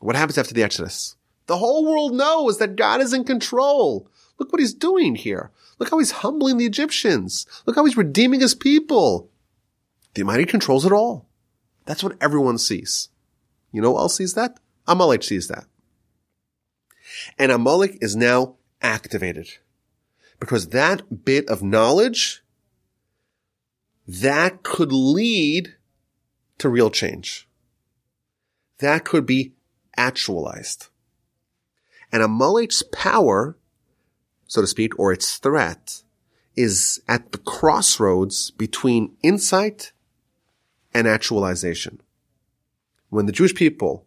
What 0.00 0.16
happens 0.16 0.38
after 0.38 0.54
the 0.54 0.62
Exodus? 0.62 1.16
The 1.46 1.58
whole 1.58 1.84
world 1.84 2.14
knows 2.14 2.58
that 2.58 2.76
God 2.76 3.00
is 3.00 3.12
in 3.12 3.24
control. 3.24 4.08
Look 4.38 4.52
what 4.52 4.60
he's 4.60 4.74
doing 4.74 5.14
here. 5.14 5.50
Look 5.78 5.90
how 5.90 5.98
he's 5.98 6.10
humbling 6.10 6.58
the 6.58 6.66
Egyptians. 6.66 7.46
Look 7.66 7.76
how 7.76 7.84
he's 7.84 7.96
redeeming 7.96 8.40
his 8.40 8.54
people. 8.54 9.30
The 10.14 10.22
Almighty 10.22 10.44
controls 10.44 10.84
it 10.84 10.92
all. 10.92 11.26
That's 11.86 12.02
what 12.02 12.16
everyone 12.20 12.58
sees. 12.58 13.08
You 13.72 13.82
know 13.82 13.92
who 13.92 13.98
else 13.98 14.16
sees 14.16 14.34
that? 14.34 14.58
Amalek 14.86 15.22
sees 15.22 15.48
that. 15.48 15.64
And 17.38 17.50
Amalek 17.50 17.98
is 18.00 18.14
now 18.14 18.56
activated 18.80 19.48
because 20.38 20.68
that 20.68 21.24
bit 21.24 21.48
of 21.48 21.62
knowledge 21.62 22.43
that 24.06 24.62
could 24.62 24.92
lead 24.92 25.74
to 26.58 26.68
real 26.68 26.90
change. 26.90 27.48
That 28.78 29.04
could 29.04 29.26
be 29.26 29.54
actualized. 29.96 30.88
And 32.12 32.22
a 32.22 32.26
Amalek's 32.26 32.82
power, 32.92 33.56
so 34.46 34.60
to 34.60 34.66
speak, 34.66 34.98
or 34.98 35.12
its 35.12 35.38
threat 35.38 36.02
is 36.56 37.00
at 37.08 37.32
the 37.32 37.38
crossroads 37.38 38.50
between 38.52 39.16
insight 39.22 39.92
and 40.92 41.08
actualization. 41.08 42.00
When 43.08 43.26
the 43.26 43.32
Jewish 43.32 43.54
people 43.54 44.06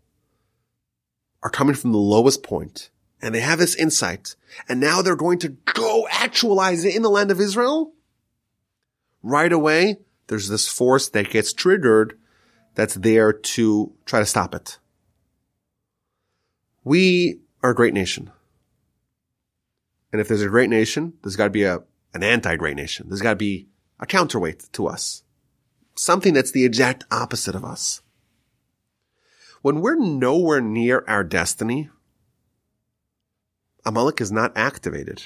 are 1.43 1.49
coming 1.49 1.75
from 1.75 1.91
the 1.91 1.97
lowest 1.97 2.43
point 2.43 2.89
and 3.21 3.33
they 3.33 3.41
have 3.41 3.59
this 3.59 3.75
insight 3.75 4.35
and 4.69 4.79
now 4.79 5.01
they're 5.01 5.15
going 5.15 5.39
to 5.39 5.49
go 5.49 6.07
actualize 6.09 6.85
it 6.85 6.95
in 6.95 7.01
the 7.01 7.09
land 7.09 7.31
of 7.31 7.41
Israel, 7.41 7.93
right 9.29 9.51
away, 9.51 9.97
there's 10.27 10.49
this 10.49 10.67
force 10.67 11.09
that 11.09 11.29
gets 11.29 11.53
triggered 11.53 12.17
that's 12.75 12.95
there 12.95 13.33
to 13.33 13.93
try 14.05 14.19
to 14.19 14.25
stop 14.25 14.53
it. 14.55 14.79
We 16.83 17.39
are 17.61 17.71
a 17.71 17.75
great 17.75 17.93
nation. 17.93 18.31
And 20.11 20.21
if 20.21 20.27
there's 20.27 20.41
a 20.41 20.47
great 20.49 20.69
nation, 20.69 21.13
there's 21.21 21.35
got 21.35 21.45
to 21.45 21.49
be 21.49 21.63
a, 21.63 21.83
an 22.13 22.23
anti-great 22.23 22.75
nation. 22.75 23.07
There's 23.09 23.21
got 23.21 23.31
to 23.31 23.35
be 23.35 23.67
a 23.99 24.05
counterweight 24.05 24.71
to 24.73 24.87
us. 24.87 25.23
Something 25.95 26.33
that's 26.33 26.51
the 26.51 26.63
exact 26.63 27.03
opposite 27.11 27.55
of 27.55 27.65
us. 27.65 28.01
When 29.61 29.81
we're 29.81 29.99
nowhere 29.99 30.61
near 30.61 31.03
our 31.07 31.23
destiny, 31.23 31.89
Amalek 33.85 34.21
is 34.21 34.31
not 34.31 34.55
activated. 34.55 35.23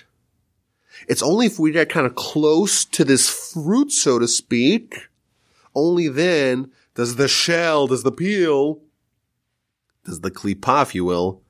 It's 1.07 1.23
only 1.23 1.45
if 1.45 1.59
we 1.59 1.71
get 1.71 1.89
kind 1.89 2.05
of 2.05 2.15
close 2.15 2.85
to 2.85 3.03
this 3.03 3.29
fruit, 3.29 3.91
so 3.91 4.19
to 4.19 4.27
speak, 4.27 5.07
only 5.73 6.07
then 6.07 6.71
does 6.95 7.15
the 7.15 7.27
shell, 7.27 7.87
does 7.87 8.03
the 8.03 8.11
peel, 8.11 8.81
does 10.05 10.21
the 10.21 10.31
klipa, 10.31 10.83
if 10.83 10.95
you 10.95 11.05
will, 11.05 11.41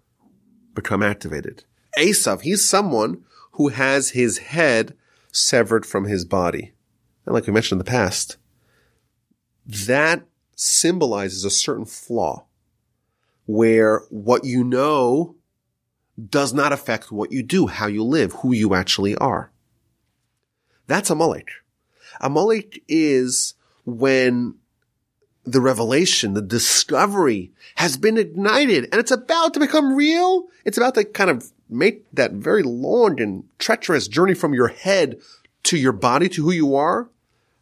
become 0.74 1.04
activated. 1.04 1.64
Esav, 1.98 2.42
he's 2.42 2.68
someone 2.68 3.24
who 3.54 3.70
has 3.70 4.12
his 4.12 4.38
head 4.38 4.96
severed 5.32 5.86
from 5.86 6.06
his 6.06 6.26
body. 6.26 6.74
And 7.26 7.34
like 7.34 7.48
we 7.48 7.54
mentioned 7.54 7.80
in 7.80 7.86
the 7.86 7.92
past, 7.92 8.38
that 9.66 10.26
symbolizes 10.56 11.44
a 11.44 11.50
certain 11.50 11.86
flaw 11.86 12.46
where 13.46 14.00
what 14.10 14.46
you 14.46 14.64
know 14.64 15.36
does 16.30 16.54
not 16.54 16.74
affect 16.74 17.12
what 17.12 17.32
you 17.32 17.44
do, 17.44 17.68
how 17.68 17.88
you 17.88 18.04
live, 18.04 18.34
who 18.34 18.54
you 18.54 18.74
actually 18.74 19.16
are. 19.16 19.52
That's 20.88 21.10
a 21.10 21.14
Amalek. 21.14 21.50
Amalek 22.20 22.84
is 22.88 23.54
when 23.86 24.56
the 25.44 25.62
revelation, 25.62 26.34
the 26.34 26.42
discovery 26.42 27.52
has 27.76 27.98
been 27.98 28.18
ignited 28.18 28.88
and 28.92 29.00
it's 29.00 29.12
about 29.12 29.54
to 29.54 29.60
become 29.60 29.96
real. 29.96 30.48
It's 30.66 30.78
about 30.78 30.96
to 30.96 31.06
kind 31.06 31.30
of 31.30 31.52
make 31.70 32.04
that 32.14 32.34
very 32.34 32.64
long 32.64 33.20
and 33.20 33.46
treacherous 33.58 34.08
journey 34.08 34.34
from 34.34 34.54
your 34.54 34.68
head 34.68 35.20
to 35.64 35.78
your 35.78 35.94
body, 35.94 36.30
to 36.30 36.44
who 36.44 36.52
you 36.52 36.76
are. 36.76 37.10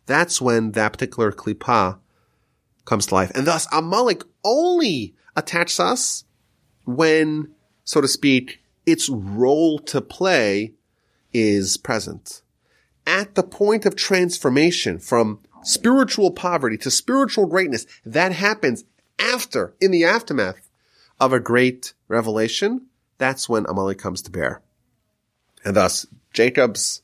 That's 0.08 0.42
when 0.42 0.72
that 0.72 0.94
particular 0.94 1.32
klipa 1.32 2.00
comes 2.86 3.06
to 3.08 3.16
life. 3.16 3.32
And 3.36 3.46
thus 3.46 3.68
a 3.72 3.78
Amalek 3.78 4.24
only 4.44 5.14
attacks 5.36 5.80
us 5.80 6.26
when, 6.86 7.54
so 7.90 8.02
to 8.02 8.08
speak, 8.08 8.62
its 8.86 9.10
role 9.10 9.80
to 9.80 10.00
play 10.00 10.74
is 11.34 11.76
present. 11.76 12.44
At 13.08 13.34
the 13.34 13.42
point 13.42 13.84
of 13.84 13.96
transformation 13.96 15.00
from 15.00 15.40
spiritual 15.64 16.30
poverty 16.30 16.78
to 16.78 16.92
spiritual 16.92 17.48
greatness, 17.48 17.88
that 18.06 18.32
happens 18.32 18.86
after, 19.18 19.74
in 19.82 19.90
the 19.90 20.04
aftermath 20.04 20.70
of 21.20 21.34
a 21.34 21.40
great 21.40 21.96
revelation. 22.08 22.86
That's 23.18 23.50
when 23.50 23.66
Amalek 23.68 23.98
comes 23.98 24.22
to 24.22 24.30
bear. 24.30 24.62
And 25.66 25.76
thus, 25.76 26.06
Jacob's 26.32 27.02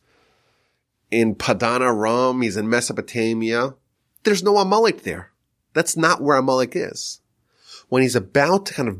in 1.09 1.33
Padan 1.33 1.81
Aram, 1.81 2.43
he's 2.43 2.57
in 2.57 2.69
Mesopotamia. 2.69 3.73
There's 4.21 4.43
no 4.43 4.57
Amalek 4.57 5.01
there. 5.01 5.31
That's 5.73 5.97
not 5.97 6.21
where 6.21 6.37
Amalek 6.37 6.73
is. 6.75 7.21
When 7.89 8.03
he's 8.03 8.15
about 8.15 8.67
to 8.67 8.75
kind 8.75 8.87
of 8.87 8.99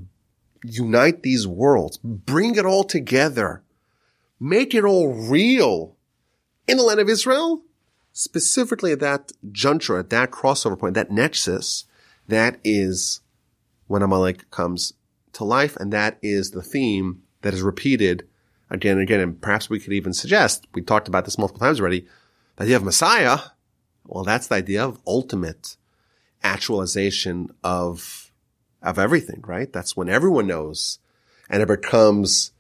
unite 0.70 1.24
these 1.24 1.47
worlds, 1.47 1.97
bring 2.03 2.55
it 2.55 2.66
all 2.66 2.84
together, 2.84 3.63
make 4.39 4.74
it 4.74 4.84
all 4.84 5.13
real 5.13 5.95
in 6.68 6.78
the 6.78 6.84
land 6.84 6.99
of 6.99 7.09
Israel, 7.09 7.63
specifically 8.11 8.91
at 8.91 8.99
that 8.99 9.32
juncture, 9.51 9.97
at 9.97 10.09
that 10.09 10.32
crossover 10.32 10.78
point, 10.78 10.93
that 10.95 11.11
nexus, 11.11 11.86
that 12.28 12.59
is 12.63 13.22
when 13.88 14.01
Amalek 14.01 14.49
comes 14.51 14.93
to 15.34 15.43
life. 15.43 15.76
And 15.76 15.93
that 15.93 16.18
is 16.22 16.51
the 16.51 16.63
theme 16.63 17.22
that 17.41 17.53
is 17.53 17.61
repeated 17.61 18.28
again 18.70 18.93
and 18.93 19.03
again. 19.03 19.20
And 19.20 19.41
perhaps 19.41 19.70
we 19.70 19.80
could 19.80 19.93
even 19.93 20.13
suggest, 20.13 20.66
we 20.74 20.82
talked 20.82 21.07
about 21.07 21.26
this 21.26 21.38
multiple 21.38 21.59
times 21.59 21.80
already, 21.80 22.07
the 22.55 22.63
idea 22.63 22.78
of 22.78 22.84
Messiah. 22.84 23.39
Well, 24.05 24.24
that's 24.24 24.47
the 24.47 24.55
idea 24.55 24.84
of 24.84 24.99
ultimate 25.05 25.78
actualization 26.43 27.49
of, 27.63 28.24
of 28.86 28.99
everything, 28.99 29.43
right? 29.45 29.71
That's 29.71 29.97
when 29.97 30.09
everyone 30.09 30.47
knows 30.47 30.99
and 31.49 31.61
it 31.61 31.67
becomes 31.67 32.51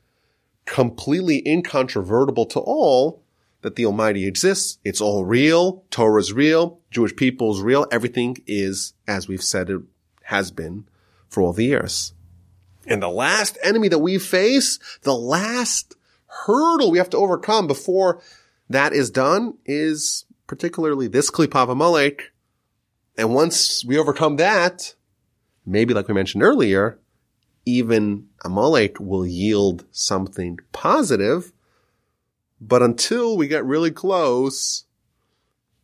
completely 0.65 1.47
incontrovertible 1.47 2.45
to 2.47 2.59
all 2.59 3.23
that 3.61 3.75
the 3.75 3.85
Almighty 3.85 4.27
exists. 4.27 4.77
It's 4.83 5.01
all 5.01 5.25
real. 5.25 5.83
Torah's 5.89 6.33
real. 6.33 6.79
Jewish 6.91 7.15
people's 7.15 7.61
real. 7.61 7.87
Everything 7.91 8.37
is 8.45 8.93
as 9.07 9.27
we've 9.27 9.43
said 9.43 9.69
it 9.69 9.81
has 10.23 10.51
been 10.51 10.87
for 11.29 11.41
all 11.41 11.53
the 11.53 11.65
years. 11.65 12.13
And 12.87 13.01
the 13.01 13.09
last 13.09 13.57
enemy 13.63 13.87
that 13.87 13.99
we 13.99 14.19
face, 14.19 14.79
the 15.01 15.15
last 15.15 15.95
hurdle 16.27 16.91
we 16.91 16.97
have 16.97 17.09
to 17.11 17.17
overcome 17.17 17.67
before 17.67 18.21
that 18.69 18.93
is 18.93 19.09
done 19.09 19.57
is 19.65 20.25
particularly 20.47 21.07
this 21.07 21.31
Klipav 21.31 21.69
Amalek, 21.69 22.31
and 23.17 23.33
once 23.33 23.83
we 23.85 23.97
overcome 23.97 24.35
that, 24.37 24.94
maybe 25.65 25.93
like 25.93 26.07
we 26.07 26.13
mentioned 26.13 26.43
earlier, 26.43 26.99
even 27.65 28.27
Amalek 28.43 28.99
will 28.99 29.25
yield 29.25 29.85
something 29.91 30.59
positive. 30.71 31.51
But 32.61 32.81
until 32.81 33.37
we 33.37 33.47
get 33.47 33.65
really 33.65 33.91
close, 33.91 34.85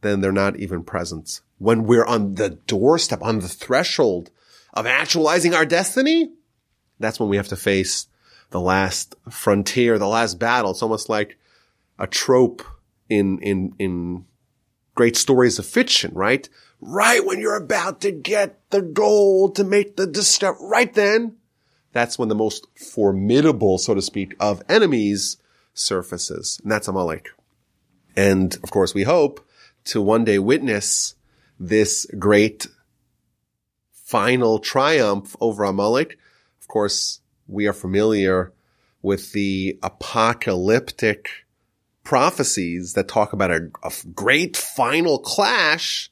then 0.02 0.22
they're 0.22 0.32
not 0.32 0.58
even 0.58 0.84
present. 0.84 1.42
When 1.58 1.84
we're 1.84 2.06
on 2.06 2.36
the 2.36 2.52
doorstep, 2.52 3.22
on 3.22 3.40
the 3.40 3.48
threshold 3.48 4.32
of 4.74 4.86
actualizing 4.86 5.54
our 5.54 5.66
destiny, 5.66 6.32
that's 7.00 7.20
when 7.20 7.30
we 7.30 7.38
have 7.38 7.50
to 7.50 7.56
face 7.56 8.08
the 8.52 8.62
last 8.62 9.16
frontier, 9.30 9.98
the 9.98 10.08
last 10.08 10.40
battle. 10.40 10.72
It's 10.72 10.84
almost 10.84 11.10
like 11.10 11.38
a 12.00 12.08
trope 12.08 12.64
in, 13.10 13.40
in, 13.40 13.74
in 13.80 14.26
great 14.96 15.16
stories 15.16 15.60
of 15.60 15.66
fiction, 15.66 16.12
right? 16.14 16.48
Right 16.82 17.24
when 17.24 17.40
you're 17.40 17.56
about 17.56 18.02
to 18.02 18.12
get 18.12 18.70
the 18.72 18.82
goal 18.82 19.52
to 19.52 19.64
make 19.64 19.96
the 19.96 20.08
discovery, 20.08 20.68
right 20.68 20.94
then, 20.94 21.38
that's 21.94 22.18
when 22.18 22.30
the 22.30 22.36
most 22.36 22.68
formidable, 22.76 23.78
so 23.78 23.94
to 23.94 24.02
speak, 24.02 24.36
of 24.40 24.64
enemies 24.68 25.38
surfaces. 25.74 26.60
And 26.64 26.72
that's 26.72 26.88
Amalek. 26.88 27.30
And 28.16 28.54
of 28.64 28.72
course, 28.72 28.94
we 28.94 29.04
hope 29.04 29.48
to 29.86 30.02
one 30.02 30.26
day 30.26 30.40
witness 30.40 31.16
this 31.60 32.06
great 32.18 32.68
final 33.92 34.60
triumph 34.60 35.36
over 35.40 35.64
Amalek. 35.64 36.18
Of 36.60 36.68
course, 36.68 37.22
we 37.48 37.68
are 37.68 37.74
familiar 37.74 38.52
with 39.02 39.32
the 39.32 39.80
apocalyptic 39.82 41.30
prophecies 42.04 42.94
that 42.94 43.08
talk 43.08 43.34
about 43.34 43.52
a, 43.52 43.70
a 43.84 43.92
great 44.14 44.58
final 44.58 45.20
clash 45.20 46.11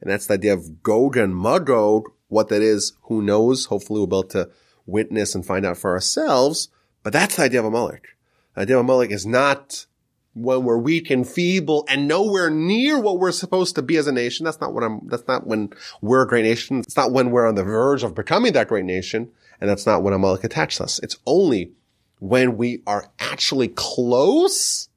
and 0.00 0.10
that's 0.10 0.26
the 0.26 0.34
idea 0.34 0.54
of 0.54 0.82
Gog 0.82 1.16
and 1.16 1.36
Magog. 1.36 2.10
What 2.28 2.48
that 2.48 2.62
is, 2.62 2.92
who 3.02 3.22
knows? 3.22 3.66
Hopefully 3.66 4.00
we'll 4.00 4.06
be 4.06 4.16
able 4.16 4.28
to 4.28 4.50
witness 4.86 5.34
and 5.34 5.44
find 5.44 5.64
out 5.64 5.78
for 5.78 5.92
ourselves. 5.92 6.68
But 7.02 7.12
that's 7.12 7.36
the 7.36 7.42
idea 7.42 7.60
of 7.60 7.64
a 7.64 7.68
Amalek. 7.68 8.08
The 8.54 8.62
idea 8.62 8.76
of 8.76 8.80
a 8.80 8.84
Amalek 8.84 9.10
is 9.10 9.26
not 9.26 9.86
when 10.34 10.62
we're 10.62 10.78
weak 10.78 11.10
and 11.10 11.26
feeble 11.26 11.84
and 11.88 12.06
nowhere 12.06 12.50
near 12.50 13.00
what 13.00 13.18
we're 13.18 13.32
supposed 13.32 13.74
to 13.74 13.82
be 13.82 13.96
as 13.96 14.06
a 14.06 14.12
nation. 14.12 14.44
That's 14.44 14.60
not 14.60 14.72
what 14.72 14.84
I'm, 14.84 15.00
that's 15.08 15.26
not 15.26 15.46
when 15.46 15.70
we're 16.00 16.22
a 16.22 16.28
great 16.28 16.44
nation. 16.44 16.80
It's 16.80 16.96
not 16.96 17.12
when 17.12 17.30
we're 17.30 17.48
on 17.48 17.54
the 17.54 17.64
verge 17.64 18.02
of 18.02 18.14
becoming 18.14 18.52
that 18.52 18.68
great 18.68 18.84
nation. 18.84 19.30
And 19.60 19.68
that's 19.68 19.86
not 19.86 20.02
when 20.02 20.14
Amalek 20.14 20.44
attacks 20.44 20.80
us. 20.80 21.00
It's 21.00 21.16
only 21.26 21.72
when 22.20 22.56
we 22.56 22.82
are 22.86 23.10
actually 23.18 23.68
close, 23.68 24.88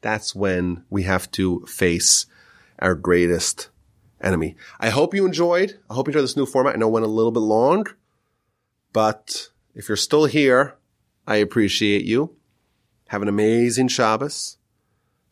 that's 0.00 0.34
when 0.34 0.84
we 0.88 1.02
have 1.02 1.30
to 1.32 1.64
face 1.66 2.26
our 2.78 2.94
greatest 2.94 3.68
enemy. 4.20 4.56
I 4.78 4.90
hope 4.90 5.14
you 5.14 5.26
enjoyed. 5.26 5.78
I 5.88 5.94
hope 5.94 6.06
you 6.06 6.10
enjoyed 6.12 6.24
this 6.24 6.36
new 6.36 6.46
format. 6.46 6.74
I 6.74 6.78
know 6.78 6.88
it 6.88 6.92
went 6.92 7.06
a 7.06 7.08
little 7.08 7.32
bit 7.32 7.40
long, 7.40 7.86
but 8.92 9.48
if 9.74 9.88
you're 9.88 9.96
still 9.96 10.26
here, 10.26 10.76
I 11.26 11.36
appreciate 11.36 12.04
you. 12.04 12.36
Have 13.08 13.22
an 13.22 13.28
amazing 13.28 13.88
Shabbos. 13.88 14.58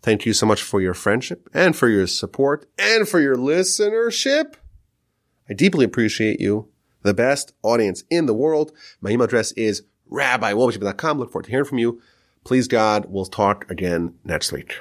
Thank 0.02 0.26
you 0.26 0.32
so 0.32 0.46
much 0.46 0.62
for 0.62 0.80
your 0.80 0.94
friendship 0.94 1.48
and 1.52 1.74
for 1.74 1.88
your 1.88 2.06
support 2.06 2.66
and 2.78 3.08
for 3.08 3.20
your 3.20 3.36
listenership. 3.36 4.54
I 5.48 5.54
deeply 5.54 5.84
appreciate 5.84 6.40
you. 6.40 6.68
The 7.02 7.14
best 7.14 7.52
audience 7.62 8.04
in 8.10 8.26
the 8.26 8.34
world. 8.34 8.72
My 9.00 9.10
email 9.10 9.24
address 9.24 9.52
is 9.52 9.82
rabbiwolbachip.com. 10.10 11.18
Look 11.18 11.32
forward 11.32 11.44
to 11.44 11.50
hearing 11.50 11.66
from 11.66 11.78
you. 11.78 12.00
Please 12.44 12.68
God, 12.68 13.06
we'll 13.08 13.26
talk 13.26 13.70
again 13.70 14.14
next 14.24 14.52
week. 14.52 14.78